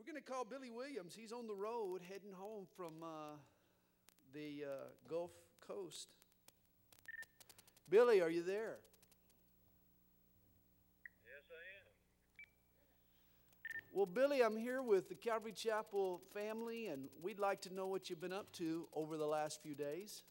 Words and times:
We're 0.00 0.10
going 0.10 0.24
to 0.24 0.32
call 0.32 0.46
Billy 0.46 0.70
Williams. 0.70 1.14
He's 1.14 1.30
on 1.30 1.46
the 1.46 1.54
road 1.54 2.00
heading 2.08 2.32
home 2.32 2.64
from 2.74 3.02
uh, 3.02 3.36
the 4.32 4.64
uh, 4.64 4.88
Gulf 5.06 5.30
Coast. 5.60 6.08
Billy, 7.90 8.22
are 8.22 8.30
you 8.30 8.42
there? 8.42 8.78
Yes, 11.28 11.44
I 11.52 11.60
am. 11.76 11.84
Well, 13.92 14.06
Billy, 14.06 14.42
I'm 14.42 14.56
here 14.56 14.80
with 14.80 15.10
the 15.10 15.14
Calvary 15.14 15.52
Chapel 15.52 16.22
family, 16.32 16.86
and 16.86 17.10
we'd 17.22 17.38
like 17.38 17.60
to 17.62 17.74
know 17.74 17.86
what 17.86 18.08
you've 18.08 18.22
been 18.22 18.32
up 18.32 18.50
to 18.52 18.88
over 18.94 19.18
the 19.18 19.26
last 19.26 19.60
few 19.60 19.74
days. 19.74 20.22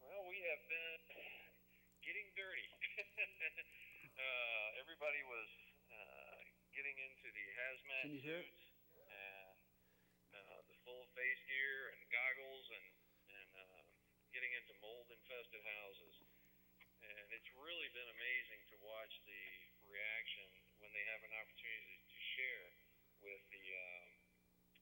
Well, 0.00 0.24
we 0.24 0.36
have 0.48 0.64
been 0.72 1.04
getting 2.00 2.32
dirty. 2.32 2.64
uh, 4.16 4.80
everybody 4.80 5.20
was 5.28 5.69
getting 6.74 6.96
into 6.98 7.28
the 7.30 7.46
hazmat 7.58 8.02
Can 8.06 8.14
you 8.16 8.22
hear 8.22 8.40
it? 8.40 8.48
suits 8.50 8.66
and 9.10 9.58
uh, 10.34 10.58
the 10.70 10.76
full 10.86 11.04
face 11.16 11.42
gear 11.50 11.90
and 11.94 12.00
goggles 12.10 12.66
and 12.70 12.86
and 13.30 13.50
uh, 13.54 13.82
getting 14.34 14.50
into 14.54 14.74
mold 14.82 15.06
infested 15.10 15.62
houses. 15.62 16.16
And 17.00 17.26
it's 17.32 17.50
really 17.56 17.88
been 17.96 18.10
amazing 18.12 18.60
to 18.70 18.76
watch 18.84 19.14
the 19.24 19.42
reaction 19.88 20.46
when 20.78 20.90
they 20.92 21.04
have 21.10 21.22
an 21.24 21.32
opportunity 21.34 21.96
to 22.06 22.18
share 22.36 22.66
with 23.24 23.42
the 23.50 23.64
um, 23.72 24.08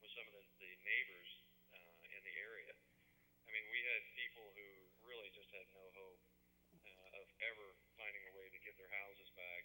with 0.02 0.10
some 0.14 0.26
of 0.28 0.34
the, 0.34 0.44
the 0.60 0.72
neighbors 0.82 1.30
uh, 1.72 1.92
in 2.12 2.20
the 2.26 2.34
area. 2.42 2.74
I 3.46 3.48
mean, 3.54 3.64
we 3.72 3.80
had 3.80 4.02
people 4.18 4.52
who 4.52 4.68
really 5.08 5.30
just 5.32 5.48
had 5.54 5.64
no 5.72 5.84
hope 5.96 6.20
uh, 6.84 7.20
of 7.22 7.26
ever 7.48 7.66
finding 7.96 8.24
a 8.28 8.32
way 8.36 8.50
to 8.52 8.60
get 8.60 8.76
their 8.76 8.92
houses 8.92 9.30
back, 9.38 9.64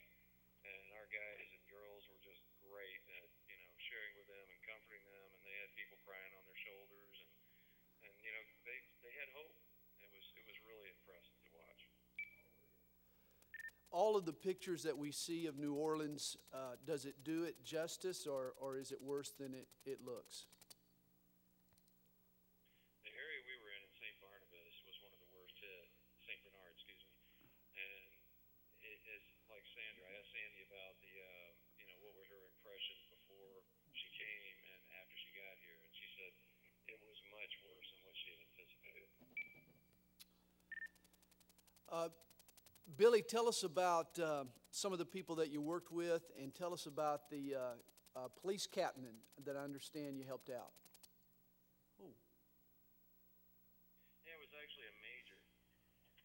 and 0.64 0.84
our 0.96 1.08
guys 1.12 1.48
and 1.52 1.64
girls 1.68 2.08
were 2.08 2.22
just 2.24 2.40
great 2.64 3.02
at 3.20 3.28
you 3.50 3.58
know 3.60 3.68
sharing 3.84 4.14
with 4.16 4.30
them 4.32 4.46
and 4.48 4.60
comforting 4.64 5.04
them, 5.10 5.28
and 5.36 5.42
they 5.44 5.58
had 5.60 5.70
people 5.76 5.93
crying 6.04 6.34
on 6.36 6.44
their 6.48 6.60
shoulders, 6.60 7.16
and 7.24 7.34
and 8.08 8.14
you 8.24 8.32
know 8.32 8.44
they 8.68 8.78
they 9.04 9.14
had 9.20 9.32
hope. 9.36 9.56
It 10.00 10.10
was 10.12 10.24
it 10.36 10.46
was 10.48 10.58
really 10.68 10.92
impressive 10.92 11.40
to 11.48 11.52
watch. 11.56 11.82
All 13.94 14.18
of 14.18 14.26
the 14.26 14.34
pictures 14.34 14.82
that 14.90 14.98
we 14.98 15.14
see 15.14 15.46
of 15.46 15.62
New 15.62 15.78
Orleans, 15.78 16.34
uh, 16.50 16.82
does 16.82 17.06
it 17.06 17.22
do 17.22 17.46
it 17.46 17.62
justice 17.62 18.26
or, 18.26 18.58
or 18.58 18.74
is 18.74 18.90
it 18.90 18.98
worse 18.98 19.38
than 19.38 19.54
it, 19.54 19.70
it 19.86 20.02
looks? 20.02 20.50
The 23.06 23.14
area 23.14 23.40
we 23.46 23.54
were 23.62 23.70
in 23.70 23.86
in 23.86 23.94
St. 24.02 24.18
Barnabas 24.18 24.76
was 24.90 24.98
one 25.06 25.14
of 25.14 25.22
the 25.22 25.30
worst 25.38 25.54
hit, 25.62 25.94
St. 26.26 26.42
Bernard, 26.42 26.74
excuse 26.74 27.06
me. 27.06 27.14
And 27.78 28.10
it 28.82 28.98
is 29.14 29.24
like 29.46 29.62
Sandra. 29.70 30.10
I 30.10 30.18
asked 30.18 30.34
Sandy 30.34 30.66
about 30.66 30.98
the, 30.98 31.14
uh, 31.14 31.50
you 31.78 31.86
know, 31.86 31.98
what 32.02 32.18
were 32.18 32.26
her 32.34 32.50
impressions 32.50 33.06
before 33.14 33.62
she 33.94 34.10
came 34.18 34.58
and 34.74 34.82
after 35.06 35.14
she 35.22 35.30
got 35.38 35.54
here, 35.62 35.78
and 35.86 35.94
she 35.94 36.10
said 36.18 36.34
it 36.90 36.98
was 37.06 37.18
much 37.30 37.54
worse 37.62 37.88
than 37.94 38.02
what 38.10 38.18
she 38.18 38.34
had 38.34 38.42
anticipated. 38.42 39.10
Uh, 41.94 42.10
Billy, 42.98 43.22
tell 43.22 43.46
us 43.46 43.62
about 43.62 44.18
uh, 44.18 44.50
some 44.74 44.90
of 44.90 44.98
the 44.98 45.06
people 45.06 45.38
that 45.38 45.54
you 45.54 45.62
worked 45.62 45.94
with 45.94 46.26
and 46.42 46.50
tell 46.50 46.74
us 46.74 46.90
about 46.90 47.30
the 47.30 47.54
uh, 47.54 47.78
uh, 48.18 48.34
police 48.34 48.66
captain 48.66 49.22
that 49.46 49.54
I 49.54 49.62
understand 49.62 50.18
you 50.18 50.26
helped 50.26 50.50
out. 50.50 50.74
Oh, 52.02 52.18
Yeah, 54.26 54.34
it 54.34 54.42
was 54.42 54.50
actually 54.58 54.90
a 54.90 54.98
major, 55.06 55.38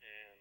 and 0.01 0.41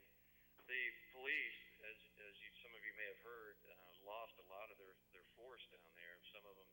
the 0.64 0.84
police, 1.11 1.59
as 1.91 2.00
as 2.31 2.34
you, 2.39 2.47
some 2.64 2.72
of 2.72 2.80
you 2.88 2.95
may 2.95 3.12
have 3.12 3.19
heard, 3.28 3.59
uh, 3.67 3.75
lost 4.08 4.31
a 4.39 4.47
lot 4.47 4.72
of 4.72 4.80
their 4.80 4.95
their 5.12 5.28
force 5.36 5.67
down 5.75 5.91
there. 6.00 6.23
Some 6.31 6.47
of 6.47 6.56
them, 6.56 6.72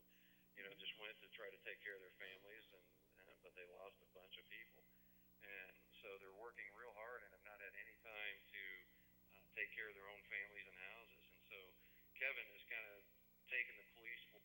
you 0.55 0.63
know, 0.63 0.71
just 0.79 0.95
went 1.03 1.19
to 1.27 1.29
try 1.35 1.51
to 1.51 1.59
take 1.67 1.83
care 1.83 1.99
of 1.99 2.03
their 2.07 2.19
families, 2.23 2.71
and 2.71 2.87
uh, 3.19 3.35
but 3.43 3.51
they 3.59 3.67
lost 3.83 3.99
a 3.99 4.07
bunch 4.15 4.39
of 4.39 4.47
people, 4.47 4.87
and 5.43 5.75
so 6.05 6.13
they're 6.21 6.37
working 6.37 6.69
real 6.77 6.93
hard 7.01 7.25
and 7.25 7.33
have 7.33 7.49
not 7.49 7.57
had 7.65 7.73
any 7.73 7.97
time 8.05 8.37
to 8.53 8.63
uh, 9.33 9.64
care 9.75 9.91
of 9.91 9.97
their 9.99 10.09
own 10.09 10.23
families 10.31 10.67
and 10.71 10.79
houses. 10.79 11.25
And 11.27 11.43
so 11.51 11.59
Kevin 12.15 12.47
has 12.55 12.63
kind 12.71 12.87
of 12.95 13.03
taken 13.51 13.75
the 13.77 13.87
police 13.93 14.23
and 14.31 14.41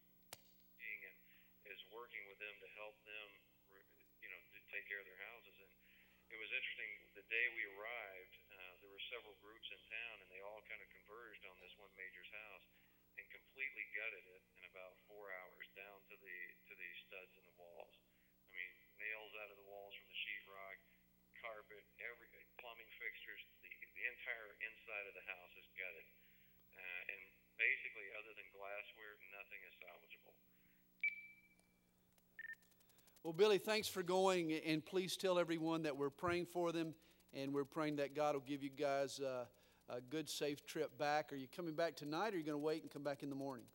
is 1.69 1.81
working 1.93 2.25
with 2.25 2.41
them 2.41 2.55
to 2.59 2.67
help 2.81 2.97
them, 3.05 3.27
you 4.19 4.29
know, 4.29 4.41
take 4.73 4.89
care 4.89 4.97
of 4.97 5.05
their 5.05 5.21
houses. 5.21 5.53
And 5.61 5.71
it 6.33 6.37
was 6.41 6.49
interesting. 6.49 6.91
The 7.13 7.25
day 7.29 7.45
we 7.53 7.63
arrived, 7.77 8.35
uh, 8.49 8.73
there 8.81 8.89
were 8.89 9.05
several 9.13 9.37
groups 9.37 9.69
in 9.69 9.77
town, 9.85 10.15
and 10.25 10.29
they 10.33 10.41
all 10.41 10.65
kind 10.65 10.81
of 10.81 10.89
converged 10.89 11.45
on 11.45 11.55
this 11.61 11.73
one 11.77 11.93
major's 11.93 12.29
house 12.33 12.65
and 13.21 13.25
completely 13.29 13.85
gutted 13.93 14.25
it 14.33 14.43
in 14.57 14.63
about 14.73 14.97
four 15.05 15.29
hours, 15.29 15.65
down 15.77 15.99
to 16.09 16.15
the 16.17 16.37
to 16.69 16.73
the 16.73 16.89
studs 17.05 17.33
in 17.37 17.45
the 17.45 17.57
walls. 17.61 17.95
I 18.49 18.53
mean, 18.57 18.73
nails 18.97 19.33
out 19.45 19.53
of 19.53 19.57
the 19.61 19.69
walls 19.69 19.93
from 19.93 20.09
the 20.09 20.19
sheetrock, 20.25 20.77
carpet, 21.41 21.85
every 22.01 22.29
plumbing 22.57 22.91
fixtures, 22.97 23.41
entire 24.29 24.53
inside 24.61 25.05
of 25.09 25.17
the 25.17 25.25
house 25.25 25.53
is 25.57 25.65
gutted, 25.73 26.05
uh, 26.77 27.01
and 27.09 27.21
basically, 27.57 28.05
other 28.13 28.29
than 28.37 28.45
glassware, 28.53 29.17
nothing 29.33 29.61
is 29.65 29.73
salvageable. 29.81 30.37
Well, 33.25 33.33
Billy, 33.33 33.57
thanks 33.57 33.89
for 33.89 34.05
going, 34.05 34.53
and 34.53 34.85
please 34.85 35.17
tell 35.17 35.41
everyone 35.41 35.81
that 35.83 35.97
we're 35.97 36.13
praying 36.13 36.45
for 36.45 36.71
them, 36.71 36.93
and 37.33 37.53
we're 37.53 37.65
praying 37.65 37.97
that 37.97 38.13
God 38.13 38.37
will 38.37 38.45
give 38.45 38.61
you 38.61 38.69
guys 38.69 39.19
uh, 39.19 39.49
a 39.89 39.99
good, 39.99 40.29
safe 40.29 40.61
trip 40.61 40.93
back. 41.01 41.33
Are 41.33 41.39
you 41.41 41.49
coming 41.49 41.73
back 41.73 41.97
tonight, 41.97 42.31
or 42.31 42.37
are 42.37 42.39
you 42.39 42.45
going 42.45 42.57
to 42.57 42.61
wait 42.61 42.85
and 42.85 42.93
come 42.93 43.03
back 43.03 43.25
in 43.25 43.33
the 43.33 43.37
morning? 43.37 43.65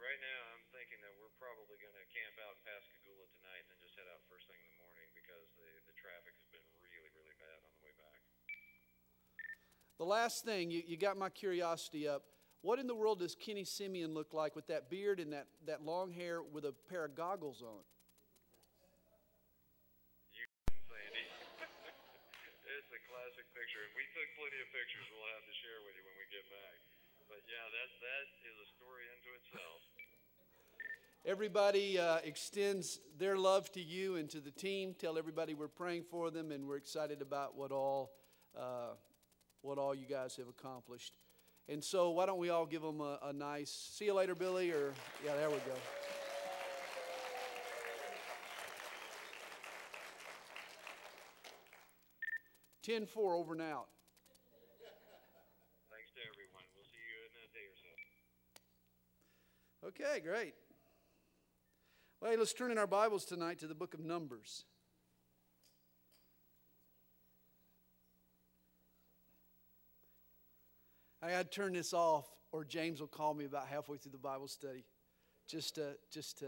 Right 0.00 0.20
now, 0.24 0.40
I'm 0.56 0.64
thinking 0.72 0.98
that 1.04 1.12
we're 1.20 1.36
probably 1.36 1.76
going 1.76 1.92
to 1.92 2.06
camp 2.08 2.40
out 2.48 2.56
in 2.56 2.60
Pascagoula 2.64 3.28
tonight 3.36 3.60
and 3.68 3.76
then 3.76 3.78
just 3.84 3.92
head 4.00 4.08
out 4.08 4.24
first 4.32 4.48
thing 4.48 4.56
in 4.56 4.68
the 4.72 4.80
morning 4.80 5.08
because 5.12 5.46
the, 5.60 5.68
the 5.92 5.94
traffic 6.00 6.32
has 6.40 6.48
been 6.48 6.64
really, 6.80 7.12
really 7.14 7.36
bad 7.36 7.60
on 7.60 7.70
the 7.70 7.82
way 7.84 7.92
back. 8.00 8.18
The 10.00 10.08
last 10.08 10.48
thing, 10.48 10.72
you, 10.72 10.80
you 10.88 10.96
got 10.96 11.20
my 11.20 11.28
curiosity 11.28 12.08
up. 12.08 12.24
What 12.64 12.80
in 12.80 12.88
the 12.88 12.96
world 12.96 13.20
does 13.20 13.36
Kenny 13.36 13.68
Simeon 13.68 14.16
look 14.16 14.32
like 14.32 14.56
with 14.56 14.64
that 14.72 14.88
beard 14.88 15.20
and 15.20 15.28
that, 15.36 15.44
that 15.68 15.84
long 15.84 16.08
hair 16.08 16.40
with 16.40 16.64
a 16.64 16.72
pair 16.88 17.04
of 17.04 17.12
goggles 17.12 17.60
on? 17.60 17.84
You, 20.32 20.48
Sandy. 20.88 21.20
it's 22.80 22.88
a 22.96 23.00
classic 23.12 23.44
picture. 23.52 23.84
And 23.84 23.92
we 23.92 24.00
took 24.16 24.24
plenty 24.40 24.56
of 24.64 24.72
pictures 24.72 25.04
we'll 25.12 25.28
have 25.36 25.44
to 25.44 25.52
share 25.60 25.84
with 25.84 25.92
you 25.92 26.04
when 26.08 26.16
we 26.16 26.24
get 26.32 26.48
back. 26.48 26.76
But 27.28 27.44
yeah, 27.44 27.60
that, 27.60 27.88
that 28.00 28.24
is 28.48 28.56
a 28.56 28.68
story 28.80 29.04
unto 29.04 29.28
itself. 29.36 29.84
Everybody 31.28 32.00
uh, 32.00 32.24
extends 32.24 33.04
their 33.20 33.36
love 33.36 33.68
to 33.76 33.84
you 33.84 34.16
and 34.16 34.32
to 34.32 34.40
the 34.40 34.50
team. 34.50 34.96
Tell 34.96 35.20
everybody 35.20 35.52
we're 35.52 35.68
praying 35.68 36.08
for 36.08 36.32
them 36.32 36.56
and 36.56 36.64
we're 36.64 36.80
excited 36.80 37.20
about 37.20 37.52
what 37.52 37.68
all, 37.68 38.16
uh, 38.56 38.96
what 39.62 39.78
all 39.78 39.94
you 39.94 40.06
guys 40.06 40.36
have 40.36 40.48
accomplished. 40.48 41.14
And 41.68 41.84
so, 41.84 42.10
why 42.10 42.26
don't 42.26 42.38
we 42.38 42.50
all 42.50 42.66
give 42.66 42.82
them 42.82 43.00
a, 43.00 43.18
a 43.22 43.32
nice 43.32 43.70
see 43.70 44.06
you 44.06 44.14
later, 44.14 44.34
Billy? 44.34 44.70
Or, 44.72 44.92
yeah, 45.24 45.36
there 45.36 45.50
we 45.50 45.56
go. 45.56 45.74
Ten 52.82 53.06
four 53.06 53.34
over 53.34 53.52
and 53.52 53.62
out. 53.62 53.86
Thanks 55.90 56.10
to 56.14 56.20
everyone. 56.32 56.64
We'll 56.74 56.84
see 56.84 56.98
you 56.98 57.28
in 57.28 57.44
a 57.44 57.52
day 57.54 57.66
or 57.68 57.76
so. 57.76 57.88
Okay, 59.88 60.20
great. 60.20 60.54
Well, 62.20 62.30
hey, 62.32 62.36
let's 62.36 62.52
turn 62.52 62.70
in 62.70 62.78
our 62.78 62.86
Bibles 62.86 63.24
tonight 63.24 63.58
to 63.60 63.66
the 63.66 63.74
book 63.74 63.94
of 63.94 64.00
Numbers. 64.00 64.64
I 71.22 71.30
got 71.30 71.50
to 71.50 71.60
turn 71.60 71.74
this 71.74 71.92
off, 71.92 72.26
or 72.50 72.64
James 72.64 73.00
will 73.00 73.08
call 73.08 73.34
me 73.34 73.44
about 73.44 73.66
halfway 73.66 73.98
through 73.98 74.12
the 74.12 74.18
Bible 74.18 74.48
study, 74.48 74.84
just 75.46 75.74
to, 75.74 75.96
just 76.10 76.38
to, 76.38 76.46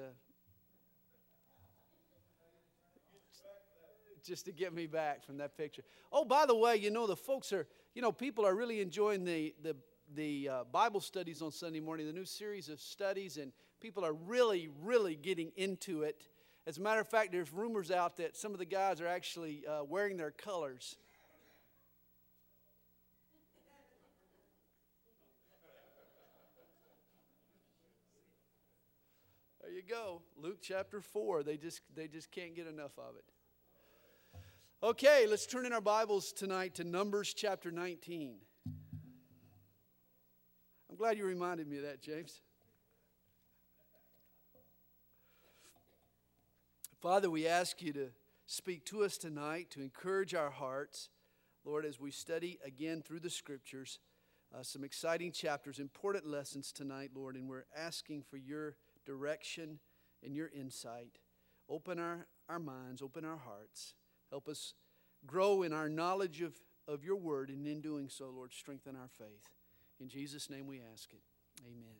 just 4.25 4.47
to 4.47 4.53
get 4.53 4.73
me 4.73 4.87
back 4.87 5.25
from 5.25 5.39
that 5.39 5.57
picture. 5.57 5.83
Oh, 6.11 6.25
by 6.25 6.47
the 6.47 6.57
way, 6.57 6.77
you 6.77 6.91
know 6.91 7.07
the 7.07 7.17
folks 7.17 7.53
are, 7.53 7.67
you 7.95 8.01
know, 8.01 8.13
people 8.13 8.47
are 8.47 8.55
really 8.55 8.81
enjoying 8.81 9.25
the 9.25 9.55
the 9.63 9.77
the 10.15 10.49
uh, 10.49 10.65
Bible 10.71 11.01
studies 11.01 11.41
on 11.43 11.51
Sunday 11.51 11.81
morning, 11.81 12.07
the 12.07 12.13
new 12.13 12.25
series 12.25 12.69
of 12.69 12.81
studies, 12.81 13.37
and 13.39 13.53
people 13.81 14.05
are 14.05 14.13
really, 14.13 14.69
really 14.83 15.17
getting 15.17 15.53
into 15.57 16.03
it. 16.03 16.29
As 16.67 16.79
a 16.79 16.81
matter 16.81 17.01
of 17.01 17.09
fact, 17.09 17.33
there's 17.33 17.53
rumors 17.53 17.91
out 17.91 18.17
that 18.19 18.37
some 18.37 18.53
of 18.53 18.59
the 18.59 18.65
guys 18.67 19.01
are 19.01 19.07
actually 19.07 19.65
uh, 19.67 19.85
wearing 19.85 20.17
their 20.17 20.31
colors. 20.31 20.97
You 29.83 29.95
go. 29.95 30.23
Luke 30.37 30.59
chapter 30.61 31.01
4. 31.01 31.43
They 31.43 31.57
just, 31.57 31.81
they 31.95 32.07
just 32.07 32.31
can't 32.31 32.55
get 32.55 32.67
enough 32.67 32.93
of 32.99 33.17
it. 33.17 33.25
Okay, 34.83 35.27
let's 35.29 35.47
turn 35.47 35.67
in 35.67 35.73
our 35.73 35.81
Bibles 35.81 36.33
tonight 36.33 36.75
to 36.77 36.85
Numbers 36.85 37.35
chapter 37.35 37.71
19. 37.71 38.37
I'm 40.91 40.97
glad 40.97 41.17
you 41.17 41.25
reminded 41.25 41.69
me 41.69 41.79
of 41.79 41.85
that, 41.85 42.03
James. 42.03 42.43
Father, 47.01 47.31
we 47.31 47.47
ask 47.47 47.81
you 47.83 47.93
to 47.93 48.09
speak 48.47 48.85
to 48.87 49.03
us 49.03 49.17
tonight 49.17 49.71
to 49.71 49.81
encourage 49.81 50.35
our 50.35 50.51
hearts. 50.51 51.09
Lord, 51.65 51.85
as 51.85 51.99
we 51.99 52.11
study 52.11 52.59
again 52.65 53.03
through 53.03 53.21
the 53.21 53.31
scriptures, 53.31 53.99
uh, 54.55 54.63
some 54.63 54.85
exciting 54.85 55.33
chapters, 55.33 55.79
important 55.79 56.27
lessons 56.27 56.73
tonight, 56.73 57.11
Lord, 57.15 57.37
and 57.37 57.49
we're 57.49 57.65
asking 57.77 58.25
for 58.29 58.37
your 58.37 58.77
direction 59.05 59.79
and 60.25 60.35
your 60.35 60.51
insight. 60.55 61.19
Open 61.69 61.99
our, 61.99 62.27
our 62.49 62.59
minds, 62.59 63.03
open 63.03 63.25
our 63.25 63.39
hearts. 63.39 63.95
Help 64.31 64.49
us 64.49 64.75
grow 65.27 65.63
in 65.63 65.73
our 65.73 65.89
knowledge 65.89 66.43
of, 66.43 66.55
of 66.89 67.05
your 67.05 67.17
word, 67.17 67.49
and 67.51 67.67
in 67.67 67.81
doing 67.81 68.09
so, 68.09 68.31
Lord, 68.35 68.53
strengthen 68.53 68.97
our 68.97 69.09
faith. 69.09 69.49
In 70.01 70.09
Jesus' 70.09 70.51
name 70.51 70.67
we 70.67 70.81
ask 70.93 71.13
it. 71.13 71.23
Amen. 71.67 71.97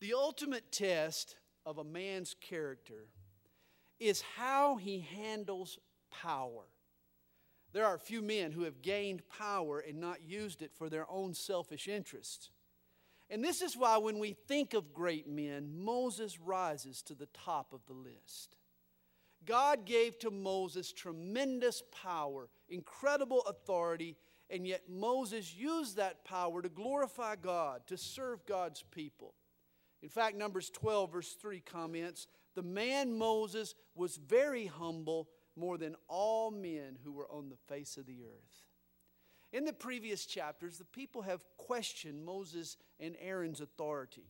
The 0.00 0.14
ultimate 0.14 0.70
test 0.70 1.36
of 1.64 1.78
a 1.78 1.84
man's 1.84 2.34
character 2.40 3.06
is 3.98 4.22
how 4.36 4.76
he 4.76 5.00
handles 5.00 5.78
power. 6.10 6.64
There 7.72 7.86
are 7.86 7.98
few 7.98 8.22
men 8.22 8.52
who 8.52 8.62
have 8.62 8.82
gained 8.82 9.22
power 9.28 9.80
and 9.80 9.98
not 9.98 10.22
used 10.22 10.62
it 10.62 10.72
for 10.74 10.88
their 10.88 11.10
own 11.10 11.34
selfish 11.34 11.88
interests. 11.88 12.50
And 13.34 13.42
this 13.42 13.62
is 13.62 13.76
why, 13.76 13.98
when 13.98 14.20
we 14.20 14.36
think 14.46 14.74
of 14.74 14.94
great 14.94 15.26
men, 15.26 15.68
Moses 15.74 16.38
rises 16.38 17.02
to 17.02 17.16
the 17.16 17.26
top 17.34 17.72
of 17.72 17.84
the 17.84 17.92
list. 17.92 18.54
God 19.44 19.84
gave 19.84 20.20
to 20.20 20.30
Moses 20.30 20.92
tremendous 20.92 21.82
power, 21.90 22.48
incredible 22.68 23.40
authority, 23.48 24.16
and 24.50 24.64
yet 24.64 24.82
Moses 24.88 25.52
used 25.52 25.96
that 25.96 26.24
power 26.24 26.62
to 26.62 26.68
glorify 26.68 27.34
God, 27.34 27.80
to 27.88 27.96
serve 27.96 28.46
God's 28.46 28.84
people. 28.92 29.34
In 30.00 30.08
fact, 30.08 30.36
Numbers 30.36 30.70
12, 30.70 31.10
verse 31.10 31.32
3 31.32 31.58
comments 31.58 32.28
The 32.54 32.62
man 32.62 33.18
Moses 33.18 33.74
was 33.96 34.16
very 34.16 34.66
humble, 34.66 35.28
more 35.56 35.76
than 35.76 35.96
all 36.06 36.52
men 36.52 36.98
who 37.02 37.10
were 37.10 37.28
on 37.32 37.48
the 37.48 37.58
face 37.66 37.96
of 37.96 38.06
the 38.06 38.22
earth. 38.22 38.73
In 39.54 39.64
the 39.64 39.72
previous 39.72 40.26
chapters, 40.26 40.76
the 40.78 40.84
people 40.84 41.22
have 41.22 41.44
questioned 41.56 42.24
Moses 42.24 42.76
and 42.98 43.14
Aaron's 43.20 43.60
authority. 43.60 44.24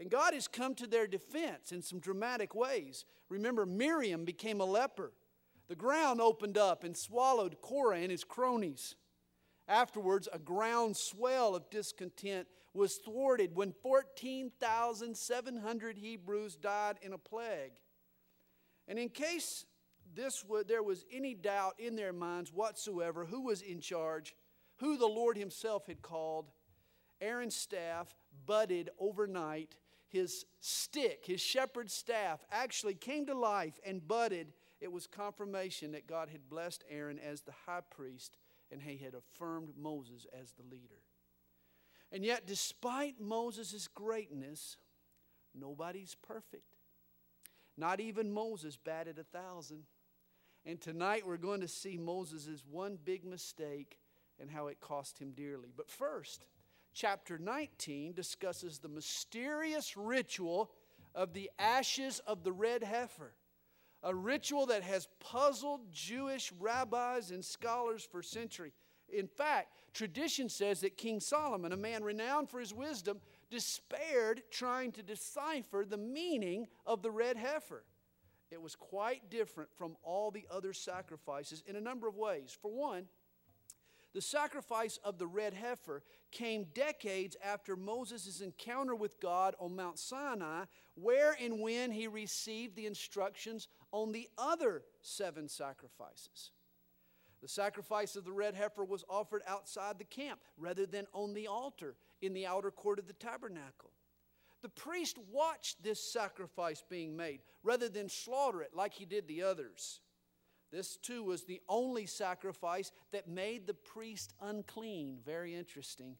And 0.00 0.10
God 0.10 0.34
has 0.34 0.48
come 0.48 0.74
to 0.74 0.88
their 0.88 1.06
defense 1.06 1.70
in 1.70 1.80
some 1.80 2.00
dramatic 2.00 2.56
ways. 2.56 3.04
Remember, 3.28 3.66
Miriam 3.66 4.24
became 4.24 4.60
a 4.60 4.64
leper. 4.64 5.12
The 5.68 5.76
ground 5.76 6.20
opened 6.20 6.58
up 6.58 6.82
and 6.82 6.96
swallowed 6.96 7.60
Korah 7.62 7.98
and 7.98 8.10
his 8.10 8.24
cronies. 8.24 8.96
Afterwards, 9.68 10.28
a 10.32 10.40
ground 10.40 10.96
swell 10.96 11.54
of 11.54 11.70
discontent 11.70 12.48
was 12.74 12.96
thwarted 12.96 13.54
when 13.54 13.72
14,700 13.80 15.98
Hebrews 15.98 16.56
died 16.56 16.98
in 17.00 17.12
a 17.12 17.18
plague. 17.18 17.74
And 18.88 18.98
in 18.98 19.08
case 19.08 19.66
this 20.16 20.44
there 20.66 20.82
was 20.82 21.04
any 21.12 21.34
doubt 21.34 21.74
in 21.78 21.94
their 21.94 22.12
minds 22.12 22.52
whatsoever 22.52 23.24
who 23.24 23.42
was 23.42 23.62
in 23.62 23.80
charge, 23.80 24.34
who 24.78 24.96
the 24.96 25.06
Lord 25.06 25.36
Himself 25.36 25.86
had 25.86 26.02
called, 26.02 26.50
Aaron's 27.20 27.56
staff 27.56 28.14
budded 28.46 28.90
overnight. 28.98 29.76
His 30.08 30.44
stick, 30.60 31.24
his 31.26 31.40
shepherd's 31.40 31.92
staff, 31.92 32.44
actually 32.50 32.94
came 32.94 33.26
to 33.26 33.34
life 33.34 33.80
and 33.84 34.06
budded. 34.06 34.52
It 34.80 34.92
was 34.92 35.06
confirmation 35.06 35.92
that 35.92 36.06
God 36.06 36.28
had 36.28 36.48
blessed 36.48 36.84
Aaron 36.90 37.18
as 37.18 37.40
the 37.40 37.54
high 37.66 37.80
priest 37.90 38.36
and 38.70 38.82
he 38.82 38.96
had 38.96 39.14
affirmed 39.14 39.74
Moses 39.76 40.26
as 40.38 40.52
the 40.52 40.62
leader. 40.62 41.02
And 42.12 42.24
yet, 42.24 42.46
despite 42.46 43.20
Moses' 43.20 43.88
greatness, 43.88 44.76
nobody's 45.54 46.16
perfect. 46.22 46.76
Not 47.76 48.00
even 48.00 48.32
Moses 48.32 48.76
batted 48.76 49.18
a 49.18 49.24
thousand. 49.24 49.84
And 50.64 50.80
tonight 50.80 51.26
we're 51.26 51.36
going 51.36 51.60
to 51.60 51.68
see 51.68 51.98
Moses' 51.98 52.64
one 52.70 52.98
big 53.02 53.24
mistake 53.24 53.98
and 54.40 54.50
how 54.50 54.66
it 54.66 54.80
cost 54.80 55.18
him 55.18 55.32
dearly. 55.32 55.72
But 55.76 55.90
first, 55.90 56.46
chapter 56.92 57.38
19 57.38 58.12
discusses 58.12 58.78
the 58.78 58.88
mysterious 58.88 59.96
ritual 59.96 60.70
of 61.14 61.32
the 61.32 61.50
ashes 61.58 62.20
of 62.26 62.42
the 62.42 62.52
red 62.52 62.82
heifer, 62.82 63.34
a 64.02 64.14
ritual 64.14 64.66
that 64.66 64.82
has 64.82 65.08
puzzled 65.20 65.92
Jewish 65.92 66.52
rabbis 66.58 67.30
and 67.30 67.44
scholars 67.44 68.06
for 68.10 68.22
centuries. 68.22 68.72
In 69.08 69.26
fact, 69.26 69.68
tradition 69.92 70.48
says 70.48 70.80
that 70.80 70.96
King 70.96 71.20
Solomon, 71.20 71.72
a 71.72 71.76
man 71.76 72.02
renowned 72.02 72.50
for 72.50 72.58
his 72.58 72.74
wisdom, 72.74 73.20
despaired 73.50 74.42
trying 74.50 74.92
to 74.92 75.02
decipher 75.02 75.84
the 75.84 75.96
meaning 75.96 76.66
of 76.86 77.02
the 77.02 77.10
red 77.10 77.36
heifer. 77.36 77.84
It 78.50 78.60
was 78.60 78.76
quite 78.76 79.30
different 79.30 79.70
from 79.76 79.96
all 80.02 80.30
the 80.30 80.46
other 80.50 80.72
sacrifices 80.72 81.62
in 81.66 81.76
a 81.76 81.80
number 81.80 82.08
of 82.08 82.16
ways. 82.16 82.56
For 82.60 82.70
one, 82.70 83.06
the 84.14 84.22
sacrifice 84.22 84.98
of 85.02 85.18
the 85.18 85.26
red 85.26 85.54
heifer 85.54 86.02
came 86.30 86.66
decades 86.72 87.36
after 87.44 87.76
Moses' 87.76 88.40
encounter 88.40 88.94
with 88.94 89.20
God 89.20 89.56
on 89.58 89.74
Mount 89.74 89.98
Sinai, 89.98 90.64
where 90.94 91.36
and 91.40 91.60
when 91.60 91.90
he 91.90 92.06
received 92.06 92.76
the 92.76 92.86
instructions 92.86 93.68
on 93.92 94.12
the 94.12 94.28
other 94.38 94.82
seven 95.02 95.48
sacrifices. 95.48 96.52
The 97.42 97.48
sacrifice 97.48 98.16
of 98.16 98.24
the 98.24 98.32
red 98.32 98.54
heifer 98.54 98.84
was 98.84 99.04
offered 99.10 99.42
outside 99.46 99.98
the 99.98 100.04
camp 100.04 100.40
rather 100.56 100.86
than 100.86 101.06
on 101.12 101.34
the 101.34 101.48
altar 101.48 101.96
in 102.22 102.32
the 102.32 102.46
outer 102.46 102.70
court 102.70 102.98
of 102.98 103.06
the 103.06 103.12
tabernacle. 103.12 103.90
The 104.62 104.70
priest 104.70 105.18
watched 105.30 105.82
this 105.82 106.00
sacrifice 106.00 106.82
being 106.88 107.14
made 107.14 107.40
rather 107.62 107.90
than 107.90 108.08
slaughter 108.08 108.62
it 108.62 108.74
like 108.74 108.94
he 108.94 109.04
did 109.04 109.28
the 109.28 109.42
others. 109.42 110.00
This 110.74 110.96
too 110.96 111.22
was 111.22 111.44
the 111.44 111.60
only 111.68 112.04
sacrifice 112.04 112.90
that 113.12 113.28
made 113.28 113.66
the 113.66 113.74
priest 113.74 114.34
unclean. 114.42 115.18
Very 115.24 115.54
interesting. 115.54 116.16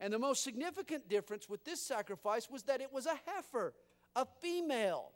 And 0.00 0.12
the 0.12 0.18
most 0.18 0.42
significant 0.42 1.10
difference 1.10 1.46
with 1.46 1.62
this 1.64 1.86
sacrifice 1.86 2.48
was 2.48 2.62
that 2.62 2.80
it 2.80 2.90
was 2.90 3.04
a 3.04 3.18
heifer, 3.26 3.74
a 4.16 4.26
female, 4.40 5.10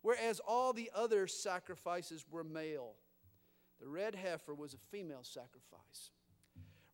whereas 0.00 0.40
all 0.40 0.72
the 0.72 0.90
other 0.94 1.26
sacrifices 1.26 2.24
were 2.30 2.42
male. 2.42 2.94
The 3.80 3.88
red 3.88 4.14
heifer 4.14 4.54
was 4.54 4.72
a 4.72 4.78
female 4.90 5.24
sacrifice. 5.24 6.10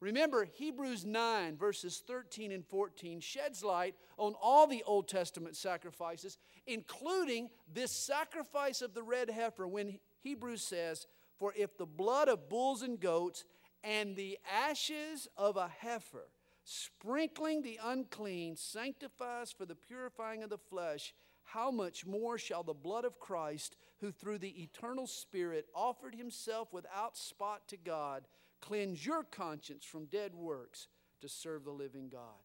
Remember, 0.01 0.45
Hebrews 0.45 1.05
9, 1.07 1.57
verses 1.57 2.03
13 2.05 2.51
and 2.51 2.67
14 2.67 3.21
sheds 3.21 3.63
light 3.63 3.95
on 4.19 4.35
all 4.43 4.67
the 4.67 4.83
Old 4.83 5.07
Testament 5.07 5.55
sacrifices, 5.55 6.37
including 6.67 7.49
this 7.73 7.93
sacrifice 7.93 8.83
of 8.83 8.93
the 8.93 9.05
red 9.05 9.31
heifer, 9.31 9.69
when 9.69 10.01
Hebrews 10.21 10.63
says, 10.63 11.07
for 11.45 11.53
if 11.59 11.77
the 11.77 11.85
blood 11.85 12.31
of 12.31 12.49
bulls 12.49 12.81
and 12.81 12.99
goats 12.99 13.45
and 13.83 14.17
the 14.17 14.39
ashes 14.51 15.29
of 15.37 15.59
a 15.59 15.69
heifer, 15.69 16.31
sprinkling 16.65 17.61
the 17.61 17.79
unclean, 17.85 18.57
sanctifies 18.57 19.53
for 19.53 19.67
the 19.67 19.75
purifying 19.75 20.43
of 20.43 20.49
the 20.49 20.57
flesh, 20.57 21.13
how 21.43 21.71
much 21.71 22.07
more 22.07 22.39
shall 22.39 22.63
the 22.63 22.73
blood 22.73 23.05
of 23.05 23.21
Christ, 23.21 23.77
who 24.01 24.11
through 24.11 24.39
the 24.39 24.63
eternal 24.63 25.07
Spirit 25.07 25.67
offered 25.75 26.15
himself 26.15 26.73
without 26.73 27.15
spot 27.15 27.69
to 27.69 27.77
God, 27.77 28.25
cleanse 28.63 29.05
your 29.05 29.23
conscience 29.23 29.85
from 29.85 30.07
dead 30.07 30.35
works 30.35 30.89
to 31.21 31.29
serve 31.29 31.65
the 31.65 31.73
living 31.73 32.09
God? 32.09 32.41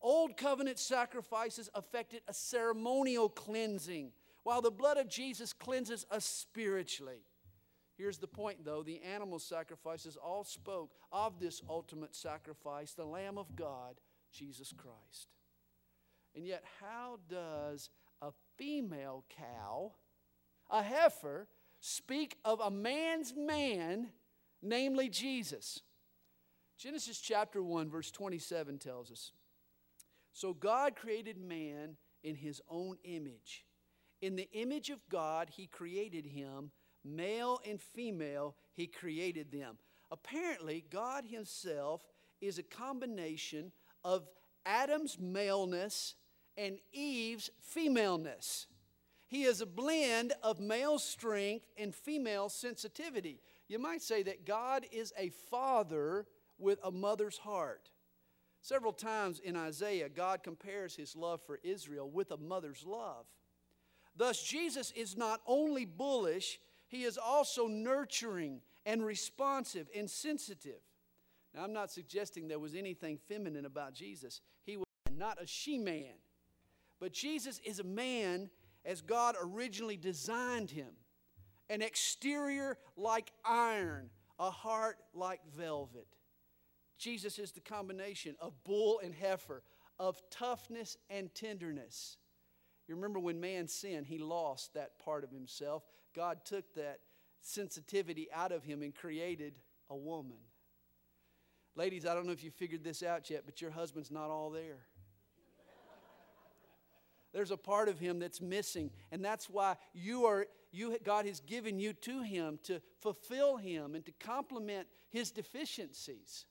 Old 0.00 0.36
covenant 0.36 0.80
sacrifices 0.80 1.70
affected 1.72 2.22
a 2.26 2.34
ceremonial 2.34 3.28
cleansing, 3.28 4.10
while 4.42 4.60
the 4.60 4.72
blood 4.72 4.96
of 4.96 5.08
Jesus 5.08 5.52
cleanses 5.52 6.04
us 6.10 6.24
spiritually. 6.24 7.20
Here's 7.96 8.18
the 8.18 8.26
point, 8.26 8.64
though 8.64 8.82
the 8.82 9.00
animal 9.02 9.38
sacrifices 9.38 10.16
all 10.16 10.44
spoke 10.44 10.94
of 11.12 11.38
this 11.38 11.62
ultimate 11.68 12.14
sacrifice, 12.14 12.92
the 12.92 13.04
Lamb 13.04 13.38
of 13.38 13.54
God, 13.54 14.00
Jesus 14.32 14.72
Christ. 14.76 15.28
And 16.34 16.44
yet, 16.44 16.64
how 16.80 17.20
does 17.28 17.90
a 18.20 18.32
female 18.58 19.24
cow, 19.28 19.92
a 20.68 20.82
heifer, 20.82 21.46
speak 21.78 22.36
of 22.44 22.58
a 22.60 22.70
man's 22.70 23.34
man, 23.36 24.08
namely 24.60 25.08
Jesus? 25.08 25.80
Genesis 26.76 27.20
chapter 27.20 27.62
1, 27.62 27.88
verse 27.88 28.10
27 28.10 28.78
tells 28.78 29.12
us 29.12 29.30
So 30.32 30.52
God 30.52 30.96
created 30.96 31.38
man 31.38 31.96
in 32.24 32.34
his 32.34 32.60
own 32.68 32.96
image. 33.04 33.64
In 34.20 34.34
the 34.34 34.50
image 34.52 34.90
of 34.90 35.08
God, 35.08 35.50
he 35.50 35.68
created 35.68 36.26
him 36.26 36.72
Male 37.04 37.60
and 37.68 37.80
female, 37.80 38.54
He 38.72 38.86
created 38.86 39.52
them. 39.52 39.78
Apparently, 40.10 40.84
God 40.90 41.24
Himself 41.24 42.02
is 42.40 42.58
a 42.58 42.62
combination 42.62 43.72
of 44.04 44.28
Adam's 44.66 45.18
maleness 45.18 46.14
and 46.56 46.78
Eve's 46.92 47.50
femaleness. 47.60 48.66
He 49.28 49.44
is 49.44 49.60
a 49.60 49.66
blend 49.66 50.32
of 50.42 50.60
male 50.60 50.98
strength 50.98 51.66
and 51.76 51.94
female 51.94 52.48
sensitivity. 52.48 53.40
You 53.68 53.78
might 53.78 54.02
say 54.02 54.22
that 54.22 54.46
God 54.46 54.86
is 54.92 55.12
a 55.18 55.30
father 55.50 56.26
with 56.58 56.78
a 56.84 56.90
mother's 56.90 57.38
heart. 57.38 57.90
Several 58.60 58.92
times 58.92 59.40
in 59.40 59.56
Isaiah, 59.56 60.08
God 60.08 60.42
compares 60.42 60.94
his 60.94 61.16
love 61.16 61.40
for 61.42 61.58
Israel 61.62 62.08
with 62.08 62.30
a 62.30 62.36
mother's 62.36 62.84
love. 62.86 63.26
Thus, 64.16 64.42
Jesus 64.42 64.92
is 64.92 65.16
not 65.16 65.40
only 65.46 65.84
bullish, 65.84 66.60
he 66.94 67.04
is 67.04 67.18
also 67.18 67.66
nurturing 67.66 68.60
and 68.86 69.04
responsive 69.04 69.88
and 69.96 70.08
sensitive. 70.08 70.80
Now, 71.54 71.64
I'm 71.64 71.72
not 71.72 71.90
suggesting 71.90 72.48
there 72.48 72.58
was 72.58 72.74
anything 72.74 73.18
feminine 73.28 73.64
about 73.64 73.94
Jesus. 73.94 74.40
He 74.64 74.76
was 74.76 74.86
not 75.16 75.42
a 75.42 75.46
she 75.46 75.78
man. 75.78 76.14
But 77.00 77.12
Jesus 77.12 77.60
is 77.64 77.80
a 77.80 77.84
man 77.84 78.50
as 78.84 79.00
God 79.00 79.36
originally 79.40 79.96
designed 79.96 80.70
him 80.70 80.88
an 81.70 81.80
exterior 81.80 82.76
like 82.96 83.32
iron, 83.44 84.10
a 84.38 84.50
heart 84.50 84.98
like 85.14 85.40
velvet. 85.56 86.06
Jesus 86.98 87.38
is 87.38 87.52
the 87.52 87.60
combination 87.60 88.36
of 88.38 88.52
bull 88.64 89.00
and 89.02 89.14
heifer, 89.14 89.62
of 89.98 90.20
toughness 90.30 90.96
and 91.08 91.34
tenderness. 91.34 92.18
You 92.86 92.94
remember 92.94 93.18
when 93.18 93.40
man 93.40 93.66
sinned, 93.66 94.06
he 94.06 94.18
lost 94.18 94.74
that 94.74 94.98
part 94.98 95.24
of 95.24 95.30
himself. 95.30 95.84
God 96.14 96.44
took 96.44 96.74
that 96.74 97.00
sensitivity 97.40 98.28
out 98.32 98.52
of 98.52 98.64
him 98.64 98.82
and 98.82 98.94
created 98.94 99.58
a 99.90 99.96
woman. 99.96 100.38
Ladies, 101.76 102.06
I 102.06 102.14
don't 102.14 102.26
know 102.26 102.32
if 102.32 102.44
you 102.44 102.50
figured 102.50 102.84
this 102.84 103.02
out 103.02 103.28
yet, 103.30 103.42
but 103.44 103.60
your 103.60 103.70
husband's 103.70 104.10
not 104.10 104.30
all 104.30 104.50
there. 104.50 104.86
There's 107.32 107.50
a 107.50 107.56
part 107.56 107.88
of 107.88 107.98
him 107.98 108.20
that's 108.20 108.40
missing, 108.40 108.90
and 109.10 109.24
that's 109.24 109.50
why 109.50 109.76
you 109.92 110.24
are 110.24 110.46
you 110.70 110.96
God 111.02 111.26
has 111.26 111.40
given 111.40 111.80
you 111.80 111.92
to 111.92 112.22
him 112.22 112.60
to 112.64 112.80
fulfill 113.00 113.56
him 113.56 113.96
and 113.96 114.06
to 114.06 114.12
complement 114.12 114.86
his 115.10 115.32
deficiencies. 115.32 116.46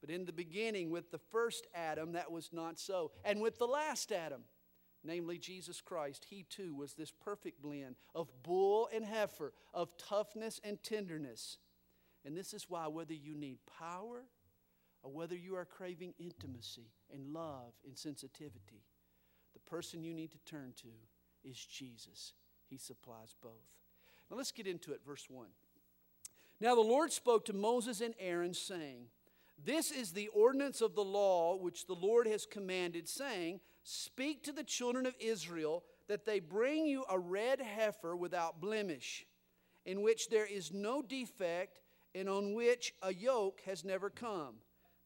But 0.00 0.10
in 0.10 0.24
the 0.24 0.32
beginning 0.32 0.90
with 0.90 1.10
the 1.10 1.18
first 1.18 1.66
Adam 1.74 2.12
that 2.12 2.30
was 2.30 2.50
not 2.52 2.78
so, 2.78 3.10
and 3.22 3.40
with 3.40 3.58
the 3.58 3.66
last 3.66 4.12
Adam, 4.12 4.44
namely 5.04 5.38
Jesus 5.38 5.80
Christ, 5.80 6.26
he 6.30 6.44
too 6.48 6.74
was 6.74 6.94
this 6.94 7.10
perfect 7.10 7.62
blend 7.62 7.96
of 8.14 8.28
bull 8.42 8.88
and 8.92 9.04
heifer, 9.04 9.52
of 9.72 9.96
toughness 9.96 10.60
and 10.64 10.82
tenderness. 10.82 11.58
And 12.24 12.36
this 12.36 12.54
is 12.54 12.66
why 12.68 12.86
whether 12.88 13.14
you 13.14 13.34
need 13.34 13.58
power 13.78 14.24
or 15.02 15.12
whether 15.12 15.36
you 15.36 15.54
are 15.56 15.66
craving 15.66 16.14
intimacy 16.18 16.88
and 17.12 17.34
love 17.34 17.74
and 17.86 17.96
sensitivity, 17.96 18.82
the 19.52 19.60
person 19.60 20.02
you 20.02 20.14
need 20.14 20.32
to 20.32 20.38
turn 20.38 20.72
to 20.78 20.88
is 21.48 21.58
Jesus. 21.64 22.32
He 22.68 22.78
supplies 22.78 23.34
both. 23.42 23.52
Now 24.30 24.38
let's 24.38 24.52
get 24.52 24.66
into 24.66 24.92
it, 24.92 25.00
verse 25.06 25.26
1. 25.28 25.46
Now 26.60 26.74
the 26.74 26.80
Lord 26.80 27.12
spoke 27.12 27.44
to 27.46 27.52
Moses 27.52 28.00
and 28.00 28.14
Aaron, 28.18 28.54
saying, 28.54 29.08
This 29.62 29.90
is 29.90 30.12
the 30.12 30.28
ordinance 30.28 30.80
of 30.80 30.94
the 30.94 31.04
law 31.04 31.56
which 31.56 31.86
the 31.86 31.94
Lord 31.94 32.26
has 32.26 32.46
commanded, 32.46 33.08
saying, 33.08 33.60
Speak 33.84 34.42
to 34.44 34.52
the 34.52 34.64
children 34.64 35.06
of 35.06 35.14
Israel 35.20 35.84
that 36.08 36.24
they 36.24 36.40
bring 36.40 36.86
you 36.86 37.04
a 37.08 37.18
red 37.18 37.60
heifer 37.60 38.16
without 38.16 38.60
blemish, 38.60 39.24
in 39.86 40.02
which 40.02 40.28
there 40.28 40.46
is 40.46 40.72
no 40.72 41.02
defect, 41.02 41.80
and 42.14 42.28
on 42.28 42.54
which 42.54 42.92
a 43.02 43.14
yoke 43.14 43.60
has 43.66 43.84
never 43.84 44.10
come 44.10 44.56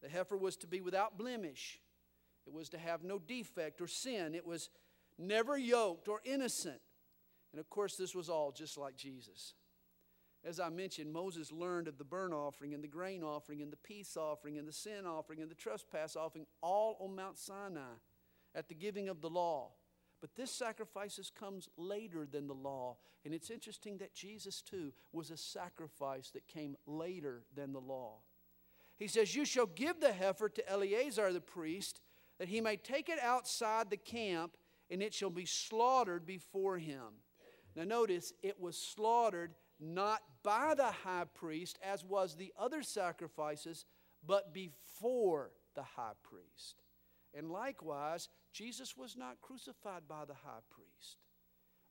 the 0.01 0.09
heifer 0.09 0.37
was 0.37 0.55
to 0.57 0.67
be 0.67 0.81
without 0.81 1.17
blemish, 1.17 1.81
it 2.45 2.53
was 2.53 2.69
to 2.69 2.77
have 2.77 3.03
no 3.03 3.19
defect 3.19 3.81
or 3.81 3.87
sin, 3.87 4.33
it 4.33 4.45
was 4.45 4.69
never 5.17 5.57
yoked 5.57 6.07
or 6.07 6.21
innocent. 6.23 6.79
And 7.51 7.59
of 7.59 7.69
course, 7.69 7.95
this 7.95 8.15
was 8.15 8.29
all 8.29 8.51
just 8.51 8.77
like 8.77 8.95
Jesus. 8.95 9.55
As 10.45 10.59
I 10.59 10.69
mentioned, 10.69 11.11
Moses 11.11 11.51
learned 11.51 11.89
of 11.89 11.97
the 11.97 12.05
burnt 12.05 12.33
offering 12.33 12.73
and 12.73 12.81
the 12.81 12.87
grain 12.87 13.23
offering 13.23 13.61
and 13.61 13.71
the 13.71 13.77
peace 13.77 14.15
offering 14.15 14.57
and 14.57 14.67
the 14.67 14.73
sin 14.73 15.05
offering 15.05 15.41
and 15.41 15.51
the 15.51 15.55
trespass 15.55 16.15
offering 16.15 16.45
all 16.61 16.97
on 17.01 17.15
Mount 17.15 17.37
Sinai 17.37 17.97
at 18.59 18.67
the 18.67 18.75
giving 18.75 19.07
of 19.07 19.21
the 19.21 19.29
law. 19.29 19.69
But 20.19 20.35
this 20.35 20.51
sacrifice 20.51 21.31
comes 21.33 21.69
later 21.77 22.27
than 22.29 22.45
the 22.47 22.53
law. 22.53 22.97
And 23.23 23.33
it's 23.33 23.49
interesting 23.49 23.97
that 23.99 24.13
Jesus, 24.13 24.61
too, 24.61 24.91
was 25.13 25.31
a 25.31 25.37
sacrifice 25.37 26.29
that 26.31 26.45
came 26.47 26.75
later 26.85 27.43
than 27.55 27.71
the 27.71 27.79
law. 27.79 28.17
He 28.97 29.07
says, 29.07 29.33
You 29.33 29.45
shall 29.45 29.65
give 29.65 30.01
the 30.01 30.11
heifer 30.11 30.49
to 30.49 30.69
Eleazar 30.69 31.31
the 31.31 31.39
priest, 31.39 32.01
that 32.37 32.49
he 32.49 32.59
may 32.59 32.75
take 32.75 33.07
it 33.07 33.19
outside 33.23 33.89
the 33.89 33.97
camp, 33.97 34.57
and 34.91 35.01
it 35.01 35.13
shall 35.13 35.29
be 35.29 35.45
slaughtered 35.45 36.25
before 36.25 36.77
him. 36.77 37.23
Now, 37.77 37.85
notice, 37.85 38.33
it 38.43 38.59
was 38.59 38.77
slaughtered 38.77 39.53
not 39.79 40.21
by 40.43 40.73
the 40.75 40.91
high 40.91 41.25
priest, 41.33 41.79
as 41.81 42.03
was 42.03 42.35
the 42.35 42.51
other 42.59 42.83
sacrifices, 42.83 43.85
but 44.25 44.53
before 44.53 45.51
the 45.75 45.83
high 45.83 46.17
priest. 46.23 46.81
And 47.33 47.49
likewise, 47.49 48.27
Jesus 48.51 48.97
was 48.97 49.15
not 49.15 49.41
crucified 49.41 50.07
by 50.07 50.25
the 50.25 50.33
high 50.33 50.61
priest, 50.69 51.17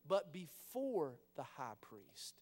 but 0.07 0.33
before 0.33 1.15
the 1.37 1.43
high 1.43 1.77
priest. 1.81 2.41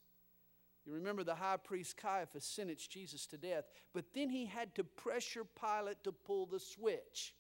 You 0.87 0.94
remember 0.94 1.25
the 1.25 1.35
high 1.35 1.56
priest 1.56 1.96
Caiaphas 1.96 2.44
sentenced 2.44 2.90
Jesus 2.90 3.26
to 3.26 3.38
death, 3.38 3.64
but 3.92 4.04
then 4.14 4.30
he 4.30 4.46
had 4.46 4.75
to 4.76 4.85
pressure 4.85 5.44
Pilate 5.44 6.02
to 6.04 6.12
pull 6.12 6.46
the 6.46 6.61
switch. 6.61 7.35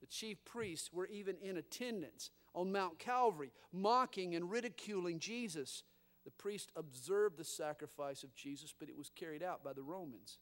The 0.00 0.06
chief 0.06 0.44
priests 0.44 0.92
were 0.92 1.06
even 1.06 1.36
in 1.40 1.56
attendance 1.56 2.30
on 2.54 2.72
Mount 2.72 2.98
Calvary, 2.98 3.52
mocking 3.72 4.34
and 4.34 4.50
ridiculing 4.50 5.18
Jesus. 5.18 5.84
The 6.24 6.30
priest 6.32 6.72
observed 6.76 7.38
the 7.38 7.44
sacrifice 7.44 8.22
of 8.22 8.34
Jesus, 8.34 8.74
but 8.78 8.88
it 8.88 8.96
was 8.96 9.10
carried 9.14 9.42
out 9.42 9.62
by 9.62 9.72
the 9.72 9.82
Romans. 9.82 10.38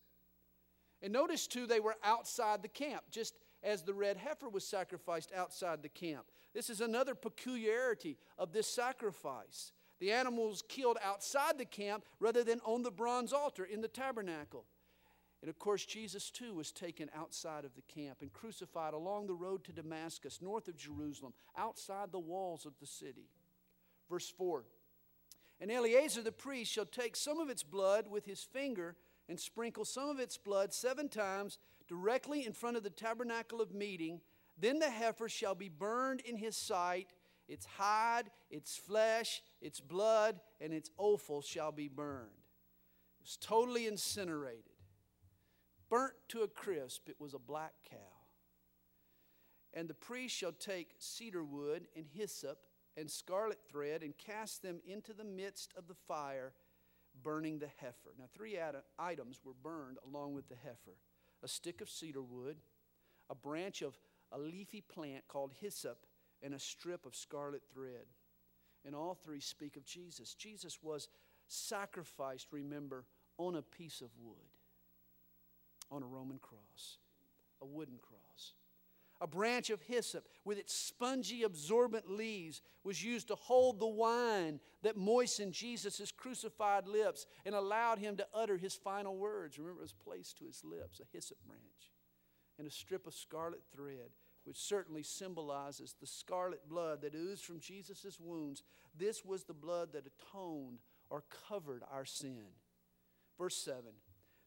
And 1.02 1.12
notice, 1.12 1.46
too, 1.46 1.66
they 1.66 1.80
were 1.80 1.96
outside 2.02 2.62
the 2.62 2.68
camp, 2.68 3.04
just 3.10 3.34
as 3.62 3.82
the 3.82 3.94
red 3.94 4.16
heifer 4.16 4.48
was 4.48 4.66
sacrificed 4.66 5.32
outside 5.34 5.82
the 5.82 5.88
camp. 5.88 6.26
This 6.54 6.68
is 6.68 6.80
another 6.80 7.14
peculiarity 7.14 8.18
of 8.38 8.52
this 8.52 8.66
sacrifice. 8.66 9.72
The 10.00 10.12
animal 10.12 10.48
was 10.48 10.62
killed 10.62 10.98
outside 11.02 11.58
the 11.58 11.64
camp 11.64 12.04
rather 12.18 12.42
than 12.42 12.60
on 12.64 12.82
the 12.82 12.90
bronze 12.90 13.32
altar 13.32 13.64
in 13.64 13.80
the 13.80 13.88
tabernacle. 13.88 14.64
And 15.42 15.48
of 15.48 15.58
course, 15.58 15.84
Jesus 15.84 16.30
too 16.30 16.54
was 16.54 16.70
taken 16.70 17.10
outside 17.14 17.64
of 17.64 17.74
the 17.74 17.82
camp 17.82 18.18
and 18.20 18.32
crucified 18.32 18.94
along 18.94 19.26
the 19.26 19.34
road 19.34 19.64
to 19.64 19.72
Damascus, 19.72 20.40
north 20.40 20.68
of 20.68 20.76
Jerusalem, 20.76 21.34
outside 21.56 22.12
the 22.12 22.18
walls 22.18 22.64
of 22.64 22.74
the 22.80 22.86
city. 22.86 23.28
Verse 24.08 24.28
4 24.28 24.64
And 25.60 25.70
Eleazar 25.70 26.22
the 26.22 26.32
priest 26.32 26.72
shall 26.72 26.86
take 26.86 27.16
some 27.16 27.40
of 27.40 27.50
its 27.50 27.64
blood 27.64 28.06
with 28.08 28.24
his 28.24 28.42
finger 28.42 28.96
and 29.28 29.38
sprinkle 29.38 29.84
some 29.84 30.08
of 30.08 30.20
its 30.20 30.36
blood 30.36 30.72
seven 30.72 31.08
times 31.08 31.58
directly 31.88 32.44
in 32.44 32.52
front 32.52 32.76
of 32.76 32.82
the 32.82 32.90
tabernacle 32.90 33.60
of 33.60 33.74
meeting. 33.74 34.20
Then 34.58 34.78
the 34.78 34.90
heifer 34.90 35.28
shall 35.28 35.54
be 35.54 35.68
burned 35.68 36.20
in 36.20 36.36
his 36.36 36.56
sight 36.56 37.08
its 37.48 37.66
hide, 37.66 38.30
its 38.50 38.76
flesh, 38.76 39.42
its 39.60 39.80
blood, 39.80 40.40
and 40.60 40.72
its 40.72 40.90
offal 40.96 41.42
shall 41.42 41.72
be 41.72 41.88
burned. 41.88 42.30
It 43.20 43.24
was 43.24 43.36
totally 43.36 43.86
incinerated. 43.86 44.72
Burnt 45.90 46.14
to 46.28 46.42
a 46.42 46.48
crisp, 46.48 47.08
it 47.08 47.20
was 47.20 47.34
a 47.34 47.38
black 47.38 47.74
cow. 47.90 47.96
And 49.74 49.88
the 49.88 49.94
priest 49.94 50.34
shall 50.34 50.52
take 50.52 50.94
cedar 50.98 51.44
wood 51.44 51.88
and 51.94 52.06
hyssop 52.14 52.58
and 52.96 53.10
scarlet 53.10 53.58
thread 53.70 54.02
and 54.02 54.16
cast 54.16 54.62
them 54.62 54.80
into 54.86 55.12
the 55.12 55.24
midst 55.24 55.74
of 55.76 55.88
the 55.88 55.94
fire, 55.94 56.52
burning 57.22 57.58
the 57.58 57.70
heifer. 57.78 58.14
Now, 58.18 58.26
three 58.34 58.58
items 58.98 59.40
were 59.44 59.54
burned 59.62 59.98
along 60.06 60.34
with 60.34 60.48
the 60.48 60.56
heifer 60.56 60.96
a 61.42 61.48
stick 61.48 61.80
of 61.80 61.90
cedar 61.90 62.22
wood, 62.22 62.56
a 63.30 63.34
branch 63.34 63.82
of 63.82 63.98
a 64.30 64.38
leafy 64.38 64.80
plant 64.80 65.24
called 65.28 65.52
hyssop, 65.60 65.98
and 66.42 66.54
a 66.54 66.58
strip 66.58 67.06
of 67.06 67.14
scarlet 67.14 67.62
thread. 67.72 68.06
And 68.84 68.94
all 68.94 69.14
three 69.14 69.40
speak 69.40 69.76
of 69.76 69.84
Jesus. 69.84 70.34
Jesus 70.34 70.82
was 70.82 71.08
sacrificed, 71.46 72.48
remember, 72.50 73.04
on 73.38 73.54
a 73.54 73.62
piece 73.62 74.00
of 74.00 74.10
wood, 74.18 74.36
on 75.90 76.02
a 76.02 76.06
Roman 76.06 76.38
cross, 76.38 76.98
a 77.60 77.66
wooden 77.66 77.98
cross. 77.98 78.54
A 79.22 79.26
branch 79.28 79.70
of 79.70 79.80
hyssop 79.82 80.26
with 80.44 80.58
its 80.58 80.74
spongy, 80.74 81.44
absorbent 81.44 82.10
leaves 82.10 82.60
was 82.82 83.04
used 83.04 83.28
to 83.28 83.36
hold 83.36 83.78
the 83.78 83.86
wine 83.86 84.58
that 84.82 84.96
moistened 84.96 85.52
Jesus' 85.52 86.10
crucified 86.10 86.88
lips 86.88 87.26
and 87.46 87.54
allowed 87.54 88.00
him 88.00 88.16
to 88.16 88.26
utter 88.34 88.56
his 88.56 88.74
final 88.74 89.16
words. 89.16 89.60
Remember, 89.60 89.78
it 89.78 89.84
was 89.84 89.92
placed 89.92 90.38
to 90.38 90.44
his 90.44 90.64
lips, 90.64 90.98
a 90.98 91.04
hyssop 91.16 91.38
branch, 91.46 91.92
and 92.58 92.66
a 92.66 92.70
strip 92.70 93.06
of 93.06 93.14
scarlet 93.14 93.62
thread 93.72 94.10
which 94.44 94.58
certainly 94.58 95.02
symbolizes 95.04 95.94
the 96.00 96.06
scarlet 96.06 96.68
blood 96.68 97.02
that 97.02 97.14
oozed 97.14 97.44
from 97.44 97.60
Jesus' 97.60 98.18
wounds. 98.18 98.64
This 98.98 99.24
was 99.24 99.44
the 99.44 99.54
blood 99.54 99.92
that 99.92 100.06
atoned 100.06 100.80
or 101.10 101.22
covered 101.48 101.84
our 101.92 102.04
sin. 102.04 102.46
Verse 103.38 103.56
7 103.56 103.84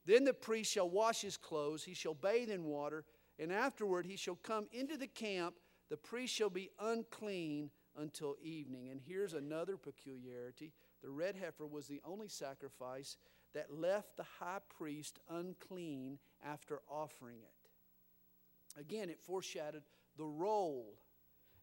Then 0.05 0.25
the 0.25 0.33
priest 0.33 0.71
shall 0.71 0.89
wash 0.89 1.21
his 1.21 1.37
clothes, 1.37 1.85
he 1.85 1.93
shall 1.93 2.13
bathe 2.13 2.49
in 2.49 2.65
water, 2.65 3.05
and 3.39 3.51
afterward 3.51 4.05
he 4.05 4.15
shall 4.15 4.35
come 4.35 4.67
into 4.71 4.97
the 4.97 5.07
camp. 5.07 5.55
The 5.89 5.97
priest 5.97 6.33
shall 6.33 6.49
be 6.49 6.71
unclean 6.79 7.69
until 7.97 8.35
evening. 8.41 8.89
And 8.89 8.99
here's 9.05 9.33
another 9.33 9.77
peculiarity 9.77 10.73
the 11.03 11.09
red 11.09 11.35
heifer 11.35 11.67
was 11.67 11.87
the 11.87 12.01
only 12.03 12.27
sacrifice 12.27 13.17
that 13.53 13.73
left 13.73 14.17
the 14.17 14.25
high 14.39 14.59
priest 14.75 15.19
unclean 15.29 16.17
after 16.43 16.81
offering 16.89 17.37
it. 17.37 18.79
Again, 18.79 19.09
it 19.09 19.21
foreshadowed 19.21 19.83
the 20.17 20.25
role 20.25 20.95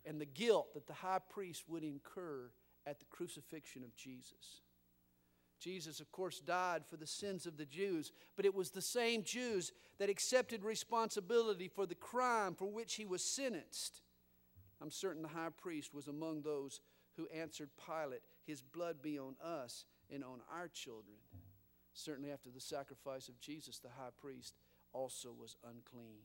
and 0.05 0.21
the 0.21 0.27
guilt 0.27 0.75
that 0.75 0.87
the 0.87 0.93
high 0.93 1.21
priest 1.31 1.65
would 1.69 1.85
incur 1.85 2.51
at 2.87 2.99
the 2.99 3.05
crucifixion 3.07 3.85
of 3.85 3.95
Jesus. 3.97 4.63
Jesus, 5.63 6.01
of 6.01 6.11
course, 6.11 6.41
died 6.41 6.83
for 6.89 6.97
the 6.97 7.07
sins 7.07 7.47
of 7.47 7.57
the 7.57 7.65
Jews, 7.65 8.11
but 8.37 8.45
it 8.45 8.55
was 8.55 8.71
the 8.71 8.83
same 8.83 9.23
Jews 9.23 9.73
that 9.99 10.11
accepted 10.11 10.65
responsibility 10.65 11.69
for 11.69 11.87
the 11.87 11.95
crime 11.95 12.55
for 12.55 12.67
which 12.67 12.95
he 12.95 13.07
was 13.07 13.23
sentenced. 13.23 14.01
I'm 14.81 14.91
certain 14.91 15.23
the 15.23 15.29
high 15.29 15.51
priest 15.57 15.95
was 15.95 16.09
among 16.09 16.43
those 16.43 16.81
who 17.17 17.29
answered 17.29 17.71
Pilate, 17.87 18.23
His 18.45 18.61
blood 18.61 19.03
be 19.03 19.19
on 19.19 19.37
us 19.43 19.85
and 20.13 20.25
on 20.25 20.41
our 20.53 20.67
children. 20.67 21.17
Certainly, 21.95 22.33
after 22.33 22.51
the 22.51 22.61
sacrifice 22.61 23.29
of 23.29 23.39
Jesus, 23.39 23.79
the 23.79 23.89
high 23.89 24.11
priest 24.21 24.55
also 24.93 25.33
was 25.39 25.57
unclean. 25.63 26.23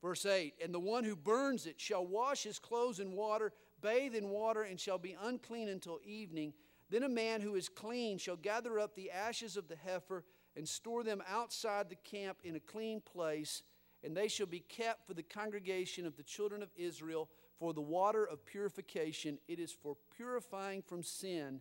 Verse 0.00 0.26
8 0.26 0.54
And 0.62 0.72
the 0.72 0.78
one 0.78 1.02
who 1.02 1.16
burns 1.16 1.66
it 1.66 1.80
shall 1.80 2.06
wash 2.06 2.44
his 2.44 2.58
clothes 2.58 3.00
in 3.00 3.12
water, 3.12 3.52
bathe 3.80 4.14
in 4.14 4.28
water, 4.28 4.62
and 4.62 4.78
shall 4.78 4.98
be 4.98 5.16
unclean 5.20 5.68
until 5.68 5.98
evening. 6.04 6.52
Then 6.90 7.02
a 7.02 7.08
man 7.08 7.40
who 7.40 7.54
is 7.54 7.68
clean 7.68 8.18
shall 8.18 8.36
gather 8.36 8.78
up 8.78 8.94
the 8.94 9.10
ashes 9.10 9.56
of 9.56 9.68
the 9.68 9.76
heifer 9.76 10.24
and 10.56 10.68
store 10.68 11.02
them 11.02 11.22
outside 11.28 11.88
the 11.88 11.96
camp 11.96 12.38
in 12.44 12.56
a 12.56 12.60
clean 12.60 13.00
place, 13.00 13.62
and 14.02 14.16
they 14.16 14.28
shall 14.28 14.46
be 14.46 14.60
kept 14.60 15.06
for 15.06 15.14
the 15.14 15.22
congregation 15.22 16.06
of 16.06 16.16
the 16.16 16.22
children 16.22 16.62
of 16.62 16.70
Israel 16.76 17.28
for 17.58 17.72
the 17.72 17.80
water 17.80 18.24
of 18.24 18.44
purification. 18.44 19.38
It 19.48 19.58
is 19.58 19.72
for 19.72 19.96
purifying 20.14 20.82
from 20.82 21.02
sin. 21.02 21.60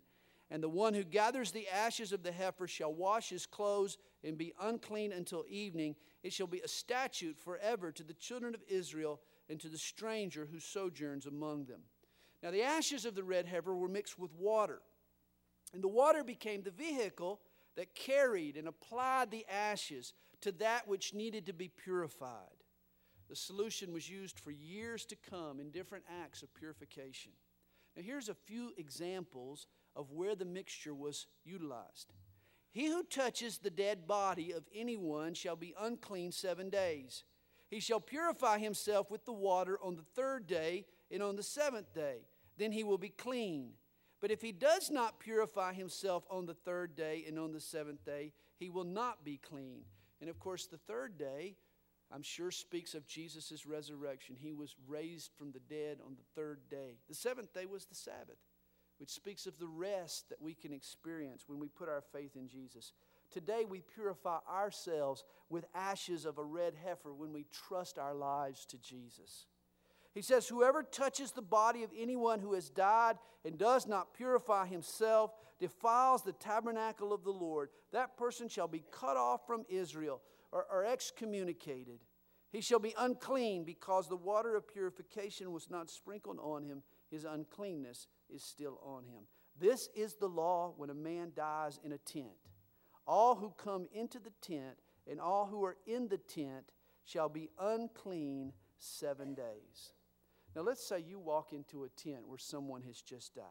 And 0.52 0.62
the 0.62 0.70
one 0.70 0.94
who 0.94 1.04
gathers 1.04 1.52
the 1.52 1.70
ashes 1.70 2.12
of 2.12 2.22
the 2.22 2.32
heifer 2.32 2.68
shall 2.68 2.94
wash 2.94 3.30
his 3.30 3.46
clothes 3.46 3.98
and 4.24 4.38
be 4.38 4.54
unclean 4.62 5.12
until 5.12 5.46
evening. 5.48 5.96
It 6.22 6.34
shall 6.34 6.48
be 6.48 6.60
a 6.60 6.68
statute 6.68 7.40
forever 7.40 7.92
to 7.92 8.04
the 8.04 8.14
children 8.14 8.54
of 8.54 8.62
Israel 8.68 9.22
and 9.50 9.60
to 9.62 9.70
the 9.70 9.78
stranger 9.78 10.48
who 10.52 10.60
sojourns 10.60 11.26
among 11.26 11.66
them. 11.66 11.82
Now, 12.44 12.52
the 12.52 12.62
ashes 12.62 13.06
of 13.06 13.16
the 13.16 13.24
red 13.24 13.48
heifer 13.48 13.74
were 13.74 13.88
mixed 13.88 14.20
with 14.20 14.34
water 14.36 14.82
and 15.74 15.84
the 15.84 15.88
water 15.88 16.24
became 16.24 16.62
the 16.62 16.72
vehicle 16.72 17.42
that 17.76 17.96
carried 17.96 18.56
and 18.56 18.68
applied 18.68 19.32
the 19.32 19.46
ashes 19.52 20.14
to 20.42 20.52
that 20.54 20.88
which 20.88 21.14
needed 21.14 21.48
to 21.48 21.54
be 21.54 21.68
purified. 21.68 22.64
The 23.30 23.36
solution 23.36 23.92
was 23.92 24.10
used 24.10 24.40
for 24.40 24.52
years 24.52 25.06
to 25.06 25.16
come 25.16 25.60
in 25.60 25.72
different 25.72 26.04
acts 26.22 26.44
of 26.44 26.54
purification. 26.54 27.32
Now, 27.96 28.04
here's 28.04 28.30
a 28.30 28.36
few 28.36 28.74
examples 28.78 29.66
of 29.96 30.12
where 30.12 30.36
the 30.36 30.46
mixture 30.46 30.94
was 30.94 31.28
utilized. 31.44 32.14
He 32.72 32.88
who 32.88 33.04
touches 33.04 33.58
the 33.58 33.70
dead 33.70 34.08
body 34.08 34.52
of 34.52 34.68
anyone 34.74 35.34
shall 35.34 35.56
be 35.56 35.76
unclean 35.80 36.32
seven 36.32 36.70
days. 36.70 37.24
He 37.70 37.80
shall 37.80 38.00
purify 38.00 38.60
himself 38.60 39.10
with 39.10 39.26
the 39.26 39.34
water 39.34 39.80
on 39.82 39.96
the 39.96 40.06
third 40.16 40.48
day 40.48 40.86
and 41.10 41.24
on 41.24 41.36
the 41.36 41.44
seventh 41.44 41.94
day. 41.94 42.26
Then 42.58 42.72
he 42.72 42.84
will 42.84 42.98
be 42.98 43.10
clean. 43.10 43.74
But 44.24 44.32
if 44.32 44.42
he 44.42 44.54
does 44.54 44.90
not 44.90 45.20
purify 45.20 45.74
himself 45.74 46.24
on 46.30 46.46
the 46.46 46.54
third 46.54 46.96
day 46.96 47.26
and 47.28 47.38
on 47.38 47.52
the 47.52 47.60
seventh 47.60 48.06
day, 48.06 48.32
he 48.56 48.70
will 48.70 48.86
not 48.86 49.26
be 49.26 49.36
clean. 49.36 49.82
And 50.22 50.30
of 50.30 50.40
course, 50.40 50.66
the 50.66 50.78
third 50.78 51.18
day, 51.18 51.58
I'm 52.10 52.22
sure, 52.22 52.50
speaks 52.50 52.94
of 52.94 53.06
Jesus' 53.06 53.66
resurrection. 53.66 54.38
He 54.40 54.54
was 54.54 54.78
raised 54.88 55.32
from 55.38 55.52
the 55.52 55.60
dead 55.60 55.98
on 56.06 56.16
the 56.16 56.24
third 56.42 56.62
day. 56.72 57.00
The 57.10 57.16
seventh 57.16 57.54
day 57.54 57.66
was 57.66 57.84
the 57.84 57.96
Sabbath, 57.96 58.38
which 58.98 59.10
speaks 59.10 59.46
of 59.46 59.60
the 59.60 59.68
rest 59.68 60.30
that 60.30 60.42
we 60.42 60.54
can 60.54 60.72
experience 60.72 61.44
when 61.48 61.60
we 61.60 61.68
put 61.68 61.90
our 61.90 62.04
faith 62.14 62.38
in 62.38 62.48
Jesus. 62.48 62.94
Today, 63.30 63.66
we 63.68 63.82
purify 63.82 64.38
ourselves 64.50 65.26
with 65.50 65.66
ashes 65.76 66.24
of 66.24 66.38
a 66.38 66.46
red 66.46 66.76
heifer 66.82 67.14
when 67.14 67.34
we 67.34 67.46
trust 67.68 68.00
our 68.00 68.16
lives 68.16 68.66
to 68.68 68.78
Jesus. 68.78 69.48
He 70.14 70.22
says, 70.22 70.48
Whoever 70.48 70.84
touches 70.84 71.32
the 71.32 71.42
body 71.42 71.84
of 71.84 71.90
anyone 71.98 72.40
who 72.40 72.54
has 72.54 72.70
died 72.70 73.18
and 73.44 73.58
does 73.58 73.88
not 73.88 74.14
purify 74.14 74.68
himself 74.68 75.32
defiles 75.60 76.24
the 76.24 76.34
tabernacle 76.34 77.14
of 77.14 77.24
the 77.24 77.32
Lord. 77.32 77.70
That 77.92 78.18
person 78.18 78.48
shall 78.48 78.68
be 78.68 78.84
cut 78.92 79.18
off 79.18 79.48
from 79.48 79.66
Israel 79.70 80.22
or, 80.52 80.66
or 80.72 80.86
excommunicated. 80.86 82.00
He 82.52 82.62
shall 82.62 82.80
be 82.80 82.94
unclean 82.98 83.64
because 83.64 84.08
the 84.08 84.16
water 84.16 84.56
of 84.56 84.68
purification 84.68 85.52
was 85.52 85.72
not 85.72 85.90
sprinkled 85.90 86.38
on 86.40 86.64
him. 86.64 86.84
His 87.10 87.26
uncleanness 87.26 88.08
is 88.30 88.44
still 88.44 88.80
on 88.86 89.06
him. 89.06 89.24
This 89.60 89.90
is 89.96 90.14
the 90.16 90.30
law 90.30 90.74
when 90.78 90.92
a 90.92 90.96
man 90.96 91.32
dies 91.36 91.80
in 91.84 91.92
a 91.92 91.98
tent. 91.98 92.28
All 93.08 93.36
who 93.36 93.52
come 93.58 93.88
into 93.92 94.20
the 94.20 94.34
tent 94.42 94.78
and 95.10 95.20
all 95.20 95.48
who 95.48 95.64
are 95.66 95.78
in 95.88 96.08
the 96.08 96.18
tent 96.18 96.72
shall 97.04 97.30
be 97.30 97.50
unclean 97.60 98.54
seven 98.78 99.34
days. 99.34 99.94
Now, 100.56 100.62
let's 100.62 100.86
say 100.86 101.00
you 101.00 101.20
walk 101.20 101.52
into 101.52 101.84
a 101.84 101.90
tent 101.90 102.28
where 102.28 102.38
someone 102.38 102.84
has 102.84 103.02
just 103.02 103.36
died. 103.36 103.44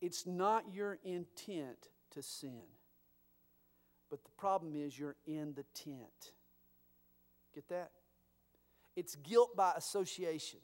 It's 0.00 0.26
not 0.26 0.64
your 0.72 0.98
intent 1.04 1.88
to 2.12 2.22
sin, 2.22 2.62
but 4.10 4.24
the 4.24 4.30
problem 4.38 4.74
is 4.76 4.98
you're 4.98 5.16
in 5.26 5.54
the 5.54 5.64
tent. 5.74 6.32
Get 7.54 7.68
that? 7.68 7.90
It's 8.94 9.14
guilt 9.16 9.56
by 9.56 9.72
association. 9.76 10.60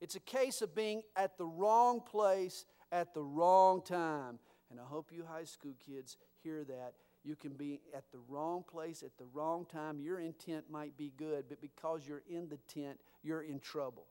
It's 0.00 0.16
a 0.16 0.20
case 0.20 0.62
of 0.62 0.74
being 0.74 1.02
at 1.16 1.38
the 1.38 1.46
wrong 1.46 2.00
place 2.00 2.64
at 2.90 3.14
the 3.14 3.22
wrong 3.22 3.82
time. 3.82 4.38
And 4.70 4.80
I 4.80 4.84
hope 4.84 5.12
you 5.12 5.24
high 5.24 5.44
school 5.44 5.74
kids 5.84 6.16
hear 6.42 6.64
that. 6.64 6.94
You 7.24 7.36
can 7.36 7.52
be 7.52 7.80
at 7.96 8.10
the 8.10 8.18
wrong 8.28 8.64
place 8.68 9.02
at 9.02 9.16
the 9.16 9.26
wrong 9.32 9.64
time. 9.64 10.00
Your 10.00 10.18
intent 10.18 10.64
might 10.70 10.96
be 10.96 11.12
good, 11.16 11.44
but 11.48 11.60
because 11.60 12.06
you're 12.06 12.22
in 12.28 12.48
the 12.48 12.58
tent, 12.68 12.98
you're 13.22 13.42
in 13.42 13.60
trouble. 13.60 14.06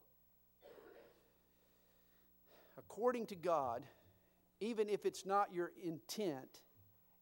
According 2.78 3.26
to 3.28 3.36
God, 3.36 3.84
even 4.62 4.90
if 4.90 5.06
it's 5.06 5.26
not 5.26 5.54
your 5.54 5.72
intent, 5.84 6.62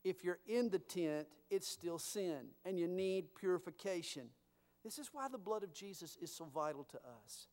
if 0.03 0.23
you're 0.23 0.39
in 0.47 0.69
the 0.69 0.79
tent, 0.79 1.27
it's 1.49 1.67
still 1.67 1.97
sin, 1.97 2.49
and 2.63 2.79
you 2.79 2.87
need 2.87 3.35
purification. 3.35 4.29
This 4.83 4.99
is 4.99 5.09
why 5.11 5.27
the 5.27 5.37
blood 5.37 5.63
of 5.63 5.73
Jesus 5.73 6.17
is 6.21 6.33
so 6.33 6.45
vital 6.45 6.83
to 6.85 6.97
us. 6.97 7.47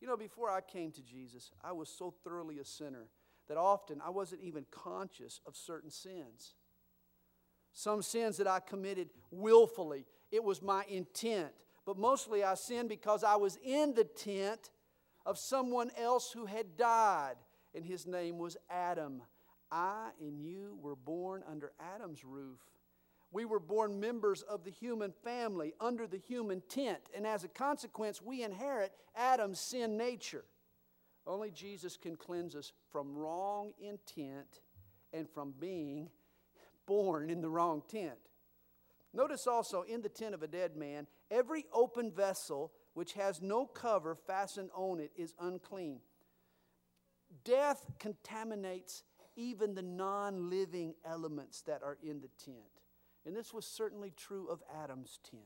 You 0.00 0.08
know, 0.08 0.16
before 0.16 0.50
I 0.50 0.60
came 0.60 0.92
to 0.92 1.02
Jesus, 1.02 1.50
I 1.62 1.72
was 1.72 1.88
so 1.88 2.14
thoroughly 2.24 2.58
a 2.58 2.64
sinner 2.64 3.08
that 3.48 3.56
often 3.56 4.00
I 4.04 4.10
wasn't 4.10 4.42
even 4.42 4.66
conscious 4.70 5.40
of 5.46 5.56
certain 5.56 5.90
sins. 5.90 6.54
Some 7.76 8.00
sins 8.00 8.38
that 8.38 8.46
I 8.46 8.60
committed 8.60 9.10
willfully, 9.30 10.06
it 10.32 10.42
was 10.42 10.62
my 10.62 10.86
intent. 10.88 11.52
But 11.84 11.98
mostly 11.98 12.42
I 12.42 12.54
sinned 12.54 12.88
because 12.88 13.22
I 13.22 13.36
was 13.36 13.58
in 13.62 13.92
the 13.92 14.04
tent 14.04 14.70
of 15.26 15.36
someone 15.36 15.90
else 15.94 16.32
who 16.32 16.46
had 16.46 16.78
died, 16.78 17.34
and 17.74 17.84
his 17.84 18.06
name 18.06 18.38
was 18.38 18.56
Adam. 18.70 19.20
I 19.70 20.08
and 20.18 20.40
you 20.40 20.78
were 20.80 20.96
born 20.96 21.44
under 21.46 21.72
Adam's 21.78 22.24
roof. 22.24 22.60
We 23.30 23.44
were 23.44 23.60
born 23.60 24.00
members 24.00 24.40
of 24.40 24.64
the 24.64 24.70
human 24.70 25.12
family 25.12 25.74
under 25.78 26.06
the 26.06 26.16
human 26.16 26.62
tent, 26.70 27.10
and 27.14 27.26
as 27.26 27.44
a 27.44 27.48
consequence, 27.48 28.22
we 28.22 28.42
inherit 28.42 28.92
Adam's 29.14 29.60
sin 29.60 29.98
nature. 29.98 30.46
Only 31.26 31.50
Jesus 31.50 31.98
can 31.98 32.16
cleanse 32.16 32.54
us 32.54 32.72
from 32.90 33.14
wrong 33.14 33.74
intent 33.78 34.60
and 35.12 35.28
from 35.28 35.52
being 35.60 36.08
born 36.86 37.30
in 37.30 37.40
the 37.40 37.48
wrong 37.48 37.82
tent. 37.88 38.18
Notice 39.12 39.46
also 39.46 39.82
in 39.82 40.02
the 40.02 40.08
tent 40.08 40.34
of 40.34 40.42
a 40.42 40.46
dead 40.46 40.76
man, 40.76 41.06
every 41.30 41.64
open 41.72 42.10
vessel 42.10 42.72
which 42.94 43.14
has 43.14 43.42
no 43.42 43.66
cover 43.66 44.14
fastened 44.14 44.70
on 44.74 45.00
it 45.00 45.10
is 45.16 45.34
unclean. 45.40 46.00
Death 47.44 47.84
contaminates 47.98 49.02
even 49.36 49.74
the 49.74 49.82
non 49.82 50.48
living 50.48 50.94
elements 51.04 51.62
that 51.62 51.82
are 51.82 51.98
in 52.02 52.20
the 52.20 52.30
tent. 52.42 52.56
And 53.24 53.34
this 53.34 53.52
was 53.52 53.66
certainly 53.66 54.12
true 54.16 54.48
of 54.48 54.62
Adam's 54.82 55.18
tent. 55.28 55.42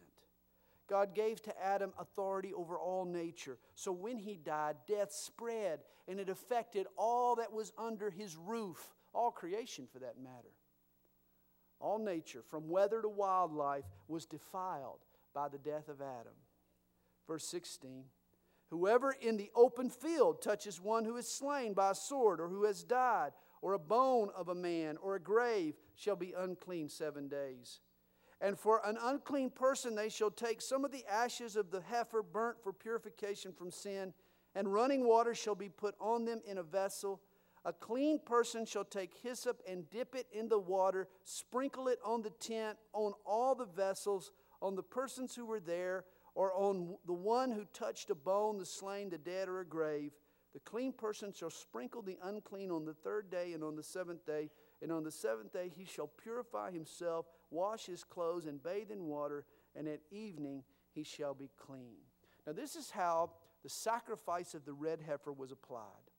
God 0.88 1.14
gave 1.14 1.40
to 1.42 1.64
Adam 1.64 1.92
authority 1.98 2.52
over 2.52 2.76
all 2.76 3.04
nature. 3.04 3.58
So 3.74 3.92
when 3.92 4.18
he 4.18 4.36
died, 4.36 4.76
death 4.88 5.12
spread 5.12 5.80
and 6.08 6.18
it 6.18 6.28
affected 6.28 6.88
all 6.98 7.36
that 7.36 7.52
was 7.52 7.72
under 7.78 8.10
his 8.10 8.36
roof, 8.36 8.94
all 9.14 9.30
creation 9.30 9.86
for 9.90 10.00
that 10.00 10.20
matter. 10.20 10.50
All 11.80 11.98
nature, 11.98 12.42
from 12.48 12.68
weather 12.68 13.00
to 13.00 13.08
wildlife, 13.08 13.84
was 14.06 14.26
defiled 14.26 15.00
by 15.34 15.48
the 15.48 15.58
death 15.58 15.88
of 15.88 16.00
Adam. 16.00 16.34
Verse 17.26 17.46
16 17.46 18.04
Whoever 18.68 19.12
in 19.12 19.36
the 19.36 19.50
open 19.56 19.90
field 19.90 20.42
touches 20.42 20.80
one 20.80 21.04
who 21.04 21.16
is 21.16 21.28
slain 21.28 21.72
by 21.74 21.90
a 21.90 21.94
sword 21.94 22.40
or 22.40 22.48
who 22.48 22.64
has 22.64 22.84
died, 22.84 23.32
or 23.62 23.72
a 23.72 23.78
bone 23.78 24.30
of 24.36 24.48
a 24.48 24.54
man 24.54 24.96
or 25.02 25.16
a 25.16 25.20
grave, 25.20 25.74
shall 25.96 26.16
be 26.16 26.34
unclean 26.36 26.88
seven 26.88 27.28
days. 27.28 27.80
And 28.40 28.58
for 28.58 28.80
an 28.86 28.96
unclean 29.02 29.50
person, 29.50 29.94
they 29.94 30.08
shall 30.08 30.30
take 30.30 30.62
some 30.62 30.84
of 30.84 30.92
the 30.92 31.04
ashes 31.10 31.56
of 31.56 31.70
the 31.70 31.82
heifer 31.82 32.22
burnt 32.22 32.62
for 32.62 32.72
purification 32.72 33.52
from 33.52 33.70
sin, 33.70 34.14
and 34.54 34.72
running 34.72 35.06
water 35.06 35.34
shall 35.34 35.54
be 35.54 35.68
put 35.68 35.94
on 36.00 36.24
them 36.24 36.40
in 36.46 36.58
a 36.58 36.62
vessel 36.62 37.20
a 37.64 37.72
clean 37.72 38.18
person 38.18 38.64
shall 38.64 38.84
take 38.84 39.12
hyssop 39.22 39.60
and 39.68 39.88
dip 39.90 40.14
it 40.14 40.26
in 40.32 40.48
the 40.48 40.58
water, 40.58 41.08
sprinkle 41.24 41.88
it 41.88 41.98
on 42.04 42.22
the 42.22 42.30
tent, 42.30 42.78
on 42.92 43.12
all 43.26 43.54
the 43.54 43.66
vessels, 43.66 44.32
on 44.62 44.76
the 44.76 44.82
persons 44.82 45.34
who 45.34 45.46
were 45.46 45.60
there, 45.60 46.04
or 46.34 46.54
on 46.54 46.96
the 47.06 47.12
one 47.12 47.50
who 47.50 47.66
touched 47.72 48.10
a 48.10 48.14
bone, 48.14 48.58
the 48.58 48.64
slain, 48.64 49.10
the 49.10 49.18
dead, 49.18 49.48
or 49.48 49.60
a 49.60 49.66
grave, 49.66 50.12
the 50.52 50.60
clean 50.60 50.92
person 50.92 51.32
shall 51.32 51.50
sprinkle 51.50 52.02
the 52.02 52.18
unclean 52.22 52.70
on 52.70 52.84
the 52.84 52.94
third 52.94 53.30
day 53.30 53.52
and 53.52 53.62
on 53.62 53.76
the 53.76 53.82
seventh 53.82 54.26
day. 54.26 54.50
And 54.82 54.90
on 54.90 55.04
the 55.04 55.12
seventh 55.12 55.52
day 55.52 55.70
he 55.74 55.84
shall 55.84 56.08
purify 56.08 56.70
himself, 56.70 57.26
wash 57.50 57.86
his 57.86 58.02
clothes, 58.02 58.46
and 58.46 58.62
bathe 58.62 58.90
in 58.90 59.06
water, 59.06 59.44
and 59.76 59.86
at 59.86 60.00
evening 60.10 60.64
he 60.92 61.04
shall 61.04 61.34
be 61.34 61.50
clean. 61.56 61.98
Now, 62.46 62.52
this 62.52 62.74
is 62.74 62.90
how 62.90 63.30
the 63.62 63.68
sacrifice 63.68 64.54
of 64.54 64.64
the 64.64 64.72
red 64.72 65.00
heifer 65.06 65.32
was 65.32 65.52
applied. 65.52 66.09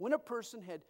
When 0.00 0.14
a 0.14 0.18
person 0.18 0.62
had 0.62 0.80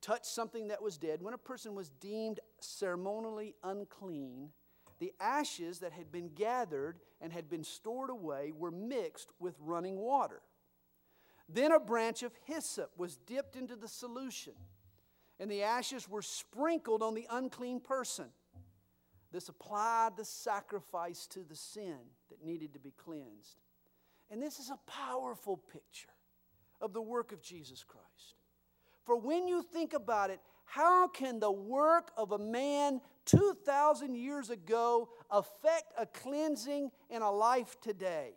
touched 0.00 0.26
something 0.26 0.68
that 0.68 0.80
was 0.80 0.96
dead, 0.96 1.22
when 1.22 1.34
a 1.34 1.38
person 1.38 1.74
was 1.74 1.88
deemed 1.88 2.38
ceremonially 2.60 3.56
unclean, 3.64 4.50
the 5.00 5.12
ashes 5.18 5.80
that 5.80 5.90
had 5.90 6.12
been 6.12 6.28
gathered 6.36 7.00
and 7.20 7.32
had 7.32 7.50
been 7.50 7.64
stored 7.64 8.10
away 8.10 8.52
were 8.56 8.70
mixed 8.70 9.32
with 9.40 9.56
running 9.58 9.96
water. 9.98 10.40
Then 11.48 11.72
a 11.72 11.80
branch 11.80 12.22
of 12.22 12.30
hyssop 12.44 12.92
was 12.96 13.16
dipped 13.16 13.56
into 13.56 13.74
the 13.74 13.88
solution, 13.88 14.52
and 15.40 15.50
the 15.50 15.64
ashes 15.64 16.08
were 16.08 16.22
sprinkled 16.22 17.02
on 17.02 17.14
the 17.14 17.26
unclean 17.30 17.80
person. 17.80 18.26
This 19.32 19.48
applied 19.48 20.16
the 20.16 20.24
sacrifice 20.24 21.26
to 21.32 21.40
the 21.40 21.56
sin 21.56 21.98
that 22.30 22.44
needed 22.44 22.72
to 22.74 22.78
be 22.78 22.92
cleansed. 22.92 23.58
And 24.30 24.40
this 24.40 24.60
is 24.60 24.70
a 24.70 24.78
powerful 24.88 25.56
picture 25.56 26.10
of 26.80 26.92
the 26.92 27.02
work 27.02 27.32
of 27.32 27.42
Jesus 27.42 27.82
Christ. 27.82 28.07
For 29.08 29.16
when 29.16 29.48
you 29.48 29.62
think 29.62 29.94
about 29.94 30.28
it, 30.28 30.38
how 30.66 31.08
can 31.08 31.40
the 31.40 31.50
work 31.50 32.10
of 32.18 32.32
a 32.32 32.38
man 32.38 33.00
2,000 33.24 34.14
years 34.14 34.50
ago 34.50 35.08
affect 35.30 35.94
a 35.96 36.04
cleansing 36.04 36.90
in 37.08 37.22
a 37.22 37.30
life 37.30 37.80
today? 37.80 38.32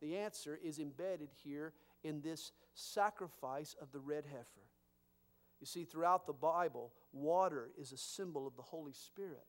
The 0.00 0.16
answer 0.16 0.58
is 0.64 0.78
embedded 0.78 1.28
here 1.44 1.74
in 2.02 2.22
this 2.22 2.52
sacrifice 2.72 3.76
of 3.78 3.92
the 3.92 4.00
red 4.00 4.24
heifer. 4.24 4.70
You 5.60 5.66
see, 5.66 5.84
throughout 5.84 6.26
the 6.26 6.32
Bible, 6.32 6.94
water 7.12 7.68
is 7.78 7.92
a 7.92 7.98
symbol 7.98 8.46
of 8.46 8.56
the 8.56 8.62
Holy 8.62 8.94
Spirit, 8.94 9.44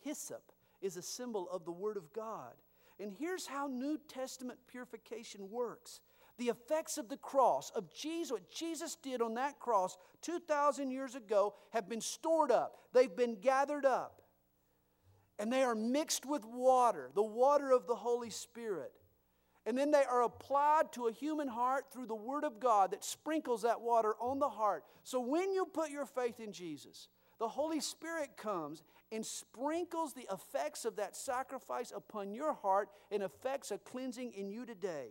hyssop 0.00 0.52
is 0.82 0.98
a 0.98 1.02
symbol 1.02 1.48
of 1.50 1.64
the 1.64 1.72
Word 1.72 1.96
of 1.96 2.12
God. 2.12 2.52
And 3.00 3.10
here's 3.10 3.46
how 3.46 3.68
New 3.68 3.98
Testament 4.06 4.58
purification 4.66 5.48
works 5.50 6.02
the 6.38 6.48
effects 6.48 6.98
of 6.98 7.08
the 7.08 7.16
cross, 7.16 7.70
of 7.74 7.92
Jesus, 7.92 8.32
what 8.32 8.50
Jesus 8.50 8.96
did 9.02 9.20
on 9.20 9.34
that 9.34 9.58
cross 9.58 9.96
2,000 10.22 10.90
years 10.90 11.14
ago, 11.14 11.54
have 11.70 11.88
been 11.88 12.00
stored 12.00 12.50
up. 12.50 12.76
They've 12.92 13.14
been 13.14 13.36
gathered 13.40 13.84
up. 13.84 14.22
And 15.38 15.52
they 15.52 15.62
are 15.62 15.74
mixed 15.74 16.26
with 16.26 16.44
water, 16.44 17.10
the 17.14 17.22
water 17.22 17.70
of 17.70 17.86
the 17.86 17.94
Holy 17.94 18.30
Spirit. 18.30 18.92
And 19.66 19.76
then 19.76 19.90
they 19.90 20.04
are 20.04 20.22
applied 20.22 20.92
to 20.92 21.08
a 21.08 21.12
human 21.12 21.48
heart 21.48 21.86
through 21.92 22.06
the 22.06 22.14
Word 22.14 22.44
of 22.44 22.58
God 22.58 22.92
that 22.92 23.04
sprinkles 23.04 23.62
that 23.62 23.80
water 23.80 24.14
on 24.20 24.38
the 24.38 24.48
heart. 24.48 24.84
So 25.04 25.20
when 25.20 25.52
you 25.52 25.66
put 25.66 25.90
your 25.90 26.06
faith 26.06 26.40
in 26.40 26.52
Jesus, 26.52 27.08
the 27.38 27.48
Holy 27.48 27.80
Spirit 27.80 28.30
comes 28.36 28.82
and 29.12 29.24
sprinkles 29.24 30.14
the 30.14 30.26
effects 30.32 30.84
of 30.84 30.96
that 30.96 31.16
sacrifice 31.16 31.92
upon 31.94 32.32
your 32.32 32.52
heart 32.52 32.88
and 33.10 33.22
effects 33.22 33.70
a 33.70 33.78
cleansing 33.78 34.32
in 34.32 34.48
you 34.48 34.64
today. 34.64 35.10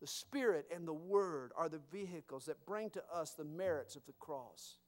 The 0.00 0.06
Spirit 0.06 0.66
and 0.74 0.86
the 0.86 0.92
Word 0.92 1.52
are 1.56 1.68
the 1.68 1.80
vehicles 1.90 2.46
that 2.46 2.66
bring 2.66 2.90
to 2.90 3.02
us 3.12 3.32
the 3.32 3.44
merits 3.44 3.96
of 3.96 4.04
the 4.06 4.12
cross. 4.18 4.78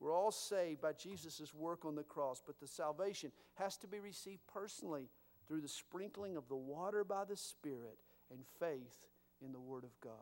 We're 0.00 0.14
all 0.14 0.32
saved 0.32 0.80
by 0.80 0.92
Jesus' 0.92 1.54
work 1.54 1.84
on 1.84 1.94
the 1.94 2.02
cross, 2.02 2.42
but 2.44 2.58
the 2.58 2.66
salvation 2.66 3.30
has 3.54 3.76
to 3.78 3.86
be 3.86 4.00
received 4.00 4.42
personally 4.52 5.08
through 5.46 5.60
the 5.60 5.68
sprinkling 5.68 6.36
of 6.36 6.48
the 6.48 6.56
water 6.56 7.04
by 7.04 7.24
the 7.24 7.36
Spirit 7.36 7.98
and 8.30 8.40
faith 8.58 9.06
in 9.44 9.52
the 9.52 9.60
Word 9.60 9.84
of 9.84 9.98
God. 10.00 10.12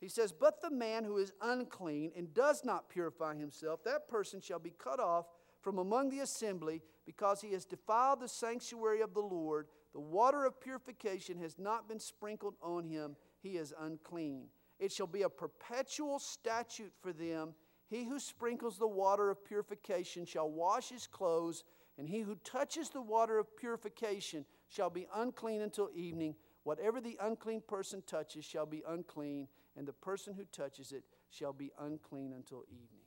He 0.00 0.08
says, 0.08 0.32
But 0.32 0.60
the 0.60 0.70
man 0.70 1.04
who 1.04 1.18
is 1.18 1.32
unclean 1.42 2.12
and 2.16 2.32
does 2.32 2.64
not 2.64 2.88
purify 2.88 3.36
himself, 3.36 3.84
that 3.84 4.08
person 4.08 4.40
shall 4.40 4.58
be 4.58 4.74
cut 4.78 4.98
off 4.98 5.26
from 5.60 5.78
among 5.78 6.08
the 6.08 6.20
assembly 6.20 6.82
because 7.04 7.40
he 7.40 7.52
has 7.52 7.64
defiled 7.64 8.20
the 8.20 8.28
sanctuary 8.28 9.02
of 9.02 9.12
the 9.12 9.20
Lord 9.20 9.66
the 9.92 10.00
water 10.00 10.44
of 10.44 10.60
purification 10.60 11.38
has 11.38 11.58
not 11.58 11.88
been 11.88 11.98
sprinkled 11.98 12.54
on 12.62 12.84
him, 12.84 13.16
he 13.40 13.56
is 13.56 13.74
unclean. 13.78 14.46
It 14.78 14.92
shall 14.92 15.06
be 15.06 15.22
a 15.22 15.28
perpetual 15.28 16.18
statute 16.18 16.92
for 17.00 17.12
them. 17.12 17.54
He 17.88 18.04
who 18.04 18.18
sprinkles 18.18 18.78
the 18.78 18.86
water 18.86 19.30
of 19.30 19.44
purification 19.44 20.24
shall 20.24 20.48
wash 20.48 20.90
his 20.90 21.06
clothes, 21.06 21.64
and 21.98 22.08
he 22.08 22.20
who 22.20 22.36
touches 22.36 22.88
the 22.90 23.02
water 23.02 23.38
of 23.38 23.56
purification 23.56 24.44
shall 24.68 24.90
be 24.90 25.06
unclean 25.14 25.60
until 25.60 25.90
evening. 25.94 26.36
Whatever 26.62 27.00
the 27.00 27.18
unclean 27.20 27.62
person 27.66 28.02
touches 28.06 28.44
shall 28.44 28.66
be 28.66 28.82
unclean, 28.86 29.48
and 29.76 29.86
the 29.86 29.92
person 29.92 30.34
who 30.34 30.44
touches 30.44 30.92
it 30.92 31.04
shall 31.30 31.52
be 31.52 31.72
unclean 31.80 32.32
until 32.32 32.64
evening. 32.68 33.04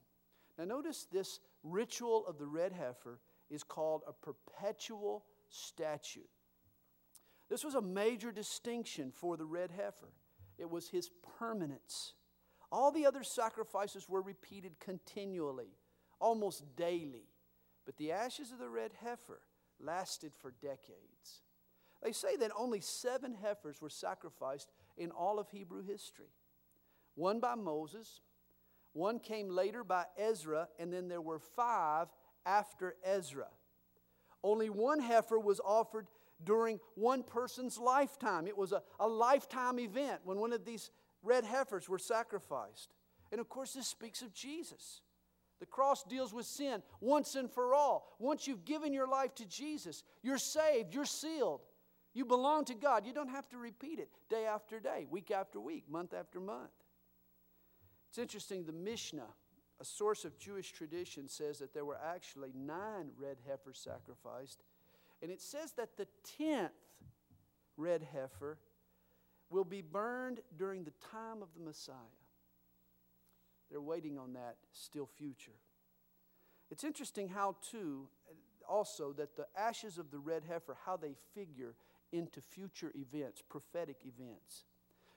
Now, 0.58 0.65
notice 0.65 1.08
this 1.12 1.39
ritual 1.63 2.26
of 2.28 2.38
the 2.38 2.46
red 2.46 2.74
heifer 2.74 3.19
is 3.50 3.63
called 3.63 4.04
a 4.08 4.13
perpetual 4.13 5.26
statute. 5.50 6.30
This 7.49 7.63
was 7.63 7.75
a 7.75 7.82
major 7.82 8.32
distinction 8.32 9.12
for 9.12 9.38
the 9.38 9.45
red 9.45 9.71
heifer. 9.71 10.13
It 10.58 10.69
was 10.69 10.89
his 10.89 11.10
permanence. 11.39 12.13
All 12.71 12.91
the 12.91 13.06
other 13.06 13.23
sacrifices 13.23 14.10
were 14.10 14.21
repeated 14.21 14.79
continually, 14.79 15.77
almost 16.19 16.75
daily. 16.75 17.27
But 17.86 17.97
the 17.97 18.12
ashes 18.12 18.51
of 18.51 18.60
the 18.60 18.69
red 18.69 18.91
heifer 19.03 19.41
lasted 19.79 20.32
for 20.41 20.53
decades. 20.62 21.41
They 22.01 22.12
say 22.12 22.36
that 22.38 22.51
only 22.58 22.82
seven 22.82 23.36
heifers 23.41 23.82
were 23.82 23.89
sacrificed 23.89 24.71
in 24.97 25.12
all 25.12 25.39
of 25.39 25.49
Hebrew 25.49 25.84
history 25.84 26.29
one 27.15 27.39
by 27.39 27.56
Moses, 27.56 28.21
one 28.93 29.19
came 29.19 29.49
later 29.49 29.84
by 29.84 30.06
Ezra, 30.17 30.67
and 30.79 30.91
then 30.91 31.08
there 31.08 31.21
were 31.21 31.39
five 31.39 32.08
after 32.45 32.95
Ezra. 33.03 33.47
Only 34.43 34.69
one 34.69 34.99
heifer 34.99 35.39
was 35.39 35.62
offered 35.63 36.08
during 36.43 36.79
one 36.95 37.23
person's 37.23 37.77
lifetime. 37.77 38.47
It 38.47 38.58
was 38.58 38.71
a, 38.71 38.82
a 38.99 39.08
lifetime 39.08 39.79
event 39.79 40.21
when 40.23 40.38
one 40.38 40.53
of 40.53 40.65
these 40.65 40.91
red 41.23 41.43
heifers 41.43 41.88
were 41.88 41.99
sacrificed. 41.99 42.93
And 43.32 43.41
of 43.41 43.49
course, 43.49 43.73
this 43.73 43.88
speaks 43.88 44.21
of 44.21 44.34
Jesus. 44.34 45.01
The 45.60 45.65
cross 45.65 46.03
deals 46.03 46.34
with 46.34 46.45
sin 46.45 46.84
once 46.99 47.36
and 47.36 47.49
for 47.49 47.73
all. 47.73 48.15
Once 48.19 48.47
you've 48.47 48.65
given 48.65 48.93
your 48.93 49.08
life 49.08 49.34
to 49.36 49.45
Jesus, 49.45 50.03
you're 50.21 50.38
saved, 50.38 50.93
you're 50.93 51.06
sealed. 51.06 51.62
You 52.13 52.25
belong 52.25 52.65
to 52.65 52.75
God. 52.75 53.06
You 53.06 53.13
don't 53.13 53.29
have 53.29 53.49
to 53.49 53.58
repeat 53.58 53.99
it 53.99 54.10
day 54.29 54.45
after 54.45 54.79
day, 54.79 55.08
week 55.10 55.32
after 55.32 55.60
week, 55.60 55.86
month 55.89 56.13
after 56.13 56.39
month. 56.39 56.69
It's 58.10 58.19
interesting, 58.19 58.65
the 58.65 58.73
Mishnah, 58.73 59.34
a 59.82 59.86
source 59.86 60.25
of 60.25 60.38
Jewish 60.38 60.71
tradition, 60.71 61.27
says 61.27 61.58
that 61.60 61.73
there 61.73 61.86
were 61.86 61.97
actually 62.13 62.51
nine 62.53 63.10
red 63.17 63.38
heifers 63.47 63.79
sacrificed 63.84 64.62
and 65.24 65.32
it 65.32 65.42
says 65.42 65.72
that 65.78 65.96
the 65.96 66.06
tenth 66.38 66.72
red 67.78 68.06
heifer 68.14 68.60
will 69.50 69.64
be 69.64 69.82
burned 69.82 70.42
during 70.58 70.84
the 70.84 70.94
time 71.12 71.42
of 71.42 71.48
the 71.58 71.64
Messiah. 71.64 71.96
They're 73.72 73.82
waiting 73.82 74.18
on 74.18 74.34
that 74.34 74.58
still 74.74 75.08
future. 75.08 75.54
It's 76.70 76.84
interesting 76.84 77.30
how, 77.30 77.56
too, 77.72 78.10
also, 78.68 79.14
that 79.14 79.38
the 79.38 79.48
ashes 79.58 79.98
of 79.98 80.12
the 80.12 80.20
red 80.20 80.44
heifer, 80.48 80.76
how 80.86 80.98
they 80.98 81.16
figure 81.34 81.76
into 82.12 82.42
future 82.42 82.92
events, 82.94 83.42
prophetic 83.48 83.98
events. 84.06 84.66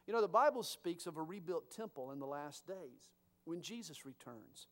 You 0.06 0.14
know, 0.14 0.20
the 0.20 0.28
Bible 0.28 0.62
speaks 0.62 1.06
of 1.06 1.16
a 1.16 1.22
rebuilt 1.22 1.70
temple 1.70 2.12
in 2.12 2.20
the 2.20 2.26
last 2.26 2.66
days 2.66 3.10
when 3.44 3.60
Jesus 3.60 4.06
returns. 4.06 4.68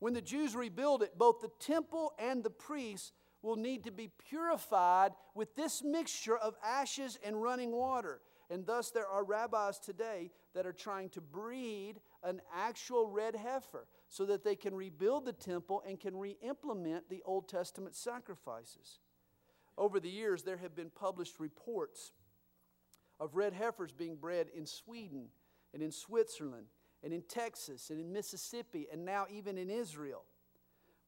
When 0.00 0.12
the 0.12 0.20
Jews 0.20 0.56
rebuild 0.56 1.02
it, 1.02 1.16
both 1.16 1.40
the 1.40 1.50
temple 1.60 2.12
and 2.18 2.42
the 2.42 2.50
priests 2.50 3.12
will 3.46 3.56
need 3.56 3.84
to 3.84 3.92
be 3.92 4.10
purified 4.28 5.12
with 5.34 5.54
this 5.54 5.82
mixture 5.82 6.36
of 6.36 6.56
ashes 6.64 7.18
and 7.24 7.40
running 7.40 7.72
water. 7.72 8.20
And 8.50 8.66
thus, 8.66 8.90
there 8.90 9.08
are 9.08 9.24
rabbis 9.24 9.78
today 9.78 10.30
that 10.54 10.66
are 10.66 10.72
trying 10.72 11.08
to 11.10 11.20
breed 11.20 11.94
an 12.22 12.40
actual 12.54 13.08
red 13.08 13.34
heifer 13.34 13.86
so 14.08 14.26
that 14.26 14.44
they 14.44 14.54
can 14.54 14.74
rebuild 14.74 15.24
the 15.24 15.32
temple 15.32 15.82
and 15.86 15.98
can 15.98 16.16
re 16.16 16.36
implement 16.42 17.08
the 17.08 17.22
Old 17.24 17.48
Testament 17.48 17.96
sacrifices. 17.96 19.00
Over 19.78 20.00
the 20.00 20.10
years, 20.10 20.42
there 20.42 20.56
have 20.58 20.74
been 20.74 20.90
published 20.90 21.38
reports 21.38 22.12
of 23.18 23.34
red 23.34 23.52
heifers 23.52 23.92
being 23.92 24.16
bred 24.16 24.48
in 24.54 24.66
Sweden 24.66 25.28
and 25.72 25.82
in 25.82 25.90
Switzerland 25.90 26.66
and 27.02 27.12
in 27.12 27.22
Texas 27.22 27.90
and 27.90 28.00
in 28.00 28.12
Mississippi 28.12 28.86
and 28.92 29.04
now 29.04 29.26
even 29.30 29.58
in 29.58 29.70
Israel. 29.70 30.24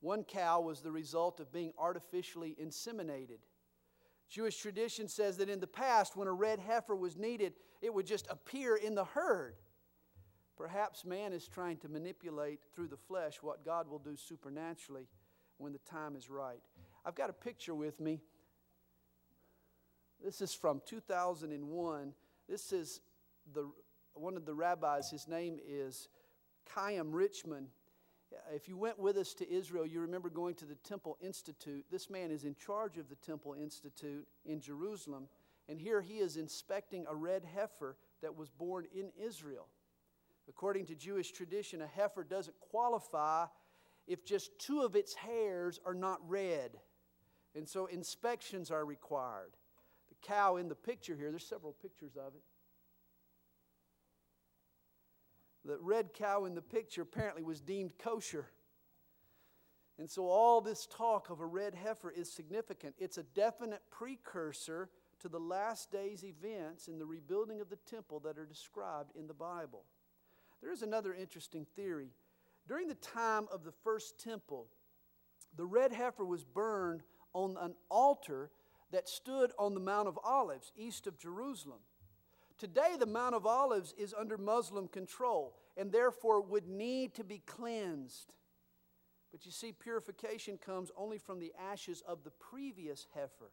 One 0.00 0.24
cow 0.24 0.60
was 0.60 0.80
the 0.80 0.92
result 0.92 1.40
of 1.40 1.52
being 1.52 1.72
artificially 1.78 2.56
inseminated. 2.62 3.38
Jewish 4.28 4.58
tradition 4.58 5.08
says 5.08 5.38
that 5.38 5.48
in 5.48 5.60
the 5.60 5.66
past, 5.66 6.16
when 6.16 6.28
a 6.28 6.32
red 6.32 6.60
heifer 6.60 6.94
was 6.94 7.16
needed, 7.16 7.54
it 7.80 7.92
would 7.92 8.06
just 8.06 8.26
appear 8.30 8.76
in 8.76 8.94
the 8.94 9.04
herd. 9.04 9.54
Perhaps 10.56 11.04
man 11.04 11.32
is 11.32 11.48
trying 11.48 11.78
to 11.78 11.88
manipulate 11.88 12.60
through 12.74 12.88
the 12.88 12.96
flesh 12.96 13.38
what 13.42 13.64
God 13.64 13.88
will 13.88 14.00
do 14.00 14.16
supernaturally 14.16 15.06
when 15.56 15.72
the 15.72 15.78
time 15.78 16.16
is 16.16 16.28
right. 16.28 16.60
I've 17.04 17.14
got 17.14 17.30
a 17.30 17.34
picture 17.34 17.74
with 17.74 18.00
me 18.00 18.20
This 20.22 20.40
is 20.40 20.52
from 20.52 20.82
2001. 20.84 22.12
This 22.48 22.72
is 22.72 23.00
the, 23.54 23.70
one 24.14 24.36
of 24.36 24.44
the 24.44 24.54
rabbis. 24.54 25.10
His 25.10 25.28
name 25.28 25.58
is 25.66 26.08
Chaim 26.74 27.12
Richman. 27.12 27.68
If 28.54 28.68
you 28.68 28.76
went 28.76 28.98
with 28.98 29.16
us 29.16 29.34
to 29.34 29.50
Israel, 29.50 29.86
you 29.86 30.00
remember 30.00 30.30
going 30.30 30.54
to 30.56 30.66
the 30.66 30.74
Temple 30.76 31.16
Institute. 31.20 31.84
This 31.90 32.10
man 32.10 32.30
is 32.30 32.44
in 32.44 32.54
charge 32.54 32.98
of 32.98 33.08
the 33.08 33.16
Temple 33.16 33.54
Institute 33.54 34.26
in 34.44 34.60
Jerusalem. 34.60 35.28
And 35.68 35.80
here 35.80 36.00
he 36.00 36.14
is 36.14 36.36
inspecting 36.36 37.06
a 37.08 37.14
red 37.14 37.44
heifer 37.44 37.96
that 38.22 38.36
was 38.36 38.50
born 38.50 38.86
in 38.94 39.10
Israel. 39.22 39.66
According 40.48 40.86
to 40.86 40.94
Jewish 40.94 41.32
tradition, 41.32 41.82
a 41.82 41.86
heifer 41.86 42.24
doesn't 42.24 42.58
qualify 42.58 43.46
if 44.06 44.24
just 44.24 44.58
two 44.58 44.80
of 44.80 44.96
its 44.96 45.14
hairs 45.14 45.78
are 45.84 45.94
not 45.94 46.20
red. 46.26 46.78
And 47.54 47.68
so 47.68 47.86
inspections 47.86 48.70
are 48.70 48.84
required. 48.84 49.52
The 50.08 50.26
cow 50.26 50.56
in 50.56 50.68
the 50.68 50.74
picture 50.74 51.14
here, 51.16 51.30
there's 51.30 51.46
several 51.46 51.72
pictures 51.72 52.16
of 52.16 52.34
it. 52.34 52.42
The 55.68 55.76
red 55.82 56.14
cow 56.14 56.46
in 56.46 56.54
the 56.54 56.62
picture 56.62 57.02
apparently 57.02 57.42
was 57.42 57.60
deemed 57.60 57.92
kosher. 57.98 58.46
And 59.98 60.08
so 60.08 60.26
all 60.26 60.62
this 60.62 60.86
talk 60.86 61.28
of 61.28 61.40
a 61.40 61.46
red 61.46 61.74
heifer 61.74 62.10
is 62.10 62.32
significant. 62.32 62.94
It's 62.98 63.18
a 63.18 63.22
definite 63.22 63.82
precursor 63.90 64.88
to 65.20 65.28
the 65.28 65.38
last 65.38 65.92
days 65.92 66.24
events 66.24 66.88
in 66.88 66.98
the 66.98 67.04
rebuilding 67.04 67.60
of 67.60 67.68
the 67.68 67.76
temple 67.76 68.18
that 68.20 68.38
are 68.38 68.46
described 68.46 69.10
in 69.14 69.26
the 69.26 69.34
Bible. 69.34 69.84
There 70.62 70.72
is 70.72 70.80
another 70.80 71.12
interesting 71.12 71.66
theory. 71.76 72.12
During 72.66 72.88
the 72.88 72.94
time 72.94 73.46
of 73.52 73.62
the 73.62 73.72
first 73.84 74.18
temple, 74.18 74.68
the 75.54 75.66
red 75.66 75.92
heifer 75.92 76.24
was 76.24 76.44
burned 76.44 77.02
on 77.34 77.58
an 77.60 77.74
altar 77.90 78.50
that 78.90 79.06
stood 79.06 79.52
on 79.58 79.74
the 79.74 79.80
Mount 79.80 80.08
of 80.08 80.18
Olives 80.24 80.72
east 80.78 81.06
of 81.06 81.18
Jerusalem. 81.18 81.80
Today, 82.58 82.96
the 82.98 83.06
Mount 83.06 83.36
of 83.36 83.46
Olives 83.46 83.94
is 83.96 84.14
under 84.18 84.36
Muslim 84.36 84.88
control 84.88 85.56
and 85.76 85.92
therefore 85.92 86.40
would 86.40 86.66
need 86.66 87.14
to 87.14 87.24
be 87.24 87.38
cleansed. 87.46 88.32
But 89.30 89.46
you 89.46 89.52
see, 89.52 89.72
purification 89.72 90.58
comes 90.58 90.90
only 90.96 91.18
from 91.18 91.38
the 91.38 91.52
ashes 91.70 92.02
of 92.06 92.24
the 92.24 92.32
previous 92.32 93.06
heifer. 93.14 93.52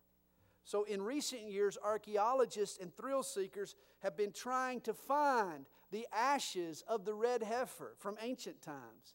So, 0.64 0.84
in 0.86 1.04
recent 1.04 1.44
years, 1.44 1.78
archaeologists 1.84 2.80
and 2.82 2.92
thrill 2.96 3.22
seekers 3.22 3.76
have 4.00 4.18
been 4.18 4.32
trying 4.32 4.82
to 4.82 4.94
find 4.96 5.68
the 5.92 6.08
ashes 6.12 6.84
of 6.88 7.06
the 7.06 7.14
red 7.14 7.44
heifer 7.44 7.94
from 8.00 8.18
ancient 8.20 8.64
times. 8.64 9.14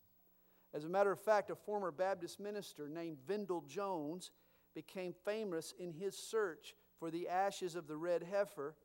As 0.73 0.85
a 0.85 0.89
matter 0.89 1.11
of 1.11 1.19
fact, 1.19 1.51
a 1.51 1.57
former 1.57 1.91
Baptist 1.91 2.39
minister 2.39 2.89
named 2.89 3.19
Vendyl 3.29 3.67
Jones 3.67 4.31
became 4.73 5.13
famous 5.25 5.75
in 5.77 5.93
his 5.93 6.17
search 6.17 6.77
for 7.01 7.11
the 7.11 7.29
ashes 7.29 7.75
of 7.75 7.89
the 7.89 7.97
red 7.97 8.23
heifer. 8.23 8.77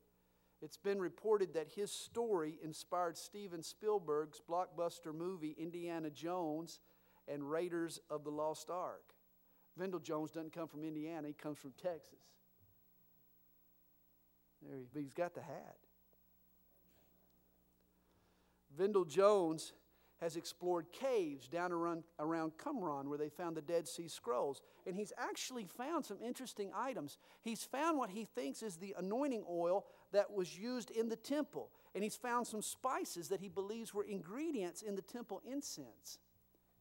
It's 0.62 0.78
been 0.78 1.00
reported 1.00 1.54
that 1.54 1.68
his 1.76 1.92
story 1.92 2.58
inspired 2.64 3.18
Steven 3.18 3.62
Spielberg's 3.62 4.42
blockbuster 4.50 5.14
movie 5.14 5.56
Indiana 5.60 6.10
Jones 6.10 6.80
and 7.28 7.50
Raiders 7.50 8.00
of 8.10 8.24
the 8.24 8.32
Lost 8.32 8.70
Ark. 8.70 9.14
Vendyl 9.80 10.02
Jones 10.02 10.32
doesn't 10.32 10.54
come 10.54 10.68
from 10.68 10.84
Indiana, 10.84 11.28
he 11.28 11.34
comes 11.34 11.58
from 11.58 11.74
Texas. 11.82 12.20
There 14.62 14.78
he, 14.78 14.86
but 14.94 15.02
he's 15.02 15.14
got 15.14 15.36
the 15.36 15.42
hat. 15.42 15.76
Vendyl 18.80 19.08
Jones 19.08 19.74
has 20.22 20.38
explored 20.38 20.86
caves 20.92 21.48
down 21.48 21.72
around, 21.72 22.04
around 22.20 22.54
Qumran 22.58 23.06
where 23.06 23.18
they 23.18 23.30
found 23.30 23.58
the 23.58 23.62
Dead 23.62 23.88
Sea 23.88 24.08
Scrolls. 24.08 24.62
And 24.88 24.96
he's 24.96 25.12
actually 25.18 25.66
found 25.66 26.06
some 26.06 26.18
interesting 26.26 26.72
items. 26.76 27.18
He's 27.42 27.64
found 27.64 27.98
what 27.98 28.10
he 28.10 28.26
thinks 28.26 28.64
is 28.64 28.78
the 28.78 28.96
anointing 28.98 29.44
oil 29.50 29.86
that 30.16 30.34
was 30.34 30.58
used 30.58 30.92
in 30.92 31.10
the 31.10 31.16
temple. 31.16 31.70
And 31.94 32.04
he's 32.04 32.16
found 32.16 32.48
some 32.48 32.62
spices 32.62 33.28
that 33.30 33.42
he 33.42 33.50
believes 33.50 33.94
were 33.94 34.04
ingredients 34.04 34.82
in 34.82 34.96
the 34.96 35.02
temple 35.02 35.42
incense. 35.50 36.20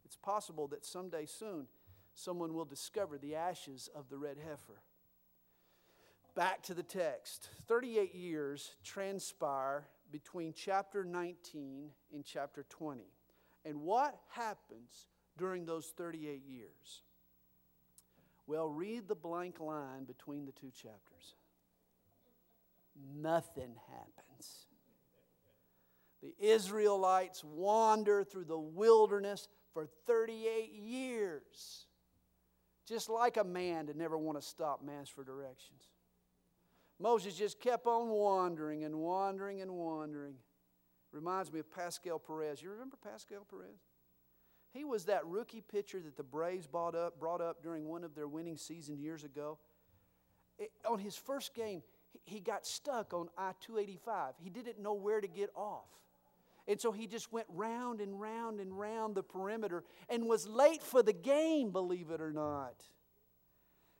It's 0.05 0.17
possible 0.17 0.69
that 0.69 0.85
someday 0.85 1.27
soon 1.27 1.67
someone 2.15 2.55
will 2.55 2.65
discover 2.65 3.19
the 3.19 3.35
ashes 3.35 3.89
of 3.95 4.09
the 4.09 4.19
red 4.19 4.37
heifer. 4.39 4.81
Back 6.37 6.63
to 6.65 6.75
the 6.75 6.83
text 6.83 7.49
38 7.67 8.15
years 8.15 8.73
transpire 8.85 9.89
between 10.13 10.53
chapter 10.53 11.05
19 11.05 11.91
and 12.13 12.25
chapter 12.25 12.65
20. 12.69 13.03
And 13.65 13.83
what 13.83 14.17
happens 14.29 15.09
during 15.37 15.65
those 15.65 15.93
38 15.97 16.43
years? 16.47 17.03
Well, 18.47 18.69
read 18.69 19.09
the 19.09 19.15
blank 19.15 19.59
line 19.59 20.05
between 20.05 20.45
the 20.45 20.53
two 20.53 20.71
chapters. 20.71 21.35
Nothing 22.97 23.75
happens. 23.91 24.67
The 26.23 26.35
Israelites 26.39 27.45
wander 27.45 28.25
through 28.25 28.47
the 28.47 28.59
wilderness 28.59 29.49
for 29.75 29.87
38 30.07 30.73
years, 30.73 31.87
just 32.89 33.11
like 33.11 33.37
a 33.37 33.45
man 33.45 33.89
to 33.89 33.95
never 33.95 34.17
want 34.17 34.41
to 34.41 34.47
stop 34.47 34.81
and 34.81 34.91
ask 34.91 35.15
for 35.15 35.25
directions. 35.25 35.83
Moses 36.99 37.35
just 37.35 37.61
kept 37.61 37.87
on 37.87 38.09
wandering 38.09 38.85
and 38.85 38.97
wandering 38.97 39.61
and 39.61 39.73
wandering. 39.73 40.37
Reminds 41.13 41.53
me 41.53 41.61
of 41.61 41.71
Pascual 41.71 42.19
Perez. 42.19 42.63
You 42.63 42.71
remember 42.71 42.97
Pascual 43.03 43.45
Perez? 43.49 43.81
He 44.73 44.85
was 44.85 45.05
that 45.05 45.27
rookie 45.27 45.61
pitcher 45.61 46.01
that 46.01 46.17
the 46.17 46.23
Braves 46.23 46.67
brought 46.67 46.95
up, 46.95 47.21
brought 47.21 47.41
up 47.41 47.63
during 47.63 47.87
one 47.87 48.03
of 48.03 48.15
their 48.15 48.27
winning 48.27 48.57
seasons 48.57 49.01
years 49.01 49.23
ago. 49.23 49.59
It, 50.59 50.73
on 50.89 50.99
his 50.99 51.17
first 51.17 51.55
game, 51.55 51.83
he 52.25 52.41
got 52.41 52.67
stuck 52.67 53.13
on 53.13 53.29
I 53.37 53.53
285. 53.61 54.35
He 54.39 54.51
didn't 54.51 54.79
know 54.81 54.95
where 54.95 55.21
to 55.21 55.29
get 55.29 55.51
off. 55.55 55.89
And 56.67 56.81
so 56.81 56.93
he 56.93 57.07
just 57.07 57.33
went 57.33 57.47
round 57.51 58.01
and 58.01 58.19
round 58.19 58.59
and 58.61 58.79
round 58.79 59.15
the 59.15 59.23
perimeter 59.23 59.85
and 60.09 60.27
was 60.27 60.49
late 60.49 60.83
for 60.83 61.03
the 61.03 61.13
game, 61.13 61.71
believe 61.71 62.11
it 62.11 62.21
or 62.21 62.33
not. 62.33 62.75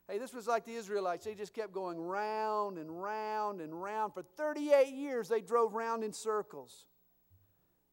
Hey, 0.07 0.19
this 0.19 0.33
was 0.33 0.47
like 0.47 0.65
the 0.65 0.73
Israelites. 0.73 1.25
They 1.25 1.33
just 1.33 1.53
kept 1.53 1.73
going 1.73 1.99
round 1.99 2.77
and 2.77 3.01
round 3.01 3.61
and 3.61 3.79
round. 3.79 4.13
For 4.13 4.23
38 4.23 4.93
years, 4.93 5.29
they 5.29 5.41
drove 5.41 5.73
round 5.73 6.03
in 6.03 6.13
circles. 6.13 6.87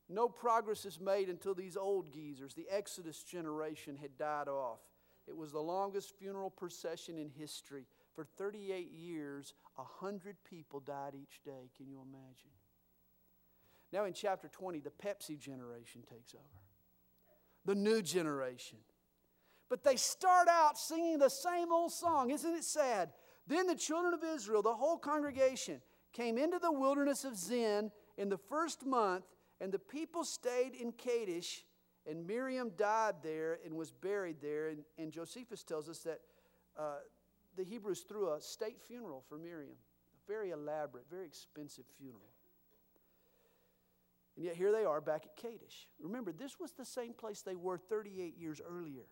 No 0.08 0.28
progress 0.28 0.84
is 0.84 1.00
made 1.00 1.28
until 1.28 1.54
these 1.54 1.76
old 1.76 2.12
geezers, 2.12 2.54
the 2.54 2.66
Exodus 2.70 3.22
generation, 3.22 3.96
had 3.96 4.18
died 4.18 4.48
off. 4.48 4.80
It 5.26 5.36
was 5.36 5.52
the 5.52 5.60
longest 5.60 6.14
funeral 6.18 6.50
procession 6.50 7.18
in 7.18 7.30
history. 7.30 7.86
For 8.14 8.24
38 8.24 8.90
years, 8.90 9.54
100 9.76 10.36
people 10.48 10.80
died 10.80 11.14
each 11.14 11.42
day. 11.44 11.70
Can 11.76 11.88
you 11.88 12.00
imagine? 12.00 12.50
Now, 13.92 14.04
in 14.04 14.12
chapter 14.12 14.48
20, 14.48 14.80
the 14.80 14.90
Pepsi 14.90 15.38
generation 15.38 16.02
takes 16.02 16.34
over, 16.34 16.62
the 17.64 17.74
new 17.74 18.02
generation. 18.02 18.78
But 19.68 19.84
they 19.84 19.96
start 19.96 20.48
out 20.48 20.78
singing 20.78 21.18
the 21.18 21.30
same 21.30 21.72
old 21.72 21.92
song. 21.92 22.30
Isn't 22.30 22.54
it 22.54 22.64
sad? 22.64 23.10
Then 23.46 23.66
the 23.66 23.74
children 23.74 24.14
of 24.14 24.22
Israel, 24.22 24.62
the 24.62 24.74
whole 24.74 24.98
congregation, 24.98 25.80
came 26.12 26.36
into 26.36 26.58
the 26.58 26.72
wilderness 26.72 27.24
of 27.24 27.36
Zin 27.36 27.90
in 28.18 28.28
the 28.28 28.38
first 28.38 28.84
month 28.84 29.24
and 29.62 29.70
the 29.70 29.78
people 29.78 30.24
stayed 30.24 30.74
in 30.74 30.90
Kadesh, 30.90 31.64
and 32.04 32.26
Miriam 32.26 32.72
died 32.76 33.14
there 33.22 33.60
and 33.64 33.76
was 33.76 33.92
buried 33.92 34.38
there. 34.42 34.70
And, 34.70 34.82
and 34.98 35.12
Josephus 35.12 35.62
tells 35.62 35.88
us 35.88 36.00
that 36.00 36.18
uh, 36.76 36.96
the 37.56 37.64
Hebrews 37.64 38.04
threw 38.08 38.32
a 38.32 38.40
state 38.40 38.80
funeral 38.80 39.22
for 39.28 39.38
Miriam, 39.38 39.74
a 39.74 40.32
very 40.32 40.50
elaborate, 40.50 41.04
very 41.10 41.26
expensive 41.26 41.84
funeral. 41.98 42.32
And 44.36 44.46
yet 44.46 44.56
here 44.56 44.72
they 44.72 44.84
are 44.84 45.00
back 45.00 45.26
at 45.26 45.36
Kadesh. 45.36 45.88
Remember, 46.00 46.32
this 46.32 46.58
was 46.58 46.72
the 46.72 46.84
same 46.84 47.12
place 47.12 47.42
they 47.42 47.56
were 47.56 47.76
38 47.76 48.38
years 48.38 48.60
earlier. 48.66 49.04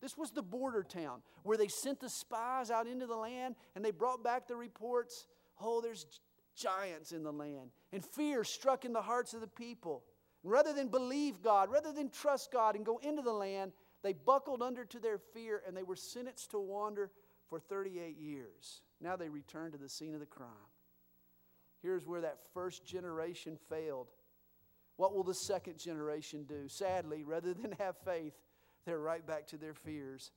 This 0.00 0.18
was 0.18 0.32
the 0.32 0.42
border 0.42 0.82
town 0.82 1.22
where 1.44 1.56
they 1.56 1.68
sent 1.68 2.00
the 2.00 2.10
spies 2.10 2.70
out 2.70 2.86
into 2.86 3.06
the 3.06 3.16
land 3.16 3.54
and 3.74 3.84
they 3.84 3.92
brought 3.92 4.24
back 4.24 4.48
the 4.48 4.56
reports. 4.56 5.26
Oh, 5.60 5.80
there's 5.80 6.20
giants 6.56 7.12
in 7.12 7.22
the 7.22 7.32
land. 7.32 7.70
And 7.92 8.04
fear 8.04 8.44
struck 8.44 8.84
in 8.84 8.92
the 8.92 9.00
hearts 9.02 9.32
of 9.32 9.40
the 9.40 9.46
people. 9.46 10.04
And 10.42 10.52
rather 10.52 10.72
than 10.72 10.88
believe 10.88 11.40
God, 11.40 11.70
rather 11.70 11.92
than 11.92 12.10
trust 12.10 12.52
God 12.52 12.74
and 12.74 12.84
go 12.84 12.98
into 12.98 13.22
the 13.22 13.32
land, 13.32 13.72
they 14.02 14.12
buckled 14.12 14.62
under 14.62 14.84
to 14.84 14.98
their 14.98 15.18
fear 15.18 15.62
and 15.66 15.76
they 15.76 15.82
were 15.82 15.96
sentenced 15.96 16.50
to 16.50 16.58
wander 16.58 17.10
for 17.48 17.58
38 17.58 18.18
years. 18.18 18.82
Now 19.00 19.16
they 19.16 19.28
return 19.28 19.72
to 19.72 19.78
the 19.78 19.88
scene 19.88 20.14
of 20.14 20.20
the 20.20 20.26
crime. 20.26 20.48
Here's 21.82 22.06
where 22.06 22.22
that 22.22 22.38
first 22.54 22.86
generation 22.86 23.58
failed. 23.68 24.08
What 24.96 25.14
will 25.14 25.24
the 25.24 25.34
second 25.34 25.78
generation 25.78 26.44
do? 26.44 26.68
Sadly, 26.68 27.24
rather 27.24 27.52
than 27.52 27.72
have 27.78 27.96
faith, 28.04 28.34
they're 28.86 28.98
right 28.98 29.26
back 29.26 29.46
to 29.48 29.56
their 29.56 29.74
fears. 29.74 30.32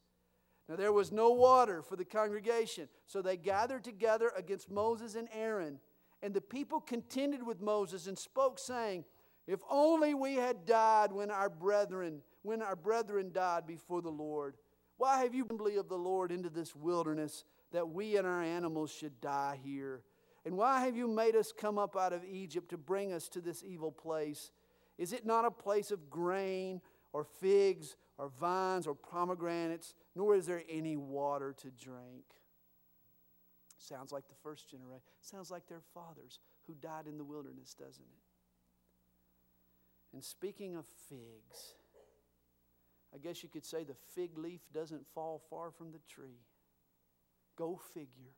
Now 0.67 0.75
there 0.75 0.91
was 0.91 1.11
no 1.11 1.29
water 1.29 1.81
for 1.81 1.95
the 1.95 2.05
congregation, 2.05 2.89
so 3.05 3.21
they 3.21 3.37
gathered 3.37 3.83
together 3.83 4.31
against 4.35 4.69
Moses 4.69 5.15
and 5.15 5.29
Aaron 5.33 5.79
and 6.21 6.33
the 6.33 6.41
people 6.41 6.79
contended 6.79 7.45
with 7.45 7.61
Moses 7.61 8.07
and 8.07 8.17
spoke, 8.17 8.59
saying, 8.59 9.05
If 9.45 9.59
only 9.69 10.13
we 10.13 10.35
had 10.35 10.65
died 10.65 11.11
when 11.11 11.29
our 11.29 11.49
brethren, 11.49 12.21
when 12.41 12.61
our 12.61 12.75
brethren 12.75 13.31
died 13.31 13.67
before 13.67 14.01
the 14.01 14.09
Lord. 14.09 14.55
Why 14.97 15.21
have 15.21 15.33
you 15.33 15.45
assembly 15.45 15.77
of 15.77 15.89
the 15.89 15.97
Lord 15.97 16.31
into 16.31 16.49
this 16.49 16.75
wilderness 16.75 17.43
that 17.71 17.89
we 17.89 18.17
and 18.17 18.25
our 18.25 18.41
animals 18.41 18.91
should 18.91 19.21
die 19.21 19.60
here? 19.63 20.01
And 20.45 20.57
why 20.57 20.86
have 20.86 20.95
you 20.95 21.07
made 21.07 21.36
us 21.36 21.51
come 21.51 21.77
up 21.77 21.95
out 21.95 22.13
of 22.13 22.23
Egypt 22.25 22.69
to 22.69 22.77
bring 22.77 23.13
us 23.13 23.27
to 23.29 23.41
this 23.41 23.63
evil 23.63 23.91
place? 23.91 24.51
Is 24.97 25.13
it 25.13 25.25
not 25.25 25.45
a 25.45 25.51
place 25.51 25.91
of 25.91 26.10
grain 26.10 26.81
or 27.13 27.23
figs 27.23 27.95
or 28.17 28.31
vines 28.39 28.88
or 28.88 28.95
pomegranates, 28.95 29.93
nor 30.15 30.36
is 30.36 30.45
there 30.45 30.63
any 30.69 30.97
water 30.97 31.53
to 31.62 31.69
drink? 31.69 32.23
Sounds 33.77 34.12
like 34.12 34.27
the 34.27 34.36
first 34.41 34.69
generation. 34.69 35.01
Sounds 35.21 35.51
like 35.51 35.67
their 35.67 35.83
fathers 35.93 36.39
who 36.65 36.73
died 36.73 37.07
in 37.07 37.17
the 37.17 37.23
wilderness, 37.23 37.73
doesn't 37.73 38.03
it? 38.03 38.23
And 40.13 40.23
speaking 40.23 40.75
of 40.75 40.86
figs, 41.10 41.75
I 43.13 43.17
guess 43.17 43.43
you 43.43 43.49
could 43.49 43.65
say 43.65 43.83
the 43.83 43.95
fig 44.13 44.37
leaf 44.37 44.61
doesn't 44.73 45.05
fall 45.13 45.41
far 45.49 45.71
from 45.71 45.91
the 45.91 45.99
tree. 46.09 46.39
Go 47.55 47.79
figure. 47.93 48.35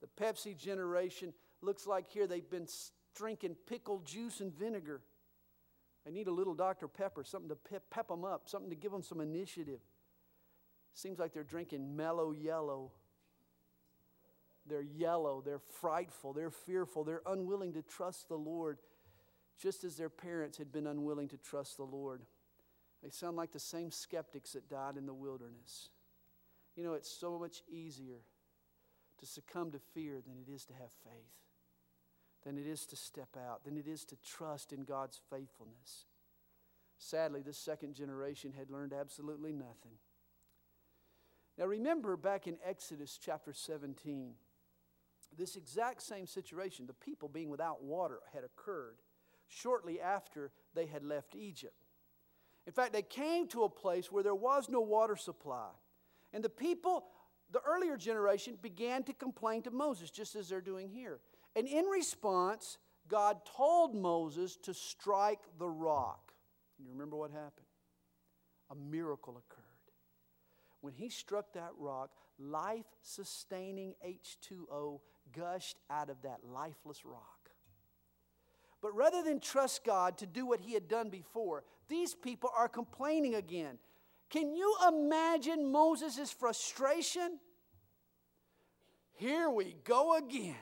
The 0.00 0.22
Pepsi 0.22 0.56
generation 0.56 1.32
looks 1.62 1.86
like 1.86 2.10
here 2.10 2.26
they've 2.26 2.48
been 2.48 2.68
drinking 3.16 3.56
pickled 3.66 4.04
juice 4.04 4.40
and 4.40 4.52
vinegar. 4.52 5.00
They 6.04 6.10
need 6.10 6.26
a 6.26 6.32
little 6.32 6.54
Dr. 6.54 6.88
Pepper, 6.88 7.24
something 7.24 7.48
to 7.48 7.56
pep, 7.56 7.84
pep 7.90 8.08
them 8.08 8.24
up, 8.24 8.48
something 8.48 8.68
to 8.70 8.76
give 8.76 8.92
them 8.92 9.02
some 9.02 9.20
initiative. 9.20 9.80
Seems 10.92 11.18
like 11.18 11.32
they're 11.32 11.42
drinking 11.42 11.96
mellow 11.96 12.32
yellow. 12.32 12.92
They're 14.66 14.82
yellow, 14.82 15.42
they're 15.44 15.58
frightful, 15.58 16.32
they're 16.32 16.50
fearful, 16.50 17.04
they're 17.04 17.22
unwilling 17.26 17.74
to 17.74 17.82
trust 17.82 18.28
the 18.28 18.36
Lord, 18.36 18.78
just 19.58 19.84
as 19.84 19.96
their 19.96 20.08
parents 20.08 20.56
had 20.56 20.72
been 20.72 20.86
unwilling 20.86 21.28
to 21.28 21.36
trust 21.36 21.76
the 21.76 21.84
Lord. 21.84 22.22
They 23.04 23.10
sound 23.10 23.36
like 23.36 23.52
the 23.52 23.60
same 23.60 23.90
skeptics 23.90 24.54
that 24.54 24.70
died 24.70 24.96
in 24.96 25.04
the 25.04 25.12
wilderness. 25.12 25.90
You 26.74 26.84
know, 26.84 26.94
it's 26.94 27.10
so 27.10 27.38
much 27.38 27.62
easier 27.68 28.22
to 29.18 29.26
succumb 29.26 29.72
to 29.72 29.78
fear 29.78 30.22
than 30.26 30.38
it 30.38 30.50
is 30.50 30.64
to 30.64 30.72
have 30.72 30.90
faith, 31.04 31.34
than 32.44 32.56
it 32.56 32.66
is 32.66 32.86
to 32.86 32.96
step 32.96 33.36
out, 33.36 33.62
than 33.64 33.76
it 33.76 33.86
is 33.86 34.06
to 34.06 34.16
trust 34.16 34.72
in 34.72 34.84
God's 34.84 35.20
faithfulness. 35.30 36.06
Sadly, 36.96 37.42
this 37.42 37.58
second 37.58 37.94
generation 37.94 38.54
had 38.56 38.70
learned 38.70 38.94
absolutely 38.94 39.52
nothing. 39.52 39.98
Now, 41.58 41.66
remember 41.66 42.16
back 42.16 42.46
in 42.46 42.56
Exodus 42.64 43.18
chapter 43.22 43.52
17, 43.52 44.32
this 45.36 45.56
exact 45.56 46.00
same 46.00 46.26
situation, 46.26 46.86
the 46.86 46.94
people 46.94 47.28
being 47.28 47.50
without 47.50 47.82
water, 47.84 48.20
had 48.32 48.44
occurred 48.44 48.96
shortly 49.46 50.00
after 50.00 50.50
they 50.74 50.86
had 50.86 51.04
left 51.04 51.36
Egypt. 51.36 51.83
In 52.66 52.72
fact, 52.72 52.92
they 52.92 53.02
came 53.02 53.46
to 53.48 53.64
a 53.64 53.68
place 53.68 54.10
where 54.10 54.22
there 54.22 54.34
was 54.34 54.68
no 54.68 54.80
water 54.80 55.16
supply. 55.16 55.68
And 56.32 56.42
the 56.42 56.48
people 56.48 57.04
the 57.54 57.60
earlier 57.60 57.96
generation 57.96 58.58
began 58.60 59.04
to 59.04 59.12
complain 59.12 59.62
to 59.62 59.70
Moses, 59.70 60.10
just 60.10 60.34
as 60.34 60.48
they're 60.48 60.60
doing 60.60 60.88
here. 60.88 61.20
And 61.54 61.68
in 61.68 61.84
response, 61.84 62.78
God 63.06 63.44
told 63.44 63.94
Moses 63.94 64.56
to 64.62 64.74
strike 64.74 65.40
the 65.58 65.68
rock. 65.68 66.32
You 66.78 66.90
remember 66.90 67.16
what 67.16 67.30
happened? 67.30 67.66
A 68.70 68.74
miracle 68.74 69.36
occurred. 69.36 69.62
When 70.80 70.94
he 70.94 71.08
struck 71.08 71.52
that 71.52 71.70
rock, 71.78 72.10
life 72.40 72.86
sustaining 73.02 73.94
H2O 74.04 75.00
gushed 75.32 75.78
out 75.88 76.10
of 76.10 76.22
that 76.22 76.40
lifeless 76.42 77.04
rock. 77.04 77.50
But 78.82 78.96
rather 78.96 79.22
than 79.22 79.38
trust 79.38 79.84
God 79.84 80.18
to 80.18 80.26
do 80.26 80.44
what 80.44 80.60
he 80.60 80.74
had 80.74 80.88
done 80.88 81.08
before, 81.08 81.62
these 81.88 82.14
people 82.14 82.50
are 82.56 82.68
complaining 82.68 83.34
again. 83.34 83.78
Can 84.30 84.54
you 84.54 84.76
imagine 84.88 85.70
Moses' 85.70 86.30
frustration? 86.30 87.38
Here 89.12 89.48
we 89.48 89.76
go 89.84 90.16
again. 90.16 90.56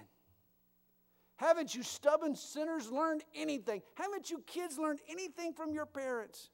Haven't 1.37 1.75
you 1.75 1.83
stubborn 1.83 2.37
sinners 2.37 2.91
learned 2.91 3.25
anything? 3.35 3.83
Haven't 3.95 4.31
you 4.31 4.43
kids 4.47 4.79
learned 4.79 5.01
anything 5.09 5.53
from 5.53 5.73
your 5.73 5.87
parents? 5.87 6.51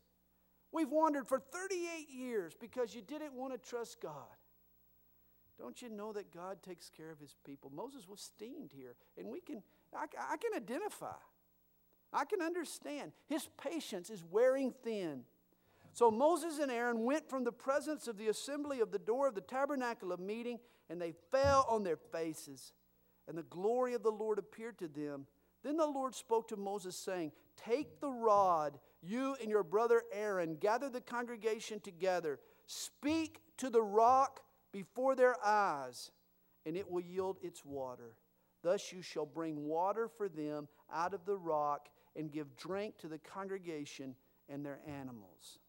We've 0.72 0.90
wandered 0.90 1.26
for 1.26 1.38
38 1.38 2.08
years 2.10 2.54
because 2.58 2.94
you 2.94 3.02
didn't 3.02 3.34
want 3.34 3.52
to 3.52 3.58
trust 3.58 4.00
God. 4.00 4.12
Don't 5.58 5.82
you 5.82 5.88
know 5.88 6.12
that 6.12 6.32
God 6.32 6.62
takes 6.62 6.88
care 6.88 7.10
of 7.10 7.18
his 7.18 7.34
people? 7.44 7.70
Moses 7.74 8.06
was 8.08 8.20
steamed 8.20 8.72
here, 8.72 8.94
and 9.16 9.28
we 9.28 9.40
can, 9.40 9.62
I, 9.94 10.04
I 10.32 10.36
can 10.36 10.54
identify. 10.54 11.16
I 12.12 12.24
can 12.24 12.40
understand. 12.40 13.12
His 13.26 13.48
patience 13.62 14.10
is 14.10 14.24
wearing 14.30 14.72
thin. 14.82 15.24
So 15.92 16.10
Moses 16.10 16.58
and 16.58 16.70
Aaron 16.70 17.04
went 17.04 17.28
from 17.28 17.44
the 17.44 17.52
presence 17.52 18.08
of 18.08 18.18
the 18.18 18.28
assembly 18.28 18.80
of 18.80 18.92
the 18.92 18.98
door 18.98 19.26
of 19.26 19.34
the 19.34 19.40
tabernacle 19.40 20.12
of 20.12 20.20
meeting, 20.20 20.58
and 20.88 21.00
they 21.00 21.12
fell 21.30 21.66
on 21.68 21.82
their 21.82 21.96
faces. 21.96 22.72
And 23.26 23.36
the 23.36 23.42
glory 23.42 23.94
of 23.94 24.02
the 24.02 24.10
Lord 24.10 24.38
appeared 24.38 24.78
to 24.78 24.88
them. 24.88 25.26
Then 25.62 25.76
the 25.76 25.86
Lord 25.86 26.14
spoke 26.14 26.48
to 26.48 26.56
Moses, 26.56 26.96
saying, 26.96 27.32
Take 27.56 28.00
the 28.00 28.10
rod, 28.10 28.78
you 29.02 29.36
and 29.40 29.50
your 29.50 29.64
brother 29.64 30.02
Aaron, 30.12 30.56
gather 30.60 30.88
the 30.88 31.00
congregation 31.00 31.80
together, 31.80 32.38
speak 32.66 33.40
to 33.58 33.68
the 33.68 33.82
rock 33.82 34.40
before 34.72 35.14
their 35.14 35.34
eyes, 35.44 36.10
and 36.64 36.76
it 36.76 36.88
will 36.88 37.00
yield 37.00 37.38
its 37.42 37.64
water. 37.64 38.14
Thus 38.62 38.92
you 38.92 39.02
shall 39.02 39.26
bring 39.26 39.66
water 39.66 40.08
for 40.08 40.28
them 40.28 40.68
out 40.92 41.14
of 41.14 41.24
the 41.24 41.36
rock 41.36 41.88
and 42.18 42.30
give 42.30 42.56
drink 42.56 42.98
to 42.98 43.08
the 43.08 43.18
congregation 43.18 44.14
and 44.48 44.66
their 44.66 44.80
animals. 44.86 45.60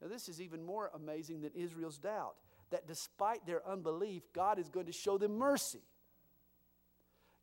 Now, 0.00 0.08
this 0.08 0.28
is 0.28 0.40
even 0.40 0.62
more 0.62 0.90
amazing 0.94 1.40
than 1.40 1.50
Israel's 1.54 1.98
doubt 1.98 2.36
that 2.70 2.86
despite 2.86 3.44
their 3.46 3.66
unbelief, 3.66 4.22
God 4.32 4.58
is 4.58 4.68
going 4.68 4.86
to 4.86 4.92
show 4.92 5.18
them 5.18 5.36
mercy. 5.36 5.82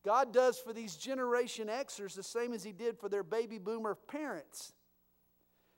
God 0.06 0.32
does 0.32 0.58
for 0.58 0.72
these 0.72 0.96
Generation 0.96 1.68
Xers 1.68 2.16
the 2.16 2.24
same 2.24 2.54
as 2.54 2.64
He 2.64 2.72
did 2.72 2.98
for 2.98 3.10
their 3.10 3.24
baby 3.24 3.58
boomer 3.58 3.96
parents. 3.96 4.74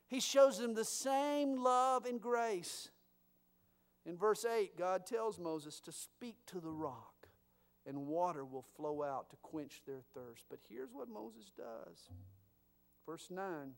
He 0.06 0.20
shows 0.20 0.58
them 0.58 0.74
the 0.74 0.84
same 0.84 1.56
love 1.62 2.04
and 2.04 2.20
grace. 2.20 2.90
In 4.06 4.16
verse 4.16 4.44
8, 4.44 4.76
God 4.76 5.06
tells 5.06 5.38
Moses 5.38 5.80
to 5.80 5.92
speak 5.92 6.36
to 6.46 6.60
the 6.60 6.70
rock, 6.70 7.28
and 7.86 8.06
water 8.06 8.44
will 8.44 8.64
flow 8.76 9.02
out 9.02 9.30
to 9.30 9.36
quench 9.42 9.82
their 9.86 10.02
thirst. 10.14 10.44
But 10.48 10.60
here's 10.68 10.92
what 10.92 11.08
Moses 11.08 11.52
does. 11.56 12.08
Verse 13.06 13.28
9 13.30 13.74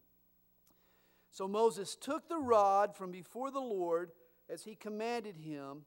so 1.32 1.48
Moses 1.48 1.96
took 1.96 2.28
the 2.28 2.38
rod 2.38 2.94
from 2.94 3.11
before 3.11 3.50
the 3.50 3.58
Lord 3.58 4.12
as 4.50 4.64
he 4.64 4.74
commanded 4.74 5.38
him, 5.38 5.87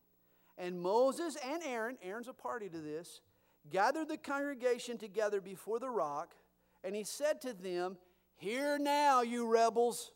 and 0.57 0.81
Moses 0.81 1.37
and 1.47 1.61
Aaron, 1.63 1.97
Aaron's 2.01 2.27
a 2.27 2.33
party 2.33 2.67
to 2.67 2.79
this, 2.79 3.21
gathered 3.69 4.07
the 4.07 4.17
congregation 4.17 4.97
together 4.97 5.39
before 5.39 5.79
the 5.79 5.89
rock, 5.89 6.33
and 6.83 6.95
he 6.95 7.03
said 7.03 7.41
to 7.41 7.53
them, 7.53 7.97
Hear 8.37 8.79
now, 8.79 9.21
you 9.21 9.47
rebels. 9.47 10.11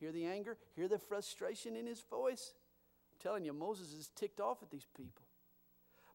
Hear 0.00 0.10
the 0.10 0.26
anger? 0.26 0.58
Hear 0.74 0.88
the 0.88 0.98
frustration 0.98 1.76
in 1.76 1.86
his 1.86 2.00
voice? 2.00 2.54
I'm 3.12 3.18
telling 3.22 3.44
you, 3.44 3.52
Moses 3.52 3.92
is 3.92 4.10
ticked 4.16 4.40
off 4.40 4.62
at 4.62 4.70
these 4.70 4.86
people. 4.96 5.22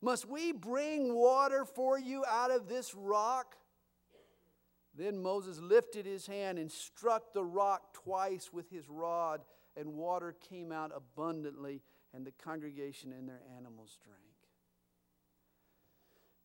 Must 0.02 0.28
we 0.28 0.52
bring 0.52 1.16
water 1.16 1.64
for 1.64 1.98
you 1.98 2.26
out 2.28 2.52
of 2.52 2.68
this 2.68 2.94
rock? 2.94 3.56
Then 4.98 5.22
Moses 5.22 5.60
lifted 5.60 6.06
his 6.06 6.26
hand 6.26 6.58
and 6.58 6.72
struck 6.72 7.34
the 7.34 7.44
rock 7.44 7.94
twice 7.94 8.52
with 8.54 8.70
his 8.70 8.90
rod, 8.90 9.42
and 9.76 9.96
water 9.96 10.36
came 10.50 10.72
out 10.72 10.92
abundantly, 10.96 11.82
and 12.14 12.26
the 12.26 12.32
congregation 12.32 13.12
and 13.12 13.28
their 13.28 13.42
animals 13.58 13.98
drank. 14.04 14.22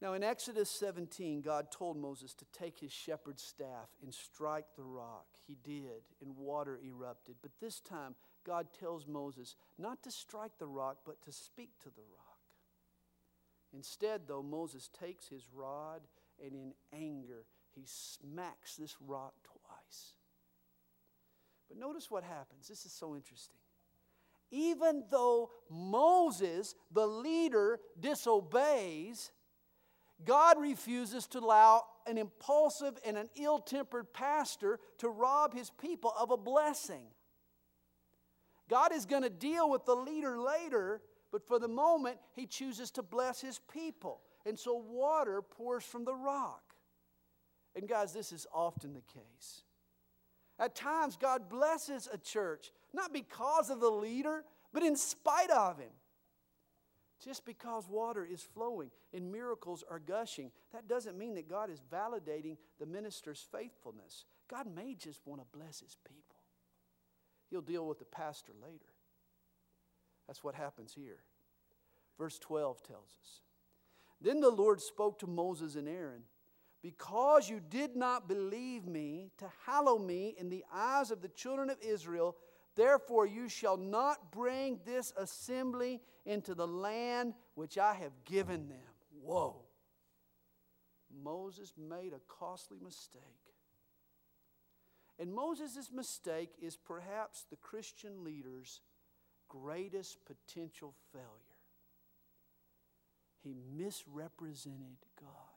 Now, 0.00 0.14
in 0.14 0.22
Exodus 0.22 0.70
17, 0.70 1.42
God 1.42 1.70
told 1.70 1.98
Moses 1.98 2.32
to 2.34 2.46
take 2.58 2.80
his 2.80 2.90
shepherd's 2.90 3.42
staff 3.42 3.90
and 4.02 4.14
strike 4.14 4.64
the 4.74 4.82
rock. 4.82 5.26
He 5.46 5.58
did, 5.62 6.02
and 6.22 6.36
water 6.36 6.80
erupted. 6.82 7.36
But 7.42 7.52
this 7.60 7.80
time, 7.80 8.14
God 8.44 8.68
tells 8.78 9.06
Moses 9.06 9.56
not 9.78 10.02
to 10.04 10.10
strike 10.10 10.52
the 10.58 10.66
rock, 10.66 11.00
but 11.04 11.20
to 11.22 11.32
speak 11.32 11.70
to 11.82 11.90
the 11.90 12.02
rock. 12.16 12.38
Instead, 13.74 14.22
though, 14.26 14.42
Moses 14.42 14.88
takes 14.88 15.28
his 15.28 15.44
rod 15.54 16.00
and 16.42 16.54
in 16.54 16.72
anger, 16.94 17.44
he 17.74 17.82
smacks 17.86 18.76
this 18.76 18.96
rock 19.00 19.34
twice. 19.44 20.14
But 21.68 21.78
notice 21.78 22.10
what 22.10 22.24
happens. 22.24 22.68
This 22.68 22.84
is 22.84 22.92
so 22.92 23.14
interesting. 23.14 23.56
Even 24.50 25.04
though 25.10 25.50
Moses, 25.70 26.74
the 26.90 27.06
leader, 27.06 27.78
disobeys, 28.00 29.30
God 30.24 30.60
refuses 30.60 31.26
to 31.28 31.38
allow 31.38 31.84
an 32.06 32.18
impulsive 32.18 32.98
and 33.06 33.16
an 33.16 33.28
ill 33.36 33.58
tempered 33.58 34.12
pastor 34.12 34.80
to 34.98 35.08
rob 35.08 35.54
his 35.54 35.70
people 35.70 36.12
of 36.18 36.30
a 36.30 36.36
blessing. 36.36 37.06
God 38.68 38.92
is 38.92 39.06
going 39.06 39.22
to 39.22 39.30
deal 39.30 39.70
with 39.70 39.84
the 39.84 39.94
leader 39.94 40.38
later, 40.38 41.00
but 41.32 41.46
for 41.46 41.58
the 41.58 41.68
moment, 41.68 42.18
he 42.32 42.46
chooses 42.46 42.90
to 42.92 43.02
bless 43.02 43.40
his 43.40 43.60
people. 43.72 44.20
And 44.44 44.58
so 44.58 44.74
water 44.74 45.42
pours 45.42 45.84
from 45.84 46.04
the 46.04 46.14
rock. 46.14 46.69
And 47.74 47.88
guys, 47.88 48.12
this 48.12 48.32
is 48.32 48.46
often 48.52 48.94
the 48.94 49.02
case. 49.12 49.62
At 50.58 50.74
times, 50.74 51.16
God 51.16 51.48
blesses 51.48 52.08
a 52.12 52.18
church, 52.18 52.72
not 52.92 53.12
because 53.12 53.70
of 53.70 53.80
the 53.80 53.90
leader, 53.90 54.44
but 54.72 54.82
in 54.82 54.96
spite 54.96 55.50
of 55.50 55.78
him. 55.78 55.90
Just 57.24 57.44
because 57.44 57.88
water 57.88 58.26
is 58.30 58.42
flowing 58.42 58.90
and 59.12 59.30
miracles 59.30 59.84
are 59.90 59.98
gushing, 59.98 60.50
that 60.72 60.88
doesn't 60.88 61.18
mean 61.18 61.34
that 61.34 61.48
God 61.48 61.70
is 61.70 61.82
validating 61.92 62.56
the 62.78 62.86
minister's 62.86 63.46
faithfulness. 63.52 64.24
God 64.48 64.66
may 64.74 64.94
just 64.94 65.20
want 65.26 65.40
to 65.40 65.58
bless 65.58 65.80
his 65.80 65.96
people. 66.06 66.36
He'll 67.50 67.60
deal 67.60 67.86
with 67.86 67.98
the 67.98 68.04
pastor 68.06 68.52
later. 68.62 68.92
That's 70.26 70.42
what 70.42 70.54
happens 70.54 70.94
here. 70.94 71.18
Verse 72.16 72.38
12 72.38 72.82
tells 72.82 73.16
us 73.20 73.40
Then 74.20 74.40
the 74.40 74.50
Lord 74.50 74.80
spoke 74.80 75.18
to 75.18 75.26
Moses 75.26 75.74
and 75.74 75.88
Aaron 75.88 76.22
Because 76.82 77.48
you 77.48 77.60
did 77.60 77.94
not 77.94 78.26
believe 78.26 78.86
me 78.86 79.30
to 79.38 79.46
hallow 79.66 79.98
me 79.98 80.34
in 80.38 80.48
the 80.48 80.64
eyes 80.72 81.10
of 81.10 81.20
the 81.20 81.28
children 81.28 81.68
of 81.68 81.76
Israel, 81.82 82.36
Therefore, 82.76 83.26
you 83.26 83.48
shall 83.48 83.76
not 83.76 84.32
bring 84.32 84.78
this 84.84 85.12
assembly 85.18 86.00
into 86.24 86.54
the 86.54 86.66
land 86.66 87.34
which 87.54 87.78
I 87.78 87.94
have 87.94 88.12
given 88.24 88.68
them. 88.68 88.78
Whoa. 89.22 89.56
Moses 91.22 91.74
made 91.76 92.12
a 92.12 92.20
costly 92.28 92.78
mistake. 92.82 93.20
And 95.18 95.34
Moses' 95.34 95.90
mistake 95.92 96.50
is 96.62 96.76
perhaps 96.76 97.44
the 97.50 97.56
Christian 97.56 98.24
leader's 98.24 98.80
greatest 99.48 100.18
potential 100.24 100.94
failure. 101.12 101.26
He 103.42 103.54
misrepresented 103.76 104.96
God. 105.20 105.49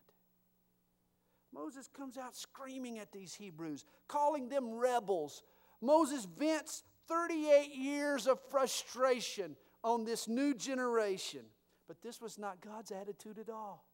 Moses 1.53 1.87
comes 1.87 2.17
out 2.17 2.35
screaming 2.35 2.99
at 2.99 3.11
these 3.11 3.33
Hebrews, 3.33 3.85
calling 4.07 4.49
them 4.49 4.73
rebels. 4.73 5.43
Moses 5.81 6.25
vents 6.37 6.83
38 7.07 7.75
years 7.75 8.27
of 8.27 8.39
frustration 8.49 9.55
on 9.83 10.05
this 10.05 10.27
new 10.27 10.53
generation. 10.53 11.41
But 11.87 12.01
this 12.01 12.21
was 12.21 12.39
not 12.39 12.61
God's 12.61 12.91
attitude 12.91 13.37
at 13.39 13.49
all. 13.49 13.85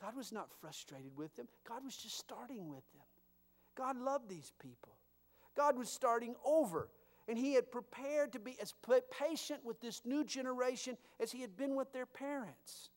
God 0.00 0.16
was 0.16 0.32
not 0.32 0.50
frustrated 0.60 1.16
with 1.16 1.34
them, 1.36 1.46
God 1.68 1.84
was 1.84 1.96
just 1.96 2.18
starting 2.18 2.68
with 2.68 2.84
them. 2.92 3.02
God 3.76 3.96
loved 3.96 4.28
these 4.28 4.52
people. 4.60 4.96
God 5.56 5.76
was 5.76 5.88
starting 5.88 6.34
over. 6.44 6.88
And 7.26 7.38
he 7.38 7.54
had 7.54 7.72
prepared 7.72 8.32
to 8.34 8.38
be 8.38 8.56
as 8.60 8.74
patient 9.10 9.64
with 9.64 9.80
this 9.80 10.02
new 10.04 10.24
generation 10.24 10.96
as 11.20 11.32
he 11.32 11.40
had 11.40 11.56
been 11.56 11.74
with 11.74 11.92
their 11.92 12.06
parents. 12.06 12.90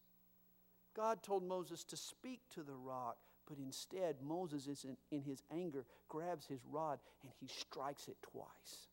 God 0.95 1.23
told 1.23 1.47
Moses 1.47 1.83
to 1.85 1.97
speak 1.97 2.41
to 2.55 2.63
the 2.63 2.75
rock, 2.75 3.17
but 3.47 3.57
instead, 3.57 4.17
Moses, 4.21 4.67
is 4.67 4.83
in, 4.83 4.97
in 5.11 5.21
his 5.21 5.43
anger, 5.51 5.85
grabs 6.07 6.45
his 6.45 6.59
rod 6.69 6.99
and 7.23 7.31
he 7.39 7.47
strikes 7.47 8.07
it 8.07 8.17
twice. 8.21 8.87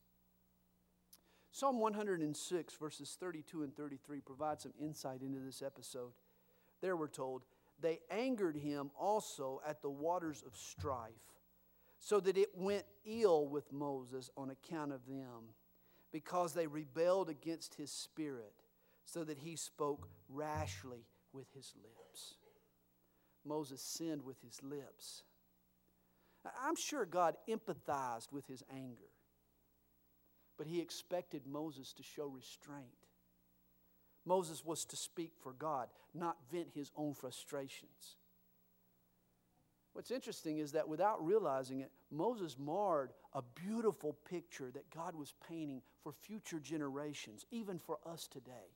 Psalm 1.51 1.79
106, 1.79 2.75
verses 2.75 3.17
32 3.21 3.63
and 3.63 3.77
33, 3.77 4.21
provide 4.21 4.61
some 4.61 4.73
insight 4.81 5.23
into 5.23 5.39
this 5.39 5.63
episode. 5.63 6.13
There 6.81 6.97
we're 6.97 7.07
told, 7.07 7.45
they 7.81 8.01
angered 8.11 8.57
him 8.57 8.91
also 8.99 9.61
at 9.67 9.81
the 9.81 9.91
waters 9.91 10.43
of 10.45 10.57
strife, 10.57 11.13
so 12.01 12.19
that 12.21 12.37
it 12.37 12.51
went 12.57 12.85
ill 13.05 13.47
with 13.47 13.73
Moses 13.73 14.31
on 14.37 14.51
account 14.51 14.93
of 14.93 15.07
them, 15.07 15.55
because 16.11 16.55
they 16.55 16.67
rebelled 16.67 17.29
against 17.29 17.75
his 17.75 17.91
spirit, 17.91 18.53
so 19.05 19.23
that 19.23 19.39
he 19.39 19.55
spoke 19.55 20.09
rashly 20.29 21.07
with 21.33 21.47
his 21.55 21.73
lips. 21.77 22.35
Moses 23.45 23.81
sinned 23.81 24.23
with 24.23 24.41
his 24.43 24.63
lips. 24.63 25.23
I'm 26.63 26.77
sure 26.77 27.07
God 27.07 27.37
empathized 27.49 28.33
with 28.33 28.47
his 28.47 28.63
anger, 28.75 29.11
but 30.59 30.67
he 30.67 30.81
expected 30.81 31.47
Moses 31.47 31.93
to 31.95 32.03
show 32.03 32.27
restraint. 32.27 32.85
Moses 34.27 34.65
was 34.65 34.85
to 34.87 34.97
speak 34.97 35.33
for 35.43 35.53
God, 35.53 35.89
not 36.15 36.37
vent 36.51 36.69
his 36.75 36.91
own 36.97 37.15
frustrations. 37.15 38.17
What's 39.93 40.11
interesting 40.11 40.59
is 40.59 40.73
that 40.73 40.89
without 40.89 41.25
realizing 41.25 41.81
it, 41.81 41.91
Moses 42.11 42.57
marred 42.59 43.13
a 43.33 43.43
beautiful 43.43 44.17
picture 44.29 44.71
that 44.73 44.91
God 44.91 45.15
was 45.15 45.35
painting 45.49 45.83
for 46.03 46.13
future 46.13 46.59
generations, 46.59 47.47
even 47.51 47.79
for 47.79 47.99
us 48.05 48.27
today. 48.27 48.75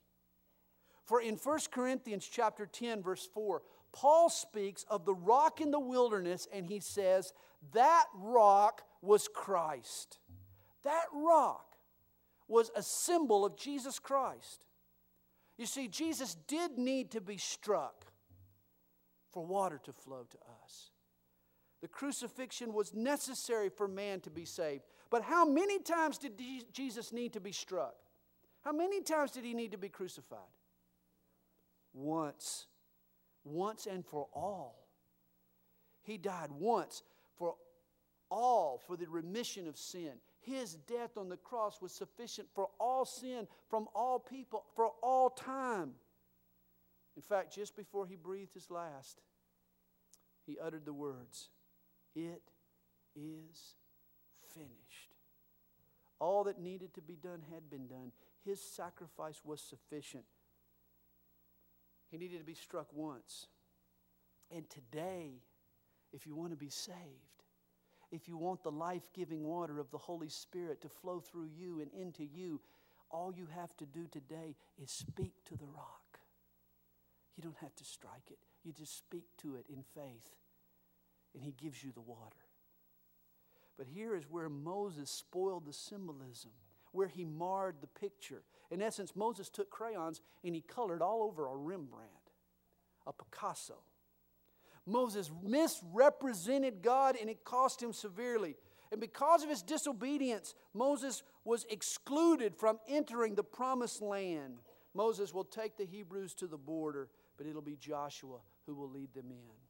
For 1.05 1.21
in 1.21 1.37
1 1.37 1.59
Corinthians 1.73 2.29
chapter 2.31 2.67
10 2.67 3.03
verse 3.03 3.27
4, 3.33 3.63
Paul 3.93 4.29
speaks 4.29 4.85
of 4.89 5.05
the 5.05 5.15
rock 5.15 5.61
in 5.61 5.71
the 5.71 5.81
wilderness 5.81 6.47
and 6.53 6.67
he 6.67 6.81
says, 6.81 7.33
That 7.73 8.05
rock 8.15 8.83
was 9.03 9.29
Christ. 9.33 10.19
That 10.85 11.07
rock 11.13 11.77
was 12.47 12.71
a 12.77 12.83
symbol 12.83 13.45
of 13.45 13.57
Jesus 13.57 13.99
Christ. 13.99 14.65
You 15.57 15.67
see, 15.67 15.89
Jesus 15.89 16.37
did 16.47 16.79
need 16.79 17.11
to 17.13 17.21
be 17.21 17.37
struck 17.37 18.07
for 19.33 19.45
water 19.45 19.81
to 19.85 19.93
flow 19.93 20.25
to 20.31 20.39
us. 20.65 20.91
The 21.81 21.89
crucifixion 21.89 22.73
was 22.73 22.95
necessary 22.95 23.69
for 23.69 23.87
man 23.87 24.21
to 24.21 24.31
be 24.31 24.45
saved. 24.45 24.83
But 25.11 25.23
how 25.23 25.45
many 25.45 25.79
times 25.79 26.19
did 26.19 26.41
Jesus 26.73 27.13
need 27.13 27.33
to 27.35 27.41
be 27.41 27.53
struck? 27.53 27.95
How 28.63 28.73
many 28.73 29.01
times 29.03 29.31
did 29.33 29.45
he 29.45 29.55
need 29.55 29.73
to 29.73 29.79
be 29.79 29.89
crucified? 29.89 30.39
Once 31.93 32.67
once 33.49 33.87
and 33.87 34.05
for 34.05 34.29
all. 34.35 34.89
He 36.03 36.17
died 36.19 36.51
once 36.51 37.03
for 37.37 37.55
all 38.31 38.83
for 38.87 38.97
the 38.97 39.09
remission 39.09 39.67
of 39.67 39.77
sin. 39.77 40.13
His 40.41 40.75
death 40.75 41.17
on 41.17 41.29
the 41.29 41.37
cross 41.37 41.81
was 41.83 41.93
sufficient 41.93 42.49
for 42.55 42.69
all 42.79 43.05
sin 43.05 43.47
from 43.69 43.89
all 43.95 44.19
people 44.19 44.65
for 44.75 44.93
all 45.03 45.31
time. 45.31 45.93
In 47.17 47.23
fact, 47.23 47.55
just 47.55 47.77
before 47.77 48.07
he 48.07 48.17
breathed 48.17 48.55
his 48.55 48.71
last, 48.71 49.21
he 50.47 50.59
uttered 50.59 50.85
the 50.85 50.93
words, 50.93 51.51
It 52.15 52.43
is 53.15 53.75
finished. 54.55 55.15
All 56.21 56.45
that 56.45 56.61
needed 56.61 56.95
to 56.95 57.01
be 57.01 57.17
done 57.17 57.43
had 57.53 57.71
been 57.71 57.87
done. 57.87 58.13
His 58.45 58.61
sacrifice 58.61 59.41
was 59.45 59.61
sufficient. 59.61 60.25
He 62.11 62.19
needed 62.19 62.39
to 62.39 62.45
be 62.45 62.55
struck 62.55 62.89
once. 62.93 63.47
And 64.51 64.69
today, 64.71 65.43
if 66.13 66.27
you 66.27 66.35
want 66.35 66.51
to 66.53 66.57
be 66.57 66.71
saved, 66.71 66.97
if 68.11 68.29
you 68.29 68.39
want 68.39 68.63
the 68.63 68.71
life 68.71 69.09
giving 69.13 69.45
water 69.45 69.79
of 69.79 69.91
the 69.91 69.99
Holy 69.99 70.29
Spirit 70.29 70.81
to 70.83 70.89
flow 70.89 71.21
through 71.21 71.49
you 71.55 71.81
and 71.81 71.91
into 71.93 72.25
you, 72.25 72.61
all 73.11 73.33
you 73.35 73.47
have 73.55 73.77
to 73.77 73.87
do 73.87 74.07
today 74.07 74.57
is 74.83 74.91
speak 74.91 75.33
to 75.47 75.57
the 75.57 75.67
rock. 75.67 76.21
You 77.37 77.43
don't 77.43 77.59
have 77.61 77.75
to 77.77 77.85
strike 77.85 78.31
it, 78.31 78.39
you 78.65 78.73
just 78.73 78.97
speak 78.97 79.25
to 79.43 79.57
it 79.57 79.67
in 79.69 79.85
faith, 79.95 80.35
and 81.35 81.43
He 81.43 81.53
gives 81.53 81.85
you 81.85 81.93
the 81.93 82.01
water. 82.01 82.37
But 83.77 83.87
here 83.87 84.17
is 84.17 84.25
where 84.29 84.49
Moses 84.49 85.11
spoiled 85.11 85.67
the 85.67 85.73
symbolism 85.73 86.51
where 86.93 87.09
he 87.09 87.25
marred 87.25 87.77
the 87.81 87.87
picture. 87.87 88.43
In 88.71 88.83
essence, 88.83 89.15
Moses 89.15 89.49
took 89.49 89.71
crayons 89.71 90.21
and 90.45 90.55
he 90.55 90.61
colored 90.61 91.03
all 91.03 91.23
over 91.23 91.47
a 91.47 91.57
Rembrandt, 91.57 92.11
a 93.07 93.13
Picasso. 93.13 93.79
Moses 94.87 95.31
misrepresented 95.43 96.83
God 96.83 97.17
and 97.21 97.29
it 97.29 97.45
cost 97.45 97.83
him 97.83 97.93
severely. 97.93 98.57
And 98.91 99.01
because 99.01 99.43
of 99.43 99.51
his 99.51 99.63
disobedience, 99.63 100.55
Moses 100.73 101.23
was 101.45 101.67
excluded 101.69 102.57
from 102.57 102.79
entering 102.89 103.35
the 103.35 103.45
promised 103.45 104.01
land. 104.01 104.61
Moses 104.95 105.35
will 105.35 105.45
take 105.45 105.77
the 105.77 105.85
Hebrews 105.85 106.35
to 106.35 106.47
the 106.47 106.57
border, 106.57 107.11
but 107.37 107.47
it'll 107.47 107.61
be 107.61 107.77
Joshua 107.77 108.39
who 108.67 108.75
will 108.75 108.91
lead 108.91 109.13
them 109.15 109.31
in. 109.31 109.68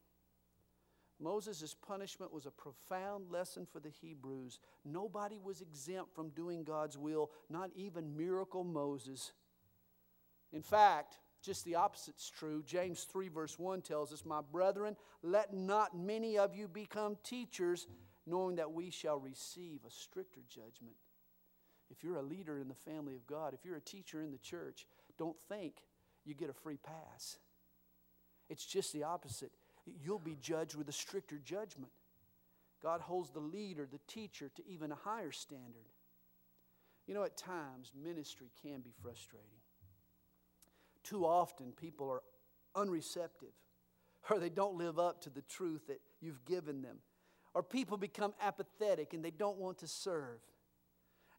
Moses' 1.21 1.75
punishment 1.75 2.33
was 2.33 2.47
a 2.47 2.51
profound 2.51 3.31
lesson 3.31 3.67
for 3.71 3.81
the 3.81 3.89
Hebrews. 3.89 4.61
Nobody 4.85 5.39
was 5.43 5.61
exempt 5.61 6.15
from 6.15 6.31
doing 6.31 6.63
God's 6.63 6.97
will, 6.97 7.31
not 7.51 7.71
even 7.75 8.17
miracle 8.17 8.63
Moses. 8.63 9.33
In 10.53 10.63
fact, 10.63 11.19
just 11.43 11.65
the 11.65 11.75
opposite's 11.75 12.31
true. 12.31 12.63
James 12.65 13.05
3, 13.05 13.29
verse 13.29 13.59
1 13.59 13.83
tells 13.83 14.13
us, 14.13 14.25
My 14.25 14.41
brethren, 14.41 14.97
let 15.23 15.53
not 15.53 15.97
many 15.97 16.39
of 16.39 16.55
you 16.55 16.69
become 16.69 17.17
teachers, 17.25 17.87
knowing 18.27 18.57
that 18.57 18.73
we 18.73 18.91
shall 18.91 19.19
receive 19.19 19.81
a 19.87 19.91
stricter 19.91 20.41
judgment. 20.49 20.97
If 21.91 22.05
you're 22.05 22.17
a 22.17 22.23
leader 22.23 22.59
in 22.59 22.69
the 22.69 22.75
family 22.75 23.15
of 23.15 23.27
God, 23.27 23.55
if 23.55 23.65
you're 23.65 23.77
a 23.77 23.81
teacher 23.81 24.23
in 24.23 24.31
the 24.31 24.39
church, 24.39 24.87
don't 25.17 25.37
think 25.49 25.75
you 26.25 26.35
get 26.35 26.51
a 26.51 26.53
free 26.53 26.77
pass. 26.77 27.39
It's 28.51 28.65
just 28.65 28.93
the 28.93 29.05
opposite 29.05 29.53
you'll 30.03 30.19
be 30.19 30.37
judged 30.41 30.75
with 30.75 30.89
a 30.89 30.93
stricter 30.93 31.39
judgment. 31.39 31.93
God 32.83 33.01
holds 33.01 33.31
the 33.31 33.41
leader, 33.41 33.87
the 33.91 34.01
teacher, 34.07 34.51
to 34.55 34.63
even 34.67 34.93
a 34.93 34.97
higher 34.97 35.33
standard. 35.33 35.89
You 37.07 37.15
know, 37.15 37.25
at 37.25 37.37
times, 37.37 37.93
ministry 38.01 38.51
can 38.63 38.81
be 38.81 38.93
frustrating. 39.03 39.49
Too 41.03 41.25
often, 41.25 41.73
people 41.73 42.11
are 42.11 42.23
unreceptive, 42.75 43.55
or 44.31 44.39
they 44.39 44.51
don't 44.51 44.77
live 44.77 44.99
up 44.99 45.23
to 45.23 45.31
the 45.31 45.43
truth 45.43 45.87
that 45.89 46.01
you've 46.21 46.45
given 46.45 46.83
them, 46.83 46.99
or 47.55 47.63
people 47.63 47.97
become 47.97 48.35
apathetic 48.41 49.15
and 49.15 49.25
they 49.25 49.31
don't 49.31 49.59
want 49.59 49.79
to 49.79 49.89
serve. 49.89 50.39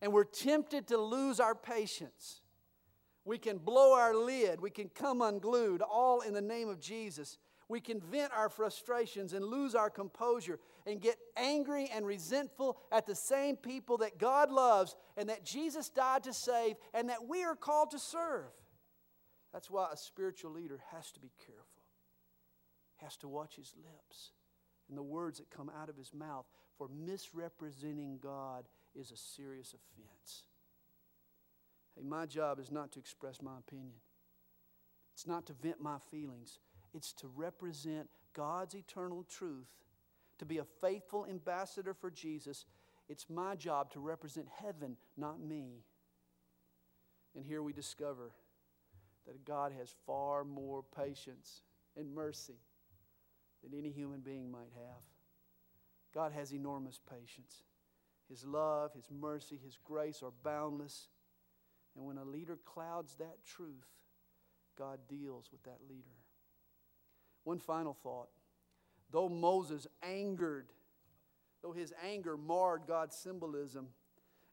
And 0.02 0.12
we're 0.12 0.24
tempted 0.24 0.88
to 0.88 0.98
lose 0.98 1.40
our 1.40 1.56
patience. 1.56 2.42
We 3.26 3.38
can 3.38 3.58
blow 3.58 3.94
our 3.94 4.16
lid. 4.16 4.60
We 4.60 4.72
can 4.72 4.90
come 4.90 5.22
unglued, 5.22 5.82
all 5.82 6.22
in 6.22 6.34
the 6.34 6.42
name 6.42 6.68
of 6.68 6.80
Jesus. 6.80 7.38
We 7.70 7.80
can 7.80 8.02
vent 8.02 8.34
our 8.36 8.50
frustrations 8.50 9.34
and 9.34 9.46
lose 9.46 9.76
our 9.76 9.92
composure 9.92 10.60
and 10.88 11.00
get 11.00 11.18
angry 11.38 11.90
and 11.94 12.06
resentful 12.06 12.78
at 12.92 13.06
the 13.06 13.16
same 13.16 13.56
people 13.56 13.98
that 14.00 14.18
God 14.18 14.52
loves 14.52 14.96
and 15.16 15.30
that 15.30 15.46
Jesus 15.46 15.90
died 15.90 16.24
to 16.24 16.34
save 16.34 16.76
and 16.96 17.10
that 17.10 17.28
we 17.28 17.44
are 17.44 17.56
called 17.56 17.92
to 17.92 18.00
serve. 18.00 18.50
That's 19.54 19.70
why 19.70 19.90
a 19.94 19.98
spiritual 19.98 20.52
leader 20.52 20.82
has 20.92 21.12
to 21.12 21.20
be 21.20 21.32
careful, 21.46 21.84
has 22.98 23.16
to 23.18 23.28
watch 23.28 23.56
his 23.56 23.74
lips 23.78 24.32
and 24.90 24.98
the 24.98 25.04
words 25.04 25.38
that 25.38 25.50
come 25.52 25.72
out 25.80 25.90
of 25.90 25.96
his 25.96 26.14
mouth, 26.14 26.46
for 26.78 26.90
misrepresenting 26.90 28.18
God 28.22 28.66
is 28.96 29.12
a 29.12 29.18
serious 29.18 29.74
offense. 29.74 30.44
Hey, 31.96 32.02
my 32.04 32.26
job 32.26 32.60
is 32.60 32.72
not 32.72 32.92
to 32.94 33.00
express 33.00 33.42
my 33.42 33.60
opinion, 33.60 34.00
it's 35.14 35.28
not 35.28 35.46
to 35.48 35.54
vent 35.54 35.80
my 35.80 35.98
feelings, 36.10 36.60
it's 36.94 37.14
to 37.14 37.28
represent 37.28 38.10
God's 38.34 38.76
eternal 38.76 39.24
truth, 39.30 39.70
to 40.40 40.46
be 40.46 40.58
a 40.58 40.66
faithful 40.82 41.26
ambassador 41.30 41.94
for 41.94 42.10
Jesus. 42.10 42.66
It's 43.08 43.30
my 43.30 43.56
job 43.56 43.92
to 43.92 44.00
represent 44.00 44.48
heaven, 44.62 44.98
not 45.18 45.40
me. 45.40 45.84
And 47.36 47.46
here 47.46 47.62
we 47.62 47.74
discover 47.74 48.32
that 49.28 49.46
God 49.46 49.72
has 49.78 49.94
far 50.06 50.44
more 50.44 50.84
patience 50.96 51.62
and 51.96 52.14
mercy 52.14 52.60
than 53.64 53.78
any 53.78 53.92
human 53.92 54.22
being 54.22 54.52
might 54.52 54.72
have. 54.76 55.04
God 56.14 56.32
has 56.32 56.54
enormous 56.54 57.00
patience. 57.10 57.64
His 58.30 58.46
love, 58.46 58.94
His 58.94 59.10
mercy, 59.12 59.60
His 59.64 59.78
grace 59.84 60.22
are 60.24 60.32
boundless. 60.44 61.08
And 61.96 62.06
when 62.06 62.18
a 62.18 62.24
leader 62.24 62.58
clouds 62.66 63.16
that 63.16 63.38
truth, 63.46 63.88
God 64.78 65.00
deals 65.08 65.50
with 65.52 65.64
that 65.64 65.80
leader. 65.90 66.19
One 67.50 67.58
final 67.58 67.96
thought. 67.96 68.30
Though 69.10 69.28
Moses 69.28 69.88
angered, 70.04 70.68
though 71.64 71.72
his 71.72 71.92
anger 72.08 72.38
marred 72.38 72.84
God's 72.88 73.16
symbolism, 73.16 73.88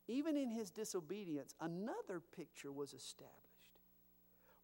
even 0.09 0.35
in 0.35 0.51
his 0.51 0.71
disobedience, 0.71 1.55
another 1.61 2.23
picture 2.35 2.73
was 2.73 2.95
established. 2.95 3.83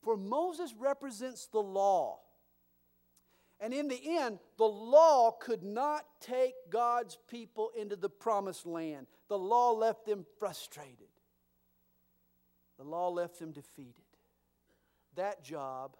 For 0.00 0.16
Moses 0.16 0.72
represents 0.72 1.46
the 1.46 1.60
law. 1.60 2.20
And 3.60 3.74
in 3.74 3.88
the 3.88 4.00
end, 4.02 4.38
the 4.56 4.64
law 4.64 5.32
could 5.32 5.62
not 5.62 6.06
take 6.18 6.54
God's 6.70 7.18
people 7.28 7.70
into 7.78 7.96
the 7.96 8.08
promised 8.08 8.64
land. 8.64 9.08
The 9.28 9.36
law 9.36 9.72
left 9.72 10.06
them 10.06 10.24
frustrated, 10.38 11.12
the 12.78 12.84
law 12.84 13.10
left 13.10 13.38
them 13.40 13.52
defeated. 13.52 14.04
That 15.16 15.44
job 15.44 15.98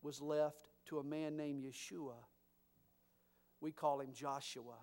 was 0.00 0.22
left 0.22 0.67
to 0.88 0.98
a 0.98 1.04
man 1.04 1.36
named 1.36 1.64
Yeshua. 1.64 2.14
We 3.60 3.72
call 3.72 4.00
him 4.00 4.12
Joshua. 4.12 4.76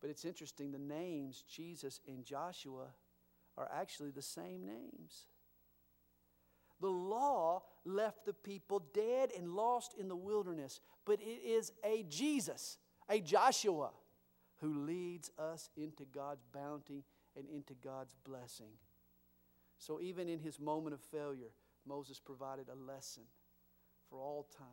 But 0.00 0.10
it's 0.10 0.24
interesting, 0.24 0.72
the 0.72 0.78
names 0.78 1.44
Jesus 1.48 2.00
and 2.06 2.24
Joshua 2.24 2.86
are 3.56 3.70
actually 3.72 4.10
the 4.10 4.22
same 4.22 4.64
names. 4.64 5.26
The 6.80 6.88
law 6.88 7.62
left 7.84 8.24
the 8.24 8.32
people 8.32 8.82
dead 8.94 9.30
and 9.36 9.52
lost 9.52 9.94
in 9.98 10.08
the 10.08 10.16
wilderness, 10.16 10.80
but 11.04 11.20
it 11.20 11.44
is 11.44 11.72
a 11.84 12.04
Jesus, 12.08 12.78
a 13.08 13.20
Joshua, 13.20 13.90
who 14.60 14.86
leads 14.86 15.30
us 15.38 15.68
into 15.76 16.04
God's 16.04 16.44
bounty 16.52 17.04
and 17.36 17.46
into 17.48 17.74
God's 17.74 18.14
blessing. 18.24 18.72
So 19.78 20.00
even 20.00 20.28
in 20.28 20.38
his 20.38 20.58
moment 20.58 20.94
of 20.94 21.00
failure, 21.00 21.52
Moses 21.86 22.20
provided 22.20 22.66
a 22.68 22.90
lesson 22.90 23.24
for 24.10 24.20
all 24.20 24.46
time 24.56 24.66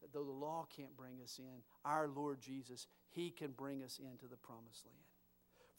that 0.00 0.12
though 0.12 0.24
the 0.24 0.30
law 0.30 0.66
can't 0.74 0.96
bring 0.96 1.20
us 1.22 1.38
in, 1.38 1.62
our 1.84 2.08
Lord 2.08 2.40
Jesus, 2.40 2.86
he 3.10 3.30
can 3.30 3.50
bring 3.50 3.82
us 3.82 4.00
into 4.02 4.26
the 4.26 4.36
promised 4.36 4.86
land. 4.86 4.98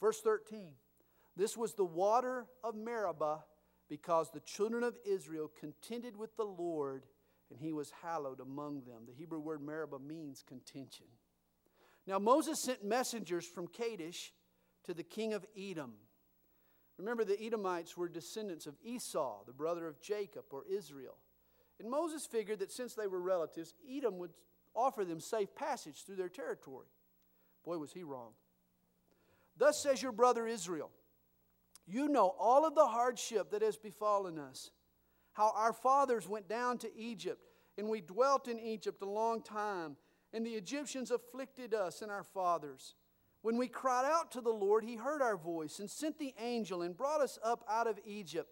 Verse 0.00 0.20
13 0.20 0.72
This 1.36 1.56
was 1.56 1.74
the 1.74 1.84
water 1.84 2.46
of 2.62 2.74
Meribah 2.74 3.44
because 3.88 4.30
the 4.30 4.40
children 4.40 4.82
of 4.84 4.96
Israel 5.04 5.50
contended 5.58 6.16
with 6.16 6.36
the 6.36 6.44
Lord, 6.44 7.04
and 7.50 7.60
he 7.60 7.72
was 7.72 7.92
hallowed 8.02 8.40
among 8.40 8.84
them. 8.84 9.02
The 9.06 9.12
Hebrew 9.12 9.40
word 9.40 9.60
Meribah 9.60 9.98
means 9.98 10.42
contention. 10.46 11.06
Now, 12.06 12.18
Moses 12.18 12.62
sent 12.62 12.84
messengers 12.84 13.46
from 13.46 13.68
Kadesh 13.68 14.32
to 14.84 14.94
the 14.94 15.04
king 15.04 15.34
of 15.34 15.46
Edom. 15.56 15.92
Remember, 16.98 17.24
the 17.24 17.40
Edomites 17.40 17.96
were 17.96 18.08
descendants 18.08 18.66
of 18.66 18.74
Esau, 18.82 19.44
the 19.46 19.52
brother 19.52 19.86
of 19.86 20.00
Jacob 20.00 20.44
or 20.50 20.64
Israel. 20.70 21.18
And 21.80 21.90
Moses 21.90 22.26
figured 22.26 22.60
that 22.60 22.72
since 22.72 22.94
they 22.94 23.06
were 23.06 23.20
relatives, 23.20 23.74
Edom 23.90 24.18
would 24.18 24.32
offer 24.74 25.04
them 25.04 25.20
safe 25.20 25.54
passage 25.54 26.04
through 26.04 26.16
their 26.16 26.28
territory. 26.28 26.86
Boy, 27.64 27.78
was 27.78 27.92
he 27.92 28.02
wrong. 28.02 28.30
Thus 29.56 29.82
says 29.82 30.02
your 30.02 30.12
brother 30.12 30.46
Israel 30.46 30.90
you 31.86 32.08
know 32.08 32.34
all 32.38 32.66
of 32.66 32.74
the 32.74 32.86
hardship 32.86 33.50
that 33.50 33.62
has 33.62 33.76
befallen 33.76 34.38
us, 34.38 34.70
how 35.32 35.52
our 35.54 35.72
fathers 35.72 36.28
went 36.28 36.48
down 36.48 36.78
to 36.78 36.96
Egypt, 36.96 37.42
and 37.76 37.88
we 37.88 38.00
dwelt 38.00 38.48
in 38.48 38.58
Egypt 38.58 39.02
a 39.02 39.08
long 39.08 39.42
time, 39.42 39.96
and 40.32 40.46
the 40.46 40.50
Egyptians 40.50 41.10
afflicted 41.10 41.74
us 41.74 42.02
and 42.02 42.10
our 42.10 42.22
fathers. 42.22 42.94
When 43.42 43.56
we 43.56 43.66
cried 43.66 44.04
out 44.04 44.30
to 44.32 44.40
the 44.40 44.50
Lord, 44.50 44.84
He 44.84 44.94
heard 44.94 45.20
our 45.20 45.36
voice 45.36 45.80
and 45.80 45.90
sent 45.90 46.18
the 46.18 46.34
angel 46.40 46.82
and 46.82 46.96
brought 46.96 47.20
us 47.20 47.38
up 47.42 47.64
out 47.68 47.88
of 47.88 47.98
Egypt. 48.06 48.48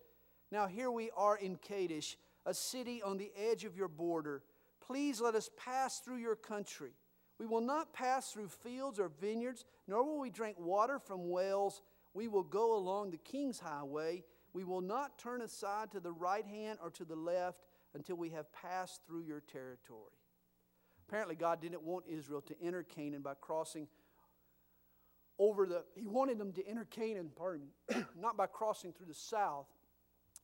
Now 0.50 0.66
here 0.66 0.90
we 0.90 1.10
are 1.16 1.36
in 1.36 1.56
Kadesh, 1.56 2.16
a 2.46 2.54
city 2.54 3.02
on 3.02 3.16
the 3.18 3.32
edge 3.36 3.64
of 3.64 3.76
your 3.76 3.88
border. 3.88 4.42
Please 4.80 5.20
let 5.20 5.34
us 5.34 5.50
pass 5.56 6.00
through 6.00 6.18
your 6.18 6.36
country. 6.36 6.92
We 7.38 7.46
will 7.46 7.60
not 7.60 7.92
pass 7.92 8.32
through 8.32 8.48
fields 8.48 8.98
or 8.98 9.10
vineyards, 9.20 9.64
nor 9.86 10.04
will 10.04 10.20
we 10.20 10.30
drink 10.30 10.56
water 10.58 10.98
from 10.98 11.30
wells 11.30 11.82
we 12.14 12.28
will 12.28 12.42
go 12.42 12.76
along 12.76 13.10
the 13.10 13.18
king's 13.18 13.60
highway. 13.60 14.24
We 14.52 14.64
will 14.64 14.80
not 14.80 15.18
turn 15.18 15.42
aside 15.42 15.92
to 15.92 16.00
the 16.00 16.12
right 16.12 16.44
hand 16.44 16.78
or 16.82 16.90
to 16.90 17.04
the 17.04 17.14
left 17.14 17.60
until 17.94 18.16
we 18.16 18.30
have 18.30 18.52
passed 18.52 19.02
through 19.06 19.22
your 19.22 19.40
territory. 19.40 20.12
Apparently, 21.08 21.36
God 21.36 21.60
didn't 21.60 21.82
want 21.82 22.04
Israel 22.08 22.40
to 22.42 22.54
enter 22.62 22.82
Canaan 22.82 23.22
by 23.22 23.34
crossing 23.40 23.88
over 25.38 25.66
the, 25.66 25.84
He 25.94 26.06
wanted 26.06 26.38
them 26.38 26.52
to 26.52 26.66
enter 26.66 26.84
Canaan, 26.84 27.30
pardon 27.34 27.68
me, 27.88 28.04
not 28.18 28.36
by 28.36 28.46
crossing 28.46 28.92
through 28.92 29.06
the 29.06 29.14
south, 29.14 29.66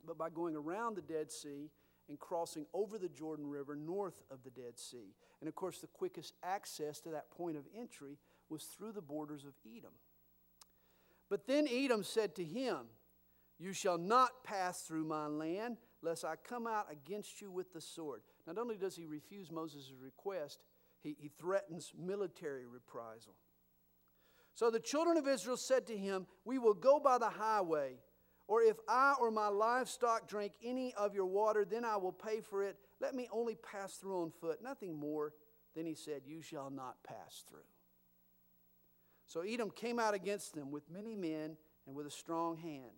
but 0.06 0.16
by 0.16 0.30
going 0.30 0.56
around 0.56 0.96
the 0.96 1.02
Dead 1.02 1.30
Sea 1.30 1.70
and 2.08 2.18
crossing 2.18 2.66
over 2.72 2.98
the 2.98 3.08
Jordan 3.08 3.48
River 3.48 3.74
north 3.74 4.22
of 4.30 4.42
the 4.44 4.50
Dead 4.50 4.78
Sea. 4.78 5.14
And 5.40 5.48
of 5.48 5.54
course, 5.54 5.78
the 5.78 5.86
quickest 5.88 6.34
access 6.42 7.00
to 7.00 7.10
that 7.10 7.30
point 7.30 7.56
of 7.56 7.64
entry 7.76 8.18
was 8.48 8.64
through 8.64 8.92
the 8.92 9.02
borders 9.02 9.44
of 9.44 9.54
Edom. 9.66 9.92
But 11.28 11.46
then 11.46 11.66
Edom 11.68 12.04
said 12.04 12.34
to 12.36 12.44
him, 12.44 12.86
You 13.58 13.72
shall 13.72 13.98
not 13.98 14.44
pass 14.44 14.82
through 14.82 15.04
my 15.04 15.26
land, 15.26 15.78
lest 16.02 16.24
I 16.24 16.36
come 16.36 16.66
out 16.66 16.86
against 16.90 17.40
you 17.40 17.50
with 17.50 17.72
the 17.72 17.80
sword. 17.80 18.22
Not 18.46 18.58
only 18.58 18.76
does 18.76 18.94
he 18.94 19.06
refuse 19.06 19.50
Moses' 19.50 19.92
request, 20.00 20.64
he, 21.02 21.16
he 21.18 21.28
threatens 21.28 21.92
military 21.98 22.66
reprisal. 22.66 23.34
So 24.54 24.70
the 24.70 24.80
children 24.80 25.16
of 25.16 25.28
Israel 25.28 25.56
said 25.56 25.86
to 25.88 25.96
him, 25.96 26.26
We 26.44 26.58
will 26.58 26.74
go 26.74 26.98
by 26.98 27.18
the 27.18 27.28
highway, 27.28 27.96
or 28.48 28.62
if 28.62 28.76
I 28.88 29.14
or 29.20 29.30
my 29.30 29.48
livestock 29.48 30.28
drink 30.28 30.52
any 30.62 30.94
of 30.94 31.14
your 31.14 31.26
water, 31.26 31.64
then 31.64 31.84
I 31.84 31.96
will 31.96 32.12
pay 32.12 32.40
for 32.40 32.62
it. 32.62 32.76
Let 33.00 33.14
me 33.14 33.28
only 33.32 33.56
pass 33.56 33.94
through 33.94 34.22
on 34.22 34.30
foot, 34.30 34.62
nothing 34.62 34.94
more. 34.94 35.32
Then 35.74 35.84
he 35.84 35.94
said, 35.94 36.22
You 36.24 36.42
shall 36.42 36.70
not 36.70 36.96
pass 37.04 37.44
through. 37.48 37.66
So 39.26 39.40
Edom 39.40 39.70
came 39.70 39.98
out 39.98 40.14
against 40.14 40.54
them 40.54 40.70
with 40.70 40.84
many 40.90 41.16
men 41.16 41.56
and 41.86 41.96
with 41.96 42.06
a 42.06 42.10
strong 42.10 42.56
hand. 42.56 42.92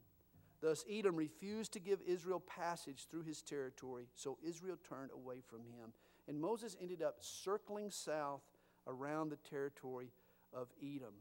Thus, 0.60 0.84
Edom 0.90 1.16
refused 1.16 1.72
to 1.74 1.80
give 1.80 2.00
Israel 2.06 2.40
passage 2.40 3.06
through 3.10 3.22
his 3.22 3.42
territory, 3.42 4.08
so 4.14 4.38
Israel 4.46 4.76
turned 4.88 5.10
away 5.12 5.40
from 5.40 5.60
him. 5.60 5.92
And 6.26 6.38
Moses 6.38 6.76
ended 6.80 7.00
up 7.00 7.16
circling 7.20 7.90
south 7.90 8.42
around 8.86 9.30
the 9.30 9.36
territory 9.36 10.10
of 10.52 10.68
Edom. 10.82 11.14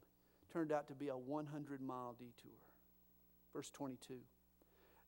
Turned 0.51 0.71
out 0.71 0.88
to 0.88 0.95
be 0.95 1.09
a 1.09 1.17
100 1.17 1.82
mile 1.82 2.15
detour. 2.17 2.66
Verse 3.58 3.72
22. 3.72 4.14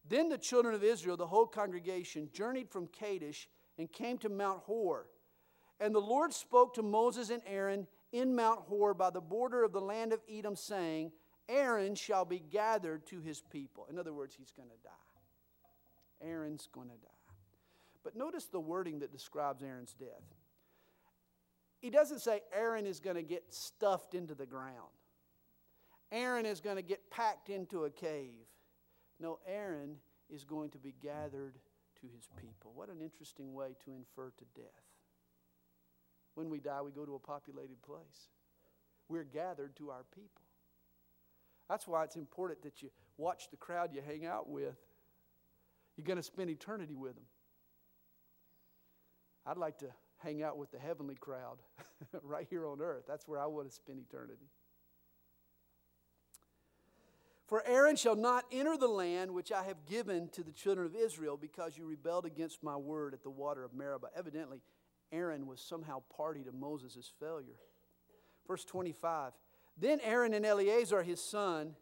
Then 0.07 0.27
the 0.27 0.37
children 0.39 0.73
of 0.73 0.83
Israel, 0.83 1.15
the 1.15 1.27
whole 1.27 1.45
congregation, 1.45 2.29
journeyed 2.33 2.67
from 2.67 2.87
Kadesh 2.87 3.47
and 3.77 3.91
came 3.91 4.17
to 4.17 4.29
Mount 4.29 4.61
Hor. 4.61 5.05
And 5.79 5.93
the 5.93 5.99
Lord 5.99 6.33
spoke 6.33 6.73
to 6.73 6.81
Moses 6.81 7.29
and 7.29 7.43
Aaron 7.45 7.85
in 8.11 8.35
Mount 8.35 8.61
Hor 8.61 8.95
by 8.95 9.11
the 9.11 9.21
border 9.21 9.63
of 9.63 9.71
the 9.71 9.79
land 9.79 10.13
of 10.13 10.21
Edom, 10.27 10.55
saying, 10.55 11.11
Aaron 11.47 11.93
shall 11.93 12.25
be 12.25 12.39
gathered 12.39 13.05
to 13.05 13.21
his 13.21 13.39
people. 13.39 13.85
In 13.87 13.99
other 13.99 14.13
words, 14.15 14.33
he's 14.35 14.51
going 14.51 14.69
to 14.69 14.83
die. 14.83 16.27
Aaron's 16.27 16.67
going 16.73 16.87
to 16.87 16.95
die. 16.95 17.35
But 18.03 18.15
notice 18.15 18.45
the 18.45 18.59
wording 18.59 18.97
that 19.01 19.11
describes 19.11 19.61
Aaron's 19.61 19.93
death. 19.93 20.25
He 21.81 21.91
doesn't 21.91 22.21
say 22.21 22.41
Aaron 22.51 22.87
is 22.87 22.99
going 22.99 23.15
to 23.15 23.21
get 23.21 23.53
stuffed 23.53 24.15
into 24.15 24.33
the 24.33 24.47
ground. 24.47 24.89
Aaron 26.11 26.45
is 26.45 26.59
going 26.59 26.75
to 26.75 26.81
get 26.81 27.09
packed 27.11 27.49
into 27.49 27.85
a 27.85 27.89
cave. 27.89 28.47
No, 29.19 29.39
Aaron 29.47 29.97
is 30.29 30.43
going 30.43 30.69
to 30.71 30.77
be 30.77 30.93
gathered 31.01 31.55
to 32.01 32.07
his 32.07 32.27
people. 32.39 32.71
What 32.73 32.89
an 32.89 33.01
interesting 33.01 33.53
way 33.53 33.75
to 33.85 33.91
infer 33.91 34.31
to 34.37 34.45
death. 34.55 34.83
When 36.35 36.49
we 36.49 36.59
die, 36.59 36.81
we 36.81 36.91
go 36.91 37.05
to 37.05 37.15
a 37.15 37.19
populated 37.19 37.81
place. 37.81 38.29
We're 39.07 39.23
gathered 39.23 39.75
to 39.77 39.89
our 39.89 40.05
people. 40.13 40.43
That's 41.67 41.87
why 41.87 42.03
it's 42.03 42.15
important 42.15 42.61
that 42.63 42.81
you 42.81 42.89
watch 43.17 43.49
the 43.51 43.57
crowd 43.57 43.89
you 43.93 44.01
hang 44.05 44.25
out 44.25 44.49
with. 44.49 44.75
You're 45.97 46.05
going 46.05 46.17
to 46.17 46.23
spend 46.23 46.49
eternity 46.49 46.95
with 46.95 47.15
them. 47.15 47.25
I'd 49.45 49.57
like 49.57 49.77
to 49.79 49.87
hang 50.17 50.43
out 50.43 50.57
with 50.57 50.71
the 50.71 50.79
heavenly 50.79 51.15
crowd 51.15 51.57
right 52.23 52.47
here 52.49 52.67
on 52.67 52.81
earth. 52.81 53.03
That's 53.07 53.27
where 53.27 53.39
I 53.39 53.47
want 53.47 53.69
to 53.69 53.75
spend 53.75 53.99
eternity. 53.99 54.47
For 57.49 57.65
Aaron 57.65 57.95
shall 57.95 58.15
not 58.15 58.45
enter 58.51 58.77
the 58.77 58.87
land 58.87 59.31
which 59.31 59.51
I 59.51 59.63
have 59.63 59.87
given 59.87 60.29
to 60.33 60.43
the 60.43 60.51
children 60.51 60.85
of 60.85 60.95
Israel 60.95 61.35
because 61.35 61.75
you 61.75 61.87
rebelled 61.87 62.27
against 62.27 62.61
my 62.61 62.77
word 62.77 63.15
at 63.15 63.23
the 63.23 63.31
water 63.31 63.63
of 63.63 63.73
Meribah. 63.73 64.09
Evidently, 64.15 64.61
Aaron 65.11 65.47
was 65.47 65.59
somehow 65.59 66.03
party 66.15 66.43
to 66.43 66.51
Moses' 66.51 67.11
failure. 67.19 67.57
Verse 68.47 68.63
25 68.65 69.33
Then 69.75 69.99
Aaron 70.03 70.35
and 70.35 70.45
Eleazar 70.45 71.01
his 71.01 71.19
son, 71.19 71.73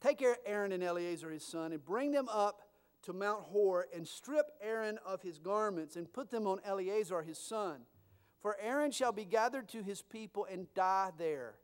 take 0.00 0.24
Aaron 0.46 0.72
and 0.72 0.82
Eleazar 0.82 1.28
his 1.28 1.44
son, 1.44 1.72
and 1.72 1.84
bring 1.84 2.12
them 2.12 2.30
up 2.30 2.62
to 3.02 3.12
Mount 3.12 3.42
Hor, 3.42 3.88
and 3.94 4.08
strip 4.08 4.46
Aaron 4.62 4.98
of 5.04 5.20
his 5.20 5.38
garments, 5.38 5.96
and 5.96 6.10
put 6.10 6.30
them 6.30 6.46
on 6.46 6.60
Eleazar 6.64 7.20
his 7.20 7.38
son. 7.38 7.82
For 8.40 8.56
Aaron 8.58 8.92
shall 8.92 9.12
be 9.12 9.26
gathered 9.26 9.68
to 9.68 9.82
his 9.82 10.00
people 10.00 10.46
and 10.50 10.72
die 10.72 11.10
there. 11.18 11.56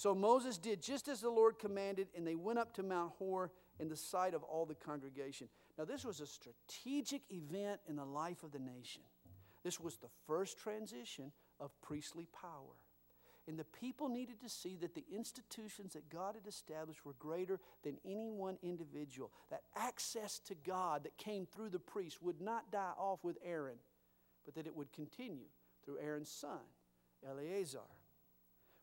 So 0.00 0.14
Moses 0.14 0.56
did 0.56 0.80
just 0.80 1.08
as 1.08 1.20
the 1.20 1.28
Lord 1.28 1.58
commanded, 1.58 2.08
and 2.16 2.26
they 2.26 2.34
went 2.34 2.58
up 2.58 2.72
to 2.76 2.82
Mount 2.82 3.12
Hor 3.18 3.50
in 3.78 3.90
the 3.90 3.96
sight 3.98 4.32
of 4.32 4.42
all 4.42 4.64
the 4.64 4.74
congregation. 4.74 5.46
Now, 5.76 5.84
this 5.84 6.06
was 6.06 6.20
a 6.20 6.26
strategic 6.26 7.20
event 7.30 7.82
in 7.86 7.96
the 7.96 8.04
life 8.06 8.42
of 8.42 8.50
the 8.50 8.58
nation. 8.60 9.02
This 9.62 9.78
was 9.78 9.98
the 9.98 10.08
first 10.26 10.56
transition 10.56 11.32
of 11.60 11.78
priestly 11.82 12.26
power. 12.32 12.78
And 13.46 13.58
the 13.58 13.64
people 13.64 14.08
needed 14.08 14.40
to 14.40 14.48
see 14.48 14.78
that 14.80 14.94
the 14.94 15.04
institutions 15.14 15.92
that 15.92 16.08
God 16.08 16.34
had 16.34 16.46
established 16.46 17.04
were 17.04 17.16
greater 17.18 17.60
than 17.82 17.98
any 18.02 18.30
one 18.30 18.56
individual. 18.62 19.30
That 19.50 19.64
access 19.76 20.38
to 20.46 20.54
God 20.66 21.04
that 21.04 21.18
came 21.18 21.44
through 21.44 21.68
the 21.68 21.78
priest 21.78 22.22
would 22.22 22.40
not 22.40 22.72
die 22.72 22.92
off 22.96 23.22
with 23.22 23.36
Aaron, 23.44 23.76
but 24.46 24.54
that 24.54 24.66
it 24.66 24.74
would 24.74 24.94
continue 24.94 25.48
through 25.84 25.98
Aaron's 25.98 26.30
son, 26.30 26.64
Eleazar. 27.22 27.80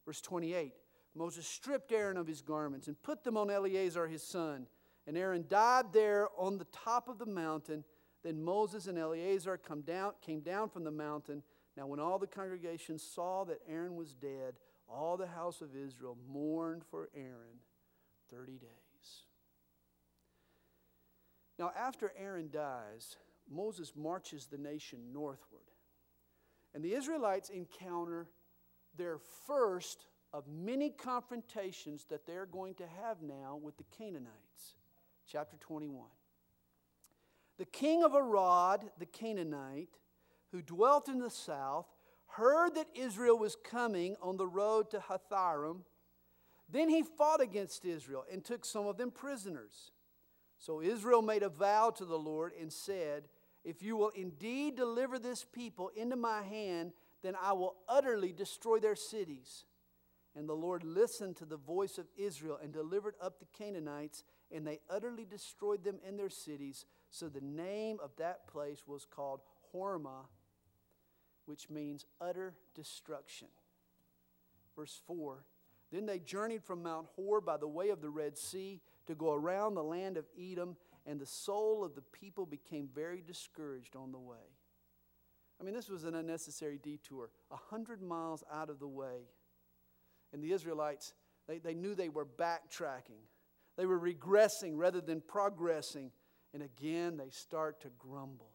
Verse 0.06 0.22
28 0.22 0.74
Moses 1.18 1.48
stripped 1.48 1.92
Aaron 1.92 2.18
of 2.18 2.28
his 2.28 2.42
garments 2.42 2.88
and 2.88 3.02
put 3.02 3.24
them 3.24 3.38
on 3.38 3.50
Eleazar 3.50 4.08
his 4.08 4.24
son. 4.24 4.68
And 5.06 5.18
Aaron 5.18 5.46
died 5.48 5.94
there 5.94 6.28
on 6.38 6.58
the 6.58 6.66
top 6.66 7.08
of 7.08 7.18
the 7.18 7.26
mountain. 7.26 7.84
Then 8.24 8.44
Moses 8.44 8.88
and 8.88 8.98
Eleazar 8.98 9.58
come 9.58 9.82
down, 9.82 10.14
came 10.22 10.42
down 10.42 10.70
from 10.70 10.84
the 10.84 10.92
mountain. 10.92 11.44
Now, 11.76 11.88
when 11.88 12.00
all 12.00 12.20
the 12.20 12.28
congregation 12.28 13.00
saw 13.00 13.46
that 13.46 13.62
Aaron 13.70 13.96
was 13.96 14.14
dead, 14.14 14.56
all 14.88 15.18
the 15.18 15.28
house 15.28 15.62
of 15.62 15.76
Israel 15.76 16.18
mourned 16.30 16.84
for 16.90 17.10
Aaron 17.16 17.60
30 18.30 18.54
days. 18.54 18.68
Now, 21.60 21.72
after 21.78 22.14
Aaron 22.18 22.50
dies, 22.52 23.16
Moses 23.50 23.94
marches 23.96 24.46
the 24.46 24.58
nation 24.58 25.12
northward. 25.14 25.62
And 26.74 26.84
the 26.84 26.94
Israelites 26.94 27.50
encounter 27.50 28.28
their 28.96 29.18
first 29.48 30.06
of 30.34 30.48
many 30.48 30.90
confrontations 30.90 32.06
that 32.10 32.26
they're 32.26 32.46
going 32.46 32.76
to 32.76 32.88
have 33.02 33.22
now 33.22 33.60
with 33.62 33.78
the 33.78 33.86
Canaanites. 33.98 34.76
Chapter 35.30 35.58
21. 35.58 36.06
The 37.58 37.66
king 37.66 38.04
of 38.04 38.14
Arad, 38.14 38.92
the 39.00 39.06
Canaanite, 39.06 39.98
who 40.52 40.62
dwelt 40.62 41.10
in 41.10 41.20
the 41.20 41.30
south, 41.30 41.88
heard 42.28 42.76
that 42.76 42.88
Israel 42.94 43.38
was 43.38 43.56
coming 43.56 44.16
on 44.22 44.38
the 44.38 44.48
road 44.48 44.92
to 44.92 45.00
Hatharim. 45.00 45.80
Then 46.70 46.90
he 46.90 47.02
fought 47.02 47.42
against 47.42 47.86
Israel 47.86 48.26
and 48.32 48.44
took 48.44 48.66
some 48.66 48.86
of 48.86 48.98
them 48.98 49.12
prisoners. 49.12 49.92
So 50.60 50.82
Israel 50.82 51.22
made 51.22 51.44
a 51.44 51.50
vow 51.50 51.92
to 51.92 52.06
the 52.06 52.18
Lord 52.18 52.52
and 52.60 52.72
said, 52.72 53.30
If 53.64 53.82
you 53.82 53.96
will 53.96 54.10
indeed 54.10 54.76
deliver 54.76 55.18
this 55.18 55.44
people 55.44 55.90
into 55.96 56.16
my 56.16 56.42
hand, 56.44 56.94
then 57.24 57.36
I 57.42 57.54
will 57.54 57.76
utterly 57.88 58.34
destroy 58.34 58.80
their 58.80 58.96
cities. 58.96 59.66
And 60.38 60.48
the 60.48 60.54
Lord 60.54 60.84
listened 60.84 61.36
to 61.38 61.46
the 61.46 61.58
voice 61.58 61.98
of 61.98 62.06
Israel 62.16 62.60
and 62.62 62.72
delivered 62.72 63.16
up 63.20 63.40
the 63.40 63.48
Canaanites, 63.58 64.24
and 64.52 64.68
they 64.68 64.80
utterly 64.88 65.26
destroyed 65.26 65.84
them 65.84 65.98
in 66.08 66.16
their 66.16 66.30
cities. 66.30 66.86
So 67.10 67.28
the 67.28 67.42
name 67.42 67.98
of 68.04 68.12
that 68.18 68.48
place 68.48 68.84
was 68.86 69.08
called 69.10 69.42
Hormah, 69.74 70.28
which 71.46 71.72
means 71.72 72.06
utter 72.22 72.54
destruction. 72.76 73.48
Verse 74.76 75.02
4 75.08 75.44
Then 75.92 76.06
they 76.06 76.20
journeyed 76.20 76.64
from 76.64 76.84
Mount 76.84 77.08
Hor 77.16 77.42
by 77.42 77.58
the 77.58 77.68
way 77.68 77.90
of 77.90 78.02
the 78.02 78.12
Red 78.12 78.38
Sea 78.38 78.80
to 79.08 79.16
go 79.16 79.34
around 79.34 79.74
the 79.74 79.84
land 79.84 80.18
of 80.18 80.26
Edom, 80.40 80.78
and 81.08 81.20
the 81.20 81.26
soul 81.26 81.84
of 81.84 81.96
the 81.96 82.02
people 82.02 82.46
became 82.46 82.90
very 82.94 83.24
discouraged 83.26 83.96
on 83.96 84.12
the 84.12 84.20
way. 84.20 84.38
I 85.60 85.64
mean, 85.64 85.74
this 85.74 85.90
was 85.90 86.04
an 86.04 86.14
unnecessary 86.14 86.78
detour, 86.78 87.32
a 87.50 87.56
hundred 87.56 88.04
miles 88.04 88.44
out 88.54 88.70
of 88.70 88.78
the 88.78 88.88
way. 88.88 89.30
And 90.34 90.44
the 90.44 90.52
Israelites, 90.52 91.14
they, 91.48 91.60
they 91.60 91.74
knew 91.74 91.96
they 91.96 92.10
were 92.10 92.26
backtracking. 92.26 93.24
They 93.78 93.86
were 93.86 94.00
regressing 94.00 94.74
rather 94.76 95.02
than 95.02 95.22
progressing. 95.22 96.12
And 96.54 96.64
again, 96.64 97.18
they 97.18 97.30
start 97.30 97.82
to 97.82 97.90
grumble. 97.98 98.52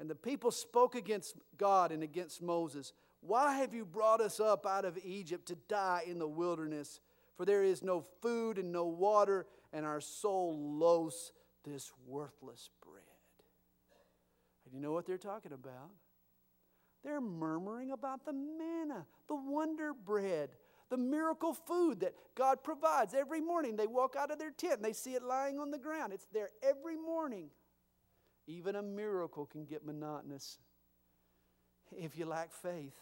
And 0.00 0.08
the 0.08 0.14
people 0.14 0.50
spoke 0.50 0.94
against 0.94 1.36
God 1.56 1.92
and 1.92 2.02
against 2.02 2.42
Moses. 2.42 2.92
Why 3.20 3.56
have 3.58 3.72
you 3.72 3.84
brought 3.84 4.20
us 4.20 4.40
up 4.40 4.66
out 4.66 4.84
of 4.84 4.98
Egypt 5.04 5.46
to 5.46 5.56
die 5.68 6.02
in 6.06 6.18
the 6.18 6.26
wilderness? 6.26 7.00
For 7.36 7.44
there 7.44 7.62
is 7.62 7.82
no 7.82 8.04
food 8.20 8.58
and 8.58 8.72
no 8.72 8.84
water, 8.84 9.46
and 9.72 9.86
our 9.86 10.00
soul 10.00 10.78
loathes 10.78 11.32
this 11.64 11.92
worthless 12.06 12.68
bread. 12.84 13.02
And 14.64 14.74
you 14.74 14.80
know 14.80 14.92
what 14.92 15.06
they're 15.06 15.18
talking 15.18 15.52
about? 15.52 15.90
They're 17.04 17.20
murmuring 17.20 17.90
about 17.90 18.24
the 18.24 18.32
manna, 18.32 19.06
the 19.28 19.34
wonder 19.34 19.92
bread, 19.92 20.50
the 20.92 20.98
miracle 20.98 21.54
food 21.54 22.00
that 22.00 22.14
God 22.34 22.62
provides 22.62 23.14
every 23.14 23.40
morning. 23.40 23.76
They 23.76 23.86
walk 23.86 24.14
out 24.14 24.30
of 24.30 24.38
their 24.38 24.50
tent 24.50 24.74
and 24.74 24.84
they 24.84 24.92
see 24.92 25.14
it 25.14 25.22
lying 25.22 25.58
on 25.58 25.70
the 25.70 25.78
ground. 25.78 26.12
It's 26.12 26.26
there 26.34 26.50
every 26.62 26.98
morning. 26.98 27.48
Even 28.46 28.76
a 28.76 28.82
miracle 28.82 29.46
can 29.46 29.64
get 29.64 29.86
monotonous 29.86 30.58
if 31.96 32.18
you 32.18 32.26
lack 32.26 32.52
faith. 32.52 32.92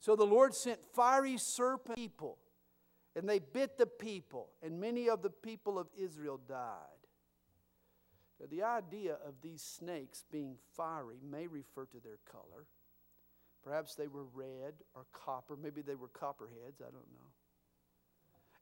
So 0.00 0.16
the 0.16 0.26
Lord 0.26 0.52
sent 0.52 0.80
fiery 0.92 1.36
serpent 1.38 1.96
people, 1.96 2.38
and 3.14 3.28
they 3.28 3.38
bit 3.38 3.78
the 3.78 3.86
people, 3.86 4.48
and 4.64 4.80
many 4.80 5.08
of 5.08 5.22
the 5.22 5.30
people 5.30 5.78
of 5.78 5.86
Israel 5.96 6.40
died. 6.48 7.06
Now, 8.40 8.46
the 8.50 8.64
idea 8.64 9.16
of 9.24 9.34
these 9.42 9.62
snakes 9.62 10.24
being 10.28 10.56
fiery 10.76 11.20
may 11.22 11.46
refer 11.46 11.84
to 11.84 12.00
their 12.02 12.18
color. 12.28 12.66
Perhaps 13.62 13.94
they 13.94 14.08
were 14.08 14.24
red 14.34 14.74
or 14.94 15.06
copper. 15.12 15.56
Maybe 15.56 15.82
they 15.82 15.94
were 15.94 16.08
copperheads. 16.08 16.80
I 16.80 16.90
don't 16.90 17.12
know. 17.12 17.30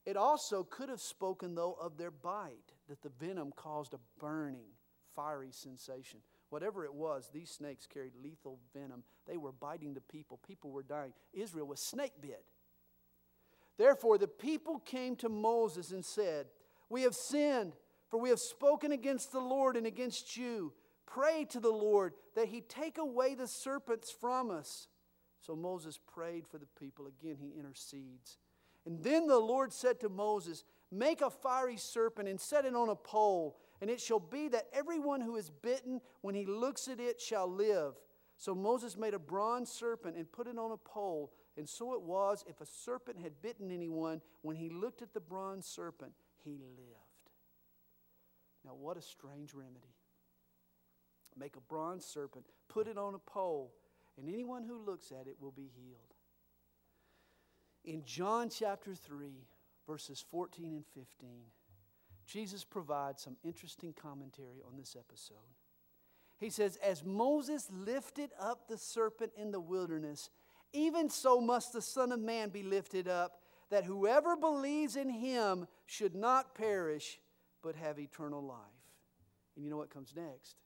It 0.07 0.17
also 0.17 0.65
could 0.65 0.89
have 0.89 1.01
spoken, 1.01 1.55
though, 1.55 1.77
of 1.81 1.97
their 1.97 2.11
bite, 2.11 2.73
that 2.89 3.03
the 3.03 3.11
venom 3.21 3.53
caused 3.55 3.95
a 3.95 4.01
burning, 4.19 4.71
fiery 5.15 5.53
sensation. 5.53 6.21
Whatever 6.49 6.85
it 6.85 6.95
was, 6.95 7.31
these 7.33 7.51
snakes 7.51 7.87
carried 7.87 8.15
lethal 8.23 8.59
venom. 8.75 9.05
They 9.27 9.37
were 9.37 9.53
biting 9.53 9.95
the 9.95 10.01
people. 10.01 10.39
People 10.47 10.71
were 10.71 10.83
dying. 10.83 11.13
Israel 11.33 11.67
was 11.67 11.81
snake 11.81 12.15
bit. 12.21 12.45
Therefore, 13.79 14.19
the 14.19 14.29
people 14.29 14.81
came 14.81 15.17
to 15.17 15.29
Moses 15.29 15.93
and 15.93 16.05
said, 16.05 16.47
We 16.89 17.03
have 17.03 17.15
sinned, 17.15 17.75
for 18.11 18.19
we 18.19 18.31
have 18.31 18.41
spoken 18.41 18.93
against 18.93 19.33
the 19.33 19.41
Lord 19.41 19.77
and 19.77 19.87
against 19.87 20.37
you. 20.37 20.73
Pray 21.11 21.45
to 21.51 21.59
the 21.59 21.71
Lord 21.71 22.15
that 22.37 22.49
he 22.49 22.61
take 22.61 22.99
away 22.99 23.35
the 23.35 23.49
serpents 23.49 24.11
from 24.13 24.51
us. 24.51 24.87
So 25.41 25.57
Moses 25.57 25.99
prayed 26.07 26.47
for 26.47 26.59
the 26.59 26.69
people. 26.79 27.07
Again, 27.07 27.37
he 27.41 27.59
intercedes. 27.59 28.39
And 28.87 29.03
then 29.03 29.27
the 29.27 29.39
Lord 29.39 29.73
said 29.73 29.99
to 30.01 30.09
Moses, 30.09 30.65
Make 30.93 31.21
a 31.21 31.31
fiery 31.31 31.77
serpent 31.77 32.29
and 32.29 32.41
set 32.41 32.65
it 32.65 32.75
on 32.75 32.89
a 32.89 32.97
pole, 32.97 33.57
and 33.81 33.91
it 33.91 34.01
shall 34.01 34.21
be 34.21 34.49
that 34.49 34.67
everyone 34.73 35.21
who 35.21 35.37
is 35.37 35.51
bitten, 35.51 36.01
when 36.21 36.35
he 36.35 36.47
looks 36.47 36.89
at 36.89 37.01
it, 37.01 37.21
shall 37.21 37.49
live. 37.49 37.95
So 38.37 38.55
Moses 38.55 38.97
made 38.97 39.15
a 39.15 39.19
bronze 39.19 39.71
serpent 39.71 40.17
and 40.17 40.31
put 40.31 40.47
it 40.47 40.59
on 40.59 40.73
a 40.73 40.77
pole. 40.77 41.33
And 41.57 41.69
so 41.69 41.95
it 41.95 42.03
was, 42.03 42.45
if 42.49 42.61
a 42.61 42.67
serpent 42.67 43.19
had 43.21 43.43
bitten 43.43 43.71
anyone, 43.71 44.21
when 44.43 44.57
he 44.57 44.71
looked 44.71 45.03
at 45.03 45.13
the 45.13 45.21
bronze 45.21 45.67
serpent, 45.67 46.13
he 46.43 46.53
lived. 46.53 47.31
Now, 48.65 48.75
what 48.75 48.97
a 48.97 49.03
strange 49.03 49.55
remedy. 49.55 49.95
Make 51.41 51.57
a 51.57 51.61
bronze 51.61 52.05
serpent, 52.05 52.45
put 52.69 52.87
it 52.87 52.99
on 52.99 53.15
a 53.15 53.19
pole, 53.19 53.73
and 54.19 54.29
anyone 54.29 54.63
who 54.63 54.85
looks 54.85 55.11
at 55.11 55.27
it 55.27 55.37
will 55.41 55.53
be 55.53 55.71
healed. 55.75 56.15
In 57.83 58.05
John 58.05 58.51
chapter 58.51 58.95
3, 58.95 59.29
verses 59.87 60.23
14 60.31 60.67
and 60.67 60.85
15, 60.95 61.31
Jesus 62.27 62.63
provides 62.63 63.23
some 63.23 63.37
interesting 63.43 63.95
commentary 63.95 64.63
on 64.71 64.77
this 64.77 64.95
episode. 64.99 65.37
He 66.39 66.51
says, 66.51 66.77
As 66.77 67.03
Moses 67.03 67.69
lifted 67.73 68.31
up 68.39 68.69
the 68.69 68.77
serpent 68.77 69.33
in 69.35 69.51
the 69.51 69.61
wilderness, 69.61 70.29
even 70.75 71.09
so 71.09 71.41
must 71.41 71.73
the 71.73 71.83
Son 71.83 72.13
of 72.13 72.21
Man 72.21 72.51
be 72.51 72.63
lifted 72.63 73.09
up, 73.09 73.41
that 73.71 73.85
whoever 73.85 74.37
believes 74.37 74.95
in 74.97 75.09
him 75.09 75.67
should 75.87 76.15
not 76.15 76.55
perish, 76.55 77.19
but 77.63 77.77
have 77.77 77.99
eternal 77.99 78.43
life. 78.43 78.59
And 79.57 79.65
you 79.65 79.71
know 79.71 79.79
what 79.79 79.91
comes 79.91 80.13
next? 80.15 80.57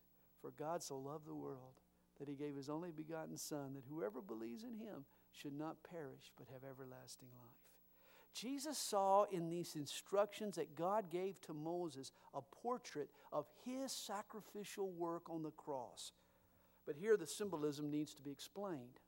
For 0.44 0.52
God 0.58 0.82
so 0.82 0.98
loved 0.98 1.26
the 1.26 1.34
world 1.34 1.80
that 2.18 2.28
he 2.28 2.34
gave 2.34 2.54
his 2.54 2.68
only 2.68 2.90
begotten 2.90 3.38
Son, 3.38 3.72
that 3.72 3.84
whoever 3.88 4.20
believes 4.20 4.62
in 4.62 4.76
him 4.76 5.06
should 5.32 5.54
not 5.54 5.82
perish, 5.90 6.32
but 6.36 6.48
have 6.52 6.70
everlasting 6.70 7.28
life. 7.38 7.56
Jesus 8.34 8.76
saw 8.76 9.24
in 9.32 9.48
these 9.48 9.74
instructions 9.74 10.56
that 10.56 10.76
God 10.76 11.08
gave 11.10 11.40
to 11.40 11.54
Moses 11.54 12.12
a 12.34 12.42
portrait 12.42 13.08
of 13.32 13.46
his 13.64 13.90
sacrificial 13.90 14.90
work 14.90 15.30
on 15.30 15.42
the 15.42 15.50
cross. 15.50 16.12
But 16.84 16.96
here 16.96 17.16
the 17.16 17.26
symbolism 17.26 17.90
needs 17.90 18.12
to 18.12 18.22
be 18.22 18.30
explained. 18.30 19.00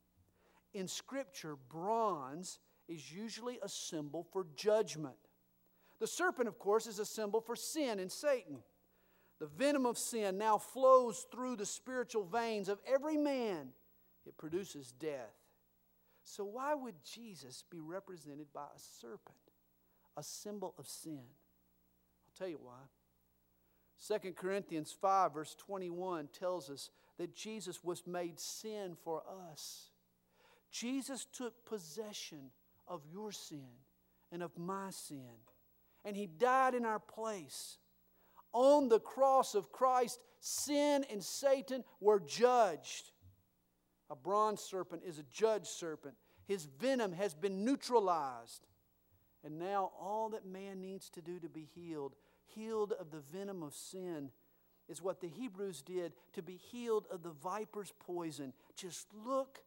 In 0.73 0.89
Scripture, 0.89 1.57
bronze 1.69 2.61
is 2.89 3.13
usually 3.13 3.59
a 3.63 3.69
symbol 3.69 4.27
for 4.33 4.47
judgment. 4.57 5.17
The 6.01 6.07
serpent, 6.07 6.49
of 6.49 6.59
course, 6.59 6.87
is 6.87 6.99
a 6.99 7.05
symbol 7.05 7.43
for 7.43 7.57
sin 7.57 7.99
and 7.99 8.11
Satan. 8.11 8.61
The 9.39 9.47
venom 9.47 9.85
of 9.85 9.99
sin 9.99 10.39
now 10.39 10.59
flows 10.59 11.27
through 11.31 11.57
the 11.57 11.67
spiritual 11.67 12.25
veins 12.25 12.69
of 12.69 12.79
every 12.87 13.17
man. 13.17 13.69
It 14.27 14.39
produces 14.39 14.93
death. 14.93 15.35
So, 16.25 16.45
why 16.45 16.75
would 16.75 16.97
Jesus 17.05 17.63
be 17.71 17.79
represented 17.79 18.47
by 18.53 18.67
a 18.75 18.79
serpent, 19.01 19.37
a 20.17 20.23
symbol 20.23 20.75
of 20.79 20.89
sin? 20.89 21.21
I'll 21.23 22.39
tell 22.39 22.49
you 22.49 22.59
why. 22.63 24.19
2 24.21 24.33
Corinthians 24.33 24.95
5, 25.01 25.35
verse 25.35 25.55
21 25.55 26.29
tells 26.29 26.69
us 26.69 26.91
that 27.19 27.35
Jesus 27.35 27.83
was 27.85 28.07
made 28.07 28.41
sin 28.41 28.97
for 29.05 29.23
us. 29.51 29.91
Jesus 30.71 31.27
took 31.33 31.65
possession 31.65 32.51
of 32.89 33.03
your 33.11 33.33
sin 33.33 33.69
and 34.33 34.43
of 34.43 34.59
my 34.59 34.91
sin, 34.91 35.41
and 36.05 36.17
He 36.17 36.27
died 36.27 36.75
in 36.75 36.85
our 36.85 36.99
place. 36.99 37.79
On 38.57 38.89
the 38.89 39.01
cross 39.01 39.55
of 39.55 39.71
Christ, 39.71 40.19
sin 40.41 41.05
and 41.11 41.23
Satan 41.23 41.85
were 42.01 42.19
judged. 42.19 43.11
A 44.09 44.17
bronze 44.17 44.63
serpent 44.63 45.03
is 45.05 45.19
a 45.19 45.25
judge 45.25 45.67
serpent. 45.67 46.15
His 46.47 46.65
venom 46.65 47.13
has 47.13 47.35
been 47.35 47.67
neutralized. 47.67 48.67
And 49.45 49.59
now 49.59 49.93
all 50.01 50.31
that 50.31 50.47
man 50.47 50.81
needs 50.81 51.11
to 51.11 51.21
do 51.21 51.39
to 51.39 51.51
be 51.51 51.69
healed, 51.75 52.15
healed 52.47 52.95
of 52.99 53.11
the 53.11 53.21
venom 53.21 53.63
of 53.63 53.75
sin, 53.75 54.31
is 54.89 55.03
what 55.03 55.21
the 55.21 55.29
Hebrews 55.29 55.83
did 55.83 56.15
to 56.33 56.41
be 56.41 56.57
healed 56.57 57.05
of 57.11 57.23
the 57.23 57.33
viper's 57.33 57.93
poison. 58.01 58.55
Just 58.75 59.07
look 59.13 59.59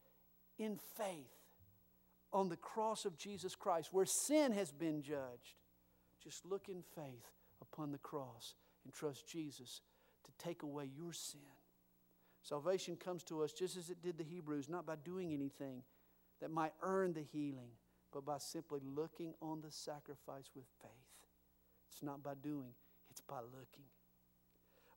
in 0.57 0.79
faith 0.97 1.37
on 2.33 2.49
the 2.49 2.57
cross 2.57 3.05
of 3.05 3.19
Jesus 3.19 3.53
Christ, 3.53 3.89
where 3.91 4.07
sin 4.07 4.51
has 4.53 4.71
been 4.71 5.03
judged. 5.03 5.59
Just 6.23 6.43
look 6.43 6.69
in 6.69 6.81
faith 6.95 7.29
upon 7.61 7.91
the 7.91 7.99
cross 7.99 8.55
and 8.89 8.93
trust 8.95 9.27
Jesus 9.27 9.81
to 10.23 10.31
take 10.43 10.63
away 10.63 10.89
your 10.97 11.13
sin. 11.13 11.41
Salvation 12.41 12.95
comes 12.95 13.21
to 13.25 13.43
us 13.43 13.53
just 13.53 13.77
as 13.77 13.91
it 13.91 14.01
did 14.01 14.17
the 14.17 14.23
Hebrews, 14.23 14.67
not 14.67 14.87
by 14.87 14.95
doing 14.95 15.31
anything 15.31 15.83
that 16.41 16.49
might 16.49 16.73
earn 16.81 17.13
the 17.13 17.21
healing, 17.21 17.69
but 18.11 18.25
by 18.25 18.39
simply 18.39 18.79
looking 18.83 19.35
on 19.43 19.61
the 19.61 19.69
sacrifice 19.69 20.49
with 20.55 20.65
faith. 20.81 20.89
It's 21.91 22.01
not 22.01 22.23
by 22.23 22.33
doing, 22.41 22.73
it's 23.11 23.21
by 23.21 23.41
looking. 23.41 23.85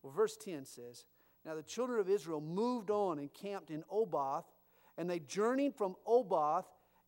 Well, 0.03 0.15
verse 0.15 0.39
10 0.39 0.65
says, 0.65 1.05
Now 1.45 1.55
the 1.55 1.63
children 1.63 2.01
of 2.01 2.09
Israel 2.09 2.41
moved 2.41 2.91
on 2.91 3.19
and 3.19 3.31
camped 3.35 3.71
in 3.71 3.85
Oboth, 3.91 4.47
and 4.97 5.11
they 5.11 5.19
journeyed 5.19 5.75
from 5.75 5.97
Oboth 6.07 6.65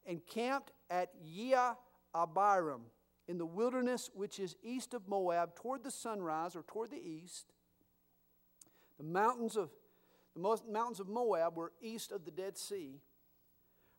and 0.07 0.21
camped 0.27 0.73
at 0.91 1.13
Ije 1.25 1.77
Abarim 2.15 2.81
in 3.27 3.39
the 3.39 3.47
wilderness 3.47 4.11
which 4.15 4.39
is 4.39 4.57
east 4.63 4.95
of 4.95 5.09
Moab 5.09 5.55
toward 5.55 5.83
the 5.83 5.91
sunrise 5.91 6.55
or 6.55 6.63
toward 6.63 6.91
the 6.91 7.03
east. 7.03 7.53
The 8.99 9.05
mountains 9.05 9.57
of 9.57 9.71
the 10.37 10.61
mountains 10.71 10.99
of 10.99 11.09
Moab 11.09 11.57
were 11.57 11.73
east 11.81 12.11
of 12.11 12.25
the 12.25 12.31
Dead 12.31 12.59
Sea. 12.59 13.01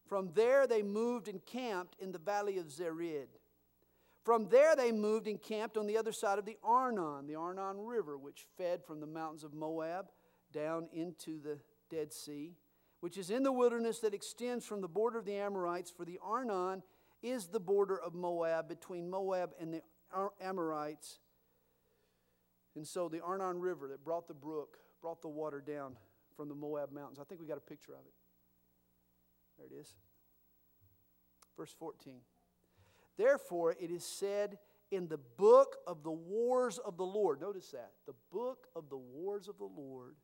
From 0.06 0.32
there 0.34 0.68
they 0.68 0.84
moved 0.84 1.28
and 1.28 1.44
camped 1.46 1.96
in 2.00 2.12
the 2.12 2.20
valley 2.20 2.58
of 2.58 2.68
Zered. 2.68 3.28
From 4.24 4.50
there 4.50 4.76
they 4.76 4.92
moved 4.92 5.28
and 5.28 5.42
camped 5.42 5.78
on 5.78 5.88
the 5.88 5.98
other 5.98 6.12
side 6.12 6.40
of 6.40 6.46
the 6.46 6.58
Arnon, 6.64 7.28
the 7.28 7.36
Arnon 7.36 7.86
River, 7.86 8.18
which 8.18 8.48
fed 8.58 8.84
from 8.84 9.00
the 9.00 9.08
mountains 9.08 9.44
of 9.44 9.54
Moab 9.54 10.08
down 10.52 10.88
into 10.92 11.40
the 11.40 11.60
Dead 11.90 12.12
Sea, 12.12 12.56
which 13.00 13.18
is 13.18 13.30
in 13.30 13.44
the 13.44 13.52
wilderness 13.52 14.00
that 14.00 14.14
extends 14.14 14.66
from 14.66 14.82
the 14.82 14.88
border 14.88 15.20
of 15.20 15.26
the 15.26 15.36
Amorites, 15.36 15.92
for 15.92 16.06
the 16.06 16.20
Arnon 16.24 16.82
is 17.26 17.48
the 17.48 17.60
border 17.60 18.00
of 18.00 18.14
Moab 18.14 18.70
between 18.70 19.10
Moab 19.10 19.52
and 19.60 19.74
the 19.74 19.82
Amorites. 20.40 21.20
And 22.76 22.86
so 22.88 23.10
the 23.10 23.22
Arnon 23.22 23.60
River 23.60 23.88
that 23.88 24.04
brought 24.04 24.28
the 24.28 24.34
brook, 24.34 24.78
brought 25.02 25.22
the 25.22 25.28
water 25.28 25.64
down 25.66 25.96
from 26.38 26.50
the 26.50 26.56
Moab 26.56 26.92
mountains. 26.92 27.18
I 27.20 27.24
think 27.24 27.42
we 27.42 27.48
got 27.48 27.58
a 27.58 27.62
picture 27.62 27.94
of 27.94 28.06
it. 28.06 28.14
There 29.58 29.68
it 29.68 29.82
is. 29.82 29.96
Verse 31.58 31.74
14. 31.80 32.20
Therefore, 33.18 33.76
it 33.80 33.90
is 33.90 34.06
said 34.06 34.58
in 34.92 35.08
the 35.08 35.18
book 35.18 35.78
of 35.88 36.04
the 36.04 36.12
wars 36.12 36.78
of 36.78 36.98
the 36.98 37.06
Lord. 37.06 37.42
Notice 37.42 37.72
that. 37.72 37.92
The 38.06 38.16
book 38.32 38.68
of 38.76 38.90
the 38.90 38.98
wars 38.98 39.48
of 39.48 39.58
the 39.58 39.64
Lord. 39.66 40.16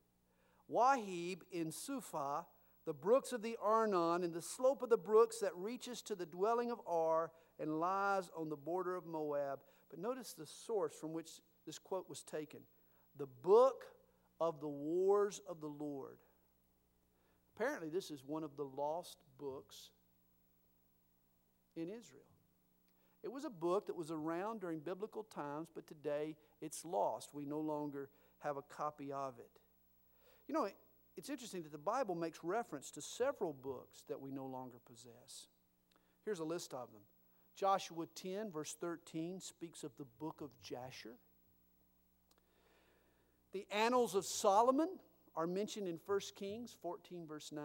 Waheb 0.70 1.40
in 1.50 1.72
Suphah, 1.72 2.44
the 2.84 2.92
brooks 2.92 3.32
of 3.32 3.42
the 3.42 3.56
Arnon, 3.62 4.24
and 4.24 4.34
the 4.34 4.42
slope 4.42 4.82
of 4.82 4.90
the 4.90 4.96
brooks 4.96 5.38
that 5.38 5.54
reaches 5.56 6.02
to 6.02 6.14
the 6.14 6.26
dwelling 6.26 6.70
of 6.70 6.80
Ar 6.86 7.30
and 7.60 7.78
lies 7.78 8.30
on 8.36 8.48
the 8.48 8.56
border 8.56 8.96
of 8.96 9.06
Moab. 9.06 9.60
But 9.88 10.00
notice 10.00 10.32
the 10.32 10.46
source 10.46 10.94
from 10.94 11.12
which 11.12 11.30
this 11.66 11.78
quote 11.78 12.08
was 12.08 12.22
taken 12.22 12.60
the 13.16 13.26
book 13.26 13.84
of 14.40 14.60
the 14.60 14.68
wars 14.68 15.40
of 15.48 15.60
the 15.60 15.68
Lord. 15.68 16.16
Apparently, 17.54 17.90
this 17.90 18.10
is 18.10 18.24
one 18.26 18.42
of 18.42 18.56
the 18.56 18.64
lost 18.64 19.18
books 19.38 19.90
in 21.76 21.84
Israel. 21.84 22.22
It 23.22 23.30
was 23.30 23.44
a 23.44 23.50
book 23.50 23.86
that 23.86 23.96
was 23.96 24.10
around 24.10 24.60
during 24.60 24.80
biblical 24.80 25.22
times, 25.22 25.68
but 25.72 25.86
today 25.86 26.36
it's 26.60 26.84
lost. 26.84 27.34
We 27.34 27.44
no 27.44 27.60
longer 27.60 28.08
have 28.38 28.56
a 28.56 28.62
copy 28.62 29.12
of 29.12 29.34
it. 29.38 29.60
You 30.48 30.54
know, 30.54 30.68
it's 31.16 31.30
interesting 31.30 31.62
that 31.62 31.72
the 31.72 31.78
Bible 31.78 32.14
makes 32.14 32.42
reference 32.42 32.90
to 32.92 33.02
several 33.02 33.52
books 33.52 34.02
that 34.08 34.20
we 34.20 34.30
no 34.30 34.46
longer 34.46 34.78
possess. 34.86 35.48
Here's 36.24 36.40
a 36.40 36.44
list 36.44 36.72
of 36.72 36.90
them 36.92 37.02
Joshua 37.54 38.06
10, 38.14 38.50
verse 38.50 38.74
13, 38.80 39.40
speaks 39.40 39.84
of 39.84 39.92
the 39.98 40.06
book 40.18 40.40
of 40.40 40.50
Jasher. 40.62 41.16
The 43.52 43.66
Annals 43.70 44.14
of 44.14 44.24
Solomon 44.24 44.88
are 45.36 45.46
mentioned 45.46 45.86
in 45.86 45.98
1 46.06 46.20
Kings 46.36 46.74
14, 46.80 47.26
verse 47.26 47.52
9. 47.52 47.64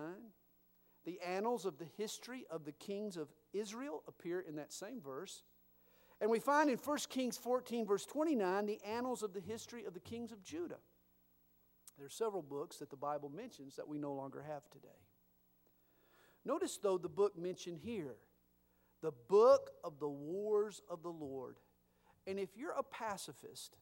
The 1.06 1.20
annals 1.26 1.66
of 1.66 1.78
the 1.78 1.88
history 1.98 2.45
of 2.52 2.66
the 2.66 2.74
kings 2.74 3.16
of 3.16 3.30
Israel 3.54 4.04
appear 4.08 4.41
in 4.41 4.58
that 4.58 4.74
same 4.74 5.00
verse. 5.00 5.43
And 6.20 6.30
we 6.30 6.39
find 6.39 6.70
in 6.70 6.78
1 6.78 6.98
Kings 7.10 7.38
14, 7.38 7.86
verse 7.86 8.06
29, 8.06 8.66
the 8.66 8.82
annals 8.86 9.24
of 9.24 9.34
the 9.34 9.39
history 9.39 9.86
of 9.86 9.93
the 9.93 10.02
kings 10.02 10.34
of 10.34 10.43
Judah. 10.43 10.80
There 11.98 12.06
are 12.06 12.10
several 12.10 12.43
books 12.43 12.78
that 12.78 12.89
the 12.89 12.95
Bible 12.95 13.30
mentions 13.30 13.76
that 13.76 13.88
we 13.88 13.98
no 13.98 14.14
longer 14.14 14.43
have 14.48 14.70
today. 14.70 14.88
Notice, 16.45 16.78
though, 16.78 16.98
the 16.98 17.10
book 17.10 17.38
mentioned 17.38 17.80
here 17.84 18.16
the 19.02 19.12
book 19.28 19.72
of 19.84 20.00
the 20.00 20.10
wars 20.10 20.82
of 20.89 21.04
the 21.04 21.10
Lord. 21.10 21.58
And 22.26 22.39
if 22.39 22.50
you're 22.56 22.76
a 22.78 22.84
pacifist, 22.84 23.78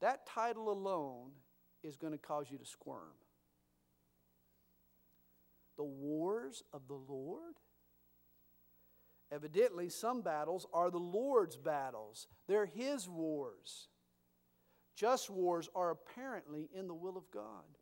that 0.00 0.26
title 0.26 0.70
alone 0.70 1.30
is 1.82 1.96
going 1.96 2.12
to 2.12 2.18
cause 2.18 2.46
you 2.50 2.58
to 2.58 2.64
squirm. 2.64 3.14
The 5.76 5.84
wars 5.84 6.62
of 6.72 6.82
the 6.88 6.94
Lord? 6.94 7.54
Evidently, 9.32 9.88
some 9.88 10.20
battles 10.20 10.66
are 10.74 10.90
the 10.90 10.98
Lord's 10.98 11.56
battles, 11.56 12.26
they're 12.46 12.66
His 12.66 13.08
wars. 13.08 13.88
Just 14.94 15.30
wars 15.30 15.68
are 15.74 15.90
apparently 15.90 16.68
in 16.74 16.86
the 16.86 16.94
will 16.94 17.16
of 17.16 17.30
God. 17.30 17.78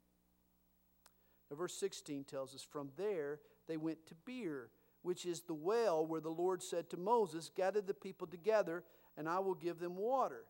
Now, 1.51 1.57
verse 1.57 1.75
16 1.75 2.25
tells 2.25 2.55
us 2.55 2.63
from 2.63 2.91
there 2.97 3.41
they 3.67 3.77
went 3.77 4.07
to 4.07 4.15
Beer, 4.25 4.71
which 5.03 5.27
is 5.27 5.43
the 5.43 5.55
well 5.55 6.07
where 6.07 6.21
the 6.21 6.29
Lord 6.29 6.63
said 6.63 6.89
to 6.91 6.97
Moses, 6.97 7.51
Gather 7.55 7.81
the 7.81 7.95
people 7.95 8.27
together, 8.27 8.85
and 9.17 9.29
I 9.29 9.41
will 9.41 9.55
give 9.55 9.81
them 9.81 9.97
water. 9.97 10.45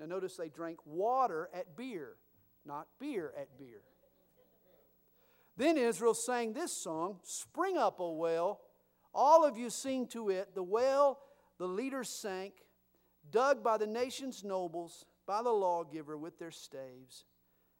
Now, 0.00 0.06
notice 0.06 0.36
they 0.36 0.48
drank 0.48 0.78
water 0.84 1.48
at 1.54 1.76
Beer 1.76 2.16
not 2.64 2.86
beer 2.98 3.32
at 3.38 3.58
Beer. 3.58 3.82
Then 5.56 5.76
Israel 5.76 6.14
sang 6.14 6.52
this 6.52 6.72
song 6.72 7.18
Spring 7.22 7.76
up, 7.76 8.00
O 8.00 8.12
well. 8.12 8.60
All 9.14 9.44
of 9.44 9.58
you 9.58 9.68
sing 9.68 10.06
to 10.08 10.30
it. 10.30 10.54
The 10.54 10.62
well 10.62 11.18
the 11.58 11.68
leaders 11.68 12.08
sank, 12.08 12.54
dug 13.30 13.62
by 13.62 13.76
the 13.76 13.86
nation's 13.86 14.42
nobles, 14.42 15.04
by 15.26 15.42
the 15.42 15.50
lawgiver 15.50 16.16
with 16.16 16.38
their 16.38 16.50
staves. 16.50 17.24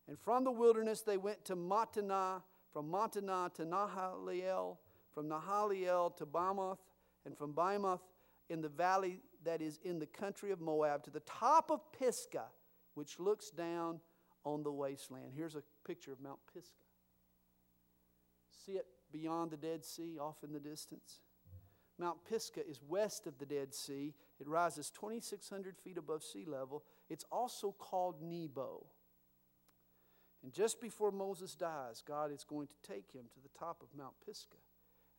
And 0.09 0.18
from 0.18 0.45
the 0.45 0.51
wilderness 0.51 1.03
they 1.03 1.16
went 1.16 1.45
to 1.47 1.57
Mattanah, 1.57 2.43
from 2.72 2.90
Mattanah 2.90 3.53
to 3.55 3.64
Nahaliel, 3.64 4.78
from 5.12 5.28
Nahaliel 5.28 6.16
to 6.16 6.26
Bamoth, 6.26 6.78
and 7.24 7.36
from 7.36 7.53
Bamoth 7.53 8.01
in 8.49 8.61
the 8.61 8.68
valley 8.68 9.20
that 9.45 9.61
is 9.61 9.78
in 9.84 9.99
the 9.99 10.07
country 10.07 10.51
of 10.51 10.61
Moab 10.61 11.03
to 11.05 11.11
the 11.11 11.20
top 11.20 11.70
of 11.70 11.80
Pisgah, 11.93 12.51
which 12.95 13.18
looks 13.18 13.51
down 13.51 14.01
on 14.45 14.62
the 14.62 14.72
wasteland. 14.72 15.32
Here's 15.34 15.55
a 15.55 15.62
picture 15.86 16.12
of 16.12 16.20
Mount 16.20 16.40
Pisgah. 16.53 16.84
See 18.64 18.72
it 18.72 18.86
beyond 19.12 19.51
the 19.51 19.57
Dead 19.57 19.84
Sea, 19.84 20.18
off 20.18 20.43
in 20.43 20.53
the 20.53 20.61
distance? 20.61 21.20
Mount 21.99 22.18
Pisgah 22.28 22.66
is 22.68 22.80
west 22.88 23.26
of 23.26 23.38
the 23.38 23.47
Dead 23.47 23.74
Sea. 23.74 24.14
It 24.40 24.49
rises 24.49 24.90
2,600 24.90 25.76
feet 25.76 25.99
above 25.99 26.24
sea 26.24 26.45
level. 26.47 26.82
It's 27.12 27.26
also 27.30 27.72
called 27.72 28.22
Nebo. 28.22 28.86
And 30.42 30.50
just 30.50 30.80
before 30.80 31.10
Moses 31.10 31.54
dies, 31.54 32.02
God 32.06 32.32
is 32.32 32.42
going 32.42 32.68
to 32.68 32.74
take 32.82 33.12
him 33.12 33.26
to 33.34 33.40
the 33.40 33.50
top 33.58 33.82
of 33.82 33.88
Mount 33.94 34.14
Pisgah. 34.26 34.56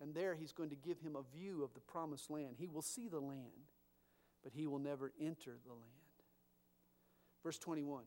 And 0.02 0.16
there 0.16 0.34
he's 0.34 0.52
going 0.52 0.72
to 0.72 0.76
give 0.76 1.00
him 1.02 1.16
a 1.16 1.38
view 1.38 1.64
of 1.64 1.76
the 1.76 1.80
promised 1.80 2.32
land. 2.32 2.56
He 2.58 2.68
will 2.68 2.82
see 2.82 3.08
the 3.08 3.20
land, 3.20 3.70
but 4.44 4.54
he 4.54 4.66
will 4.66 4.80
never 4.80 5.12
enter 5.22 5.60
the 5.64 5.72
land. 5.72 5.84
Verse 7.44 7.60
21. 7.60 8.06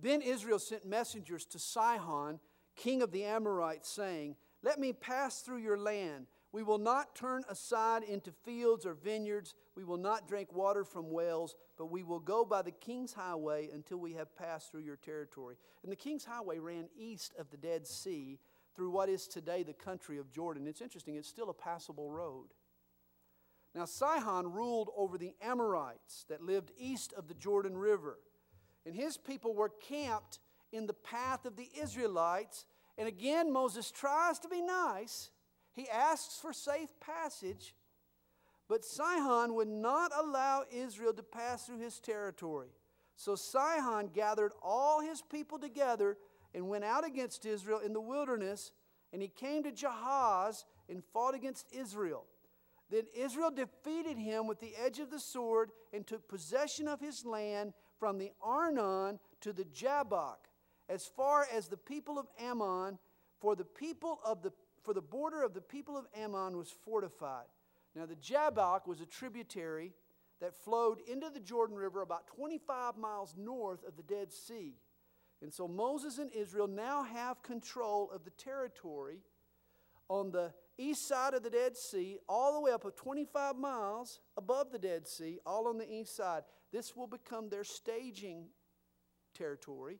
Then 0.00 0.22
Israel 0.22 0.58
sent 0.58 0.86
messengers 0.86 1.44
to 1.44 1.58
Sihon, 1.58 2.40
king 2.76 3.02
of 3.02 3.12
the 3.12 3.24
Amorites, 3.24 3.90
saying, 3.90 4.36
Let 4.62 4.80
me 4.80 4.94
pass 4.94 5.42
through 5.42 5.58
your 5.58 5.78
land. 5.78 6.28
We 6.50 6.62
will 6.62 6.78
not 6.78 7.14
turn 7.14 7.42
aside 7.48 8.02
into 8.02 8.32
fields 8.32 8.86
or 8.86 8.94
vineyards. 8.94 9.54
We 9.76 9.84
will 9.84 9.98
not 9.98 10.26
drink 10.26 10.52
water 10.54 10.82
from 10.82 11.10
wells, 11.10 11.54
but 11.76 11.90
we 11.90 12.02
will 12.02 12.20
go 12.20 12.44
by 12.44 12.62
the 12.62 12.70
king's 12.70 13.12
highway 13.12 13.68
until 13.72 13.98
we 13.98 14.14
have 14.14 14.34
passed 14.34 14.70
through 14.70 14.82
your 14.82 14.96
territory. 14.96 15.56
And 15.82 15.92
the 15.92 15.96
king's 15.96 16.24
highway 16.24 16.58
ran 16.58 16.88
east 16.98 17.34
of 17.38 17.50
the 17.50 17.58
Dead 17.58 17.86
Sea 17.86 18.38
through 18.74 18.90
what 18.90 19.10
is 19.10 19.26
today 19.26 19.62
the 19.62 19.74
country 19.74 20.16
of 20.18 20.30
Jordan. 20.30 20.66
It's 20.66 20.80
interesting, 20.80 21.16
it's 21.16 21.28
still 21.28 21.50
a 21.50 21.54
passable 21.54 22.10
road. 22.10 22.46
Now, 23.74 23.84
Sihon 23.84 24.50
ruled 24.50 24.90
over 24.96 25.18
the 25.18 25.34
Amorites 25.42 26.24
that 26.30 26.42
lived 26.42 26.72
east 26.78 27.12
of 27.12 27.28
the 27.28 27.34
Jordan 27.34 27.76
River. 27.76 28.18
And 28.86 28.94
his 28.94 29.18
people 29.18 29.54
were 29.54 29.68
camped 29.68 30.38
in 30.72 30.86
the 30.86 30.94
path 30.94 31.44
of 31.44 31.56
the 31.56 31.68
Israelites. 31.78 32.64
And 32.96 33.06
again, 33.06 33.52
Moses 33.52 33.90
tries 33.90 34.38
to 34.40 34.48
be 34.48 34.62
nice 34.62 35.30
he 35.72 35.88
asks 35.88 36.38
for 36.38 36.52
safe 36.52 36.88
passage, 37.00 37.74
but 38.68 38.84
Sihon 38.84 39.54
would 39.54 39.68
not 39.68 40.12
allow 40.16 40.64
Israel 40.70 41.12
to 41.14 41.22
pass 41.22 41.66
through 41.66 41.80
his 41.80 42.00
territory. 42.00 42.68
So 43.16 43.34
Sihon 43.34 44.10
gathered 44.14 44.52
all 44.62 45.00
his 45.00 45.22
people 45.22 45.58
together 45.58 46.16
and 46.54 46.68
went 46.68 46.84
out 46.84 47.06
against 47.06 47.46
Israel 47.46 47.80
in 47.80 47.92
the 47.92 48.00
wilderness, 48.00 48.72
and 49.12 49.22
he 49.22 49.28
came 49.28 49.62
to 49.62 49.72
Jahaz 49.72 50.64
and 50.88 51.02
fought 51.12 51.34
against 51.34 51.66
Israel. 51.72 52.26
Then 52.90 53.04
Israel 53.14 53.50
defeated 53.50 54.18
him 54.18 54.46
with 54.46 54.60
the 54.60 54.72
edge 54.82 54.98
of 54.98 55.10
the 55.10 55.20
sword 55.20 55.70
and 55.92 56.06
took 56.06 56.28
possession 56.28 56.88
of 56.88 57.00
his 57.00 57.24
land 57.24 57.74
from 57.98 58.18
the 58.18 58.32
Arnon 58.42 59.18
to 59.40 59.52
the 59.52 59.64
Jabbok, 59.64 60.48
as 60.88 61.06
far 61.06 61.46
as 61.54 61.68
the 61.68 61.76
people 61.76 62.18
of 62.18 62.26
Ammon, 62.38 62.98
for 63.40 63.54
the 63.54 63.64
people 63.64 64.20
of 64.24 64.42
the 64.42 64.52
for 64.88 64.94
the 64.94 65.02
border 65.02 65.42
of 65.42 65.52
the 65.52 65.60
people 65.60 65.98
of 65.98 66.06
Ammon 66.16 66.56
was 66.56 66.70
fortified. 66.70 67.44
Now, 67.94 68.06
the 68.06 68.16
Jabbok 68.16 68.86
was 68.86 69.02
a 69.02 69.04
tributary 69.04 69.92
that 70.40 70.54
flowed 70.64 71.00
into 71.06 71.28
the 71.28 71.40
Jordan 71.40 71.76
River 71.76 72.00
about 72.00 72.26
25 72.28 72.96
miles 72.96 73.34
north 73.36 73.84
of 73.86 73.98
the 73.98 74.02
Dead 74.02 74.32
Sea. 74.32 74.78
And 75.42 75.52
so 75.52 75.68
Moses 75.68 76.16
and 76.16 76.32
Israel 76.32 76.68
now 76.68 77.02
have 77.02 77.42
control 77.42 78.10
of 78.10 78.24
the 78.24 78.30
territory 78.30 79.18
on 80.08 80.30
the 80.30 80.54
east 80.78 81.06
side 81.06 81.34
of 81.34 81.42
the 81.42 81.50
Dead 81.50 81.76
Sea, 81.76 82.16
all 82.26 82.54
the 82.54 82.60
way 82.62 82.70
up 82.70 82.84
to 82.84 82.90
25 82.90 83.56
miles 83.56 84.20
above 84.38 84.72
the 84.72 84.78
Dead 84.78 85.06
Sea, 85.06 85.38
all 85.44 85.68
on 85.68 85.76
the 85.76 85.92
east 85.92 86.16
side. 86.16 86.44
This 86.72 86.96
will 86.96 87.06
become 87.06 87.50
their 87.50 87.62
staging 87.62 88.46
territory 89.36 89.98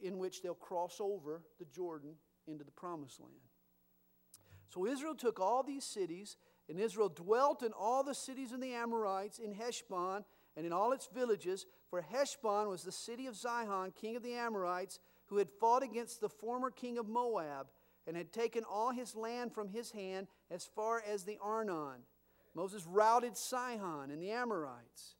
in 0.00 0.16
which 0.16 0.42
they'll 0.42 0.54
cross 0.54 0.98
over 1.00 1.42
the 1.58 1.64
Jordan 1.64 2.14
into 2.48 2.64
the 2.64 2.70
promised 2.70 3.20
land. 3.20 3.47
So 4.68 4.86
Israel 4.86 5.14
took 5.14 5.40
all 5.40 5.62
these 5.62 5.84
cities, 5.84 6.36
and 6.68 6.78
Israel 6.78 7.08
dwelt 7.08 7.62
in 7.62 7.72
all 7.72 8.02
the 8.02 8.14
cities 8.14 8.52
of 8.52 8.60
the 8.60 8.74
Amorites, 8.74 9.38
in 9.38 9.52
Heshbon, 9.52 10.24
and 10.56 10.66
in 10.66 10.72
all 10.72 10.92
its 10.92 11.08
villages. 11.12 11.66
For 11.90 12.02
Heshbon 12.02 12.68
was 12.68 12.82
the 12.82 12.92
city 12.92 13.26
of 13.26 13.36
Sihon, 13.36 13.92
king 13.92 14.16
of 14.16 14.22
the 14.22 14.34
Amorites, 14.34 14.98
who 15.26 15.38
had 15.38 15.48
fought 15.60 15.82
against 15.82 16.20
the 16.20 16.28
former 16.28 16.70
king 16.70 16.98
of 16.98 17.08
Moab, 17.08 17.68
and 18.06 18.16
had 18.16 18.32
taken 18.32 18.64
all 18.64 18.90
his 18.90 19.14
land 19.14 19.52
from 19.52 19.68
his 19.68 19.90
hand 19.90 20.26
as 20.50 20.64
far 20.64 21.02
as 21.06 21.24
the 21.24 21.38
Arnon. 21.42 22.02
Moses 22.54 22.86
routed 22.86 23.36
Sihon 23.36 24.10
and 24.10 24.20
the 24.20 24.30
Amorites. 24.30 25.14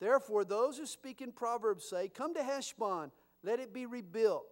Therefore, 0.00 0.44
those 0.44 0.78
who 0.78 0.86
speak 0.86 1.20
in 1.20 1.32
Proverbs 1.32 1.84
say, 1.88 2.08
Come 2.08 2.34
to 2.34 2.42
Heshbon, 2.42 3.10
let 3.42 3.60
it 3.60 3.74
be 3.74 3.86
rebuilt. 3.86 4.46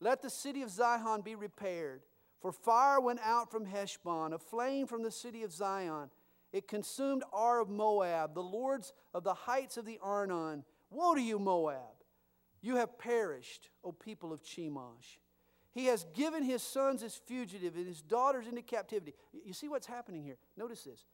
Let 0.00 0.22
the 0.22 0.30
city 0.30 0.62
of 0.62 0.70
Sihon 0.70 1.22
be 1.22 1.34
repaired. 1.34 2.02
For 2.40 2.52
fire 2.52 3.00
went 3.00 3.20
out 3.22 3.50
from 3.50 3.64
Heshbon, 3.64 4.32
a 4.32 4.38
flame 4.38 4.86
from 4.86 5.02
the 5.02 5.10
city 5.10 5.42
of 5.42 5.52
Sihon. 5.52 6.10
It 6.52 6.68
consumed 6.68 7.24
Ar 7.32 7.60
of 7.60 7.68
Moab, 7.68 8.34
the 8.34 8.42
lords 8.42 8.92
of 9.12 9.24
the 9.24 9.34
heights 9.34 9.76
of 9.76 9.84
the 9.84 9.98
Arnon. 10.02 10.64
Woe 10.90 11.14
to 11.14 11.20
you, 11.20 11.38
Moab! 11.38 11.98
You 12.60 12.76
have 12.76 12.98
perished, 12.98 13.70
O 13.84 13.92
people 13.92 14.32
of 14.32 14.42
Chemosh. 14.42 15.18
He 15.72 15.86
has 15.86 16.06
given 16.14 16.42
his 16.42 16.62
sons 16.62 17.02
as 17.02 17.14
fugitive 17.14 17.76
and 17.76 17.86
his 17.86 18.00
daughters 18.00 18.46
into 18.46 18.62
captivity. 18.62 19.14
You 19.44 19.52
see 19.52 19.68
what's 19.68 19.86
happening 19.86 20.24
here? 20.24 20.36
Notice 20.56 20.82
this. 20.84 21.04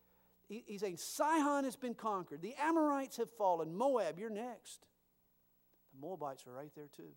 He's 0.49 0.81
saying 0.81 0.99
Sihon 0.99 1.65
has 1.65 1.77
been 1.77 1.95
conquered. 1.95 2.43
The 2.43 2.55
Amorites 2.61 3.17
have 3.17 3.31
fallen. 3.31 3.75
Moab, 3.75 4.19
you're 4.19 4.31
next. 4.31 4.87
The 5.93 6.07
Moabites 6.07 6.47
are 6.47 6.53
right 6.53 6.71
there 6.75 6.89
too. 6.95 7.11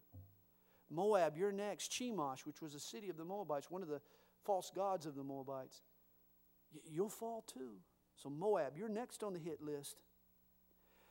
Moab, 0.89 1.37
you're 1.37 1.51
next. 1.51 1.91
Chemosh, 1.91 2.45
which 2.45 2.61
was 2.61 2.73
a 2.73 2.79
city 2.79 3.09
of 3.09 3.17
the 3.17 3.25
Moabites, 3.25 3.69
one 3.69 3.81
of 3.81 3.89
the 3.89 4.01
false 4.43 4.71
gods 4.73 5.05
of 5.05 5.15
the 5.15 5.23
Moabites. 5.23 5.81
You'll 6.89 7.09
fall 7.09 7.43
too. 7.47 7.77
So, 8.15 8.29
Moab, 8.29 8.77
you're 8.77 8.89
next 8.89 9.23
on 9.23 9.33
the 9.33 9.39
hit 9.39 9.61
list. 9.61 10.01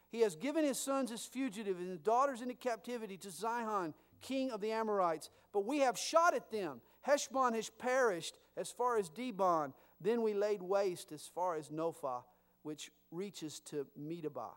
He 0.08 0.20
has 0.20 0.36
given 0.36 0.64
his 0.64 0.78
sons 0.78 1.10
as 1.10 1.24
fugitive 1.24 1.78
and 1.78 1.88
his 1.88 1.98
daughters 1.98 2.40
into 2.40 2.54
captivity 2.54 3.16
to 3.18 3.30
Sihon, 3.30 3.92
king 4.20 4.50
of 4.50 4.60
the 4.60 4.72
Amorites. 4.72 5.30
But 5.52 5.66
we 5.66 5.80
have 5.80 5.98
shot 5.98 6.34
at 6.34 6.50
them. 6.50 6.80
Heshbon 7.02 7.54
has 7.54 7.70
perished 7.70 8.38
as 8.56 8.70
far 8.70 8.98
as 8.98 9.10
Dibon. 9.10 9.72
Then 10.00 10.22
we 10.22 10.34
laid 10.34 10.62
waste 10.62 11.12
as 11.12 11.28
far 11.34 11.56
as 11.56 11.70
Nophah, 11.70 12.22
which 12.62 12.90
reaches 13.10 13.60
to 13.66 13.86
Medeba. 13.98 14.50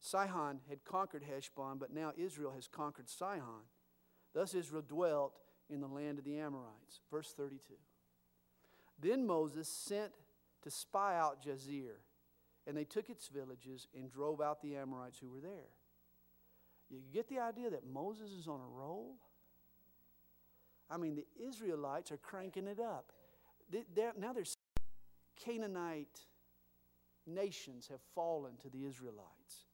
Sihon 0.00 0.60
had 0.68 0.84
conquered 0.84 1.24
Heshbon, 1.24 1.78
but 1.78 1.92
now 1.92 2.12
Israel 2.16 2.52
has 2.54 2.68
conquered 2.68 3.08
Sihon. 3.08 3.64
Thus 4.38 4.54
Israel 4.54 4.84
dwelt 4.86 5.40
in 5.68 5.80
the 5.80 5.88
land 5.88 6.20
of 6.20 6.24
the 6.24 6.38
Amorites. 6.38 7.00
Verse 7.10 7.34
32. 7.36 7.74
Then 9.00 9.26
Moses 9.26 9.68
sent 9.68 10.12
to 10.62 10.70
spy 10.70 11.18
out 11.18 11.42
Jazer, 11.42 11.96
and 12.64 12.76
they 12.76 12.84
took 12.84 13.10
its 13.10 13.26
villages 13.26 13.88
and 13.96 14.08
drove 14.08 14.40
out 14.40 14.62
the 14.62 14.76
Amorites 14.76 15.18
who 15.18 15.28
were 15.28 15.40
there. 15.40 15.72
You 16.88 17.00
get 17.12 17.28
the 17.28 17.40
idea 17.40 17.68
that 17.70 17.84
Moses 17.84 18.30
is 18.30 18.46
on 18.46 18.60
a 18.60 18.68
roll? 18.68 19.16
I 20.88 20.98
mean, 20.98 21.16
the 21.16 21.26
Israelites 21.44 22.12
are 22.12 22.16
cranking 22.16 22.68
it 22.68 22.78
up. 22.78 23.10
They're, 23.92 24.12
now 24.16 24.32
there's 24.32 24.56
Canaanite 25.34 26.20
nations 27.26 27.88
have 27.88 28.00
fallen 28.14 28.52
to 28.62 28.70
the 28.70 28.84
Israelites. 28.84 29.66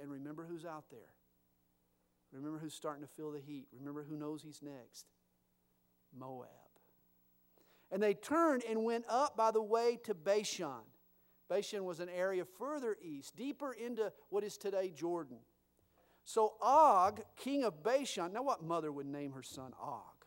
And 0.00 0.10
remember 0.10 0.46
who's 0.48 0.64
out 0.64 0.84
there 0.90 1.12
Remember 2.32 2.58
who's 2.58 2.74
starting 2.74 3.02
to 3.02 3.08
feel 3.08 3.32
the 3.32 3.40
heat. 3.40 3.66
Remember 3.78 4.04
who 4.08 4.16
knows 4.16 4.42
he's 4.42 4.62
next 4.62 5.06
Moab. 6.16 6.48
And 7.90 8.02
they 8.02 8.14
turned 8.14 8.62
and 8.68 8.84
went 8.84 9.04
up 9.08 9.36
by 9.36 9.50
the 9.50 9.62
way 9.62 9.98
to 10.04 10.14
Bashan. 10.14 10.84
Bashan 11.48 11.84
was 11.84 11.98
an 11.98 12.08
area 12.08 12.44
further 12.44 12.96
east, 13.02 13.36
deeper 13.36 13.72
into 13.72 14.12
what 14.28 14.44
is 14.44 14.56
today 14.56 14.92
Jordan. 14.94 15.38
So 16.24 16.54
Og, 16.60 17.20
king 17.36 17.64
of 17.64 17.82
Bashan, 17.82 18.32
now 18.32 18.44
what 18.44 18.62
mother 18.62 18.92
would 18.92 19.06
name 19.06 19.32
her 19.32 19.42
son 19.42 19.72
Og? 19.82 20.24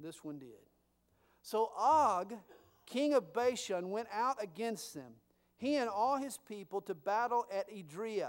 This 0.00 0.24
one 0.24 0.40
did. 0.40 0.48
So 1.42 1.70
Og, 1.78 2.32
king 2.86 3.14
of 3.14 3.32
Bashan, 3.32 3.90
went 3.90 4.08
out 4.12 4.42
against 4.42 4.94
them, 4.94 5.12
he 5.56 5.76
and 5.76 5.88
all 5.88 6.16
his 6.16 6.38
people, 6.48 6.80
to 6.82 6.94
battle 6.94 7.46
at 7.52 7.70
Edrei. 7.70 8.28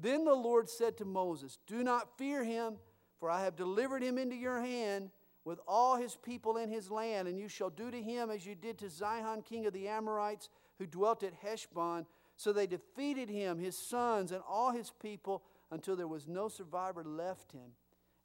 Then 0.00 0.24
the 0.24 0.34
Lord 0.34 0.68
said 0.68 0.96
to 0.98 1.04
Moses, 1.04 1.58
Do 1.66 1.82
not 1.82 2.18
fear 2.18 2.44
him, 2.44 2.76
for 3.18 3.30
I 3.30 3.42
have 3.42 3.56
delivered 3.56 4.02
him 4.02 4.18
into 4.18 4.36
your 4.36 4.60
hand 4.60 5.10
with 5.44 5.60
all 5.66 5.96
his 5.96 6.16
people 6.16 6.56
in 6.56 6.70
his 6.70 6.90
land, 6.90 7.28
and 7.28 7.38
you 7.38 7.48
shall 7.48 7.70
do 7.70 7.90
to 7.90 8.02
him 8.02 8.30
as 8.30 8.44
you 8.44 8.54
did 8.54 8.78
to 8.78 8.90
Sihon, 8.90 9.42
king 9.42 9.64
of 9.64 9.72
the 9.72 9.88
Amorites, 9.88 10.48
who 10.78 10.86
dwelt 10.86 11.22
at 11.22 11.34
Heshbon. 11.34 12.04
So 12.36 12.52
they 12.52 12.66
defeated 12.66 13.30
him, 13.30 13.58
his 13.58 13.78
sons, 13.78 14.32
and 14.32 14.42
all 14.46 14.72
his 14.72 14.92
people 15.00 15.42
until 15.70 15.96
there 15.96 16.08
was 16.08 16.28
no 16.28 16.48
survivor 16.48 17.02
left 17.04 17.52
him, 17.52 17.72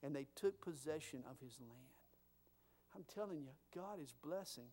and 0.04 0.16
they 0.16 0.28
took 0.36 0.60
possession 0.62 1.24
of 1.30 1.40
his 1.40 1.60
land. 1.60 1.76
I'm 2.94 3.06
telling 3.14 3.42
you, 3.42 3.52
God 3.74 4.02
is 4.02 4.14
blessing. 4.22 4.68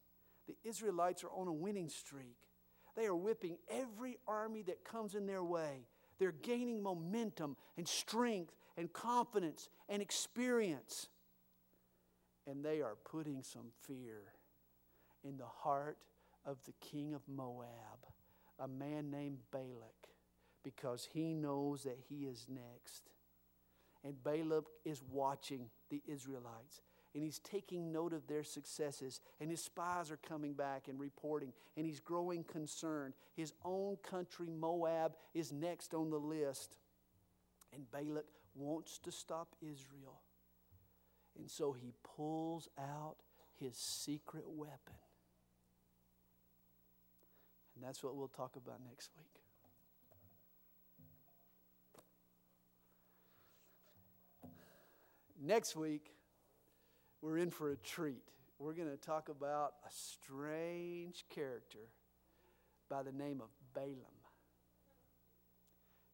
The 0.48 0.56
Israelites 0.64 1.22
are 1.22 1.30
on 1.30 1.46
a 1.46 1.52
winning 1.52 1.88
streak. 1.88 2.38
They 2.96 3.06
are 3.06 3.14
whipping 3.14 3.58
every 3.70 4.18
army 4.26 4.62
that 4.62 4.84
comes 4.84 5.14
in 5.14 5.26
their 5.26 5.44
way. 5.44 5.86
They're 6.18 6.32
gaining 6.32 6.82
momentum 6.82 7.56
and 7.76 7.86
strength 7.86 8.54
and 8.76 8.92
confidence 8.92 9.68
and 9.88 10.02
experience. 10.02 11.08
And 12.46 12.64
they 12.64 12.80
are 12.80 12.96
putting 13.04 13.42
some 13.42 13.72
fear 13.82 14.22
in 15.22 15.36
the 15.36 15.46
heart 15.46 15.98
of 16.44 16.58
the 16.64 16.72
king 16.80 17.14
of 17.14 17.22
Moab, 17.28 18.06
a 18.58 18.66
man 18.66 19.10
named 19.10 19.38
Balak, 19.52 20.08
because 20.64 21.08
he 21.12 21.34
knows 21.34 21.82
that 21.84 21.98
he 22.08 22.24
is 22.24 22.46
next. 22.48 23.10
And 24.04 24.22
Balak 24.22 24.66
is 24.84 25.02
watching 25.10 25.68
the 25.90 26.02
Israelites 26.06 26.80
and 27.18 27.24
he's 27.24 27.40
taking 27.40 27.90
note 27.90 28.12
of 28.12 28.28
their 28.28 28.44
successes. 28.44 29.20
And 29.40 29.50
his 29.50 29.60
spies 29.60 30.12
are 30.12 30.18
coming 30.18 30.52
back 30.52 30.86
and 30.86 31.00
reporting, 31.00 31.52
and 31.76 31.84
he's 31.84 31.98
growing 31.98 32.44
concerned. 32.44 33.14
His 33.34 33.52
own 33.64 33.96
country, 34.08 34.46
Moab, 34.48 35.16
is 35.34 35.50
next 35.50 35.94
on 35.94 36.10
the 36.10 36.16
list. 36.16 36.76
And 37.74 37.90
Balak 37.90 38.26
wants 38.54 38.98
to 38.98 39.10
stop 39.10 39.48
Israel. 39.60 40.20
And 41.36 41.50
so 41.50 41.72
he 41.72 41.92
pulls 42.16 42.68
out 42.78 43.16
his 43.58 43.76
secret 43.76 44.44
weapon. 44.46 44.94
And 47.74 47.84
that's 47.84 48.04
what 48.04 48.14
we'll 48.14 48.28
talk 48.28 48.54
about 48.54 48.78
next 48.88 49.10
week. 49.18 49.42
Next 55.40 55.74
week, 55.74 56.12
we're 57.22 57.38
in 57.38 57.50
for 57.50 57.70
a 57.72 57.76
treat. 57.76 58.22
We're 58.58 58.74
going 58.74 58.90
to 58.90 58.96
talk 58.96 59.28
about 59.28 59.74
a 59.86 59.90
strange 59.90 61.24
character 61.32 61.90
by 62.88 63.02
the 63.02 63.12
name 63.12 63.40
of 63.40 63.48
Balaam. 63.74 63.96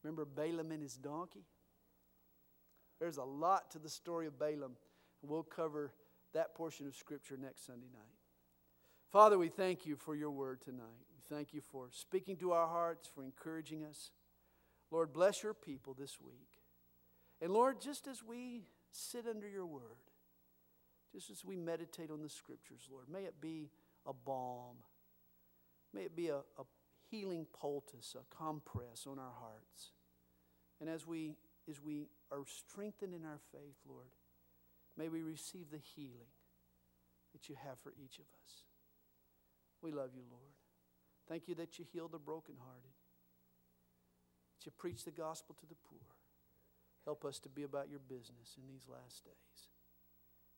Remember 0.03 0.25
Balaam 0.25 0.71
and 0.71 0.83
his 0.83 0.97
donkey? 0.97 1.45
There's 3.01 3.17
a 3.17 3.25
lot 3.25 3.71
to 3.73 3.79
the 3.79 3.89
story 3.89 4.27
of 4.27 4.39
Balaam, 4.39 4.77
and 5.23 5.31
we'll 5.31 5.43
cover 5.43 5.93
that 6.35 6.55
portion 6.55 6.87
of 6.87 6.95
Scripture 6.95 7.39
next 7.41 7.67
Sunday 7.67 7.89
night. 7.93 8.03
Father, 9.11 9.39
we 9.39 9.49
thank 9.49 9.87
you 9.87 9.97
for 9.97 10.15
your 10.15 10.31
word 10.31 10.61
tonight. 10.61 11.07
We 11.11 11.35
thank 11.35 11.55
you 11.55 11.61
for 11.61 11.89
speaking 11.93 12.37
to 12.39 12.53
our 12.53 12.67
hearts, 12.67 13.09
for 13.15 13.25
encouraging 13.25 13.85
us. 13.85 14.11
Lord, 14.91 15.13
bless 15.13 15.43
your 15.43 15.55
people 15.55 15.95
this 15.95 16.21
week. 16.21 16.61
And 17.41 17.53
Lord, 17.53 17.81
just 17.81 18.07
as 18.07 18.23
we 18.23 18.63
sit 18.91 19.27
under 19.27 19.49
your 19.49 19.67
word, 19.67 19.83
just 21.15 21.31
as 21.31 21.45
we 21.45 21.55
meditate 21.55 22.11
on 22.11 22.23
the 22.23 22.29
scriptures, 22.29 22.89
Lord, 22.91 23.07
may 23.09 23.21
it 23.21 23.41
be 23.41 23.71
a 24.05 24.13
balm. 24.13 24.77
May 25.93 26.03
it 26.03 26.17
be 26.17 26.29
a, 26.29 26.39
a 26.39 26.65
healing 27.09 27.47
poultice, 27.53 28.17
a 28.19 28.35
compress 28.35 29.07
on 29.07 29.21
our 29.21 29.33
hearts. 29.39 29.93
And 30.81 30.91
as 30.91 31.07
we, 31.07 31.37
as 31.71 31.81
we 31.81 32.09
are 32.33 32.43
strengthened 32.47 33.15
in 33.15 33.25
our 33.25 33.39
faith, 33.53 33.77
Lord, 33.89 34.11
may 34.99 35.09
we 35.09 35.23
receive 35.23 35.71
the 35.71 35.79
healing 35.95 36.35
that 37.33 37.49
you 37.49 37.55
have 37.65 37.79
for 37.85 37.93
each 37.97 38.19
of 38.19 38.25
us. 38.43 38.65
We 39.81 39.93
love 39.93 40.11
you, 40.17 40.23
Lord. 40.29 40.55
Thank 41.29 41.47
you 41.47 41.55
that 41.57 41.79
you 41.79 41.85
heal 41.93 42.09
the 42.09 42.19
brokenhearted, 42.19 42.97
that 44.59 44.67
you 44.67 44.73
preach 44.77 45.05
the 45.05 45.13
gospel 45.13 45.55
to 45.61 45.67
the 45.67 45.77
poor. 45.89 46.01
Help 47.05 47.25
us 47.25 47.39
to 47.41 47.49
be 47.49 47.63
about 47.63 47.89
your 47.89 48.01
business 48.01 48.57
in 48.59 48.67
these 48.67 48.89
last 48.89 49.25
days. 49.25 49.74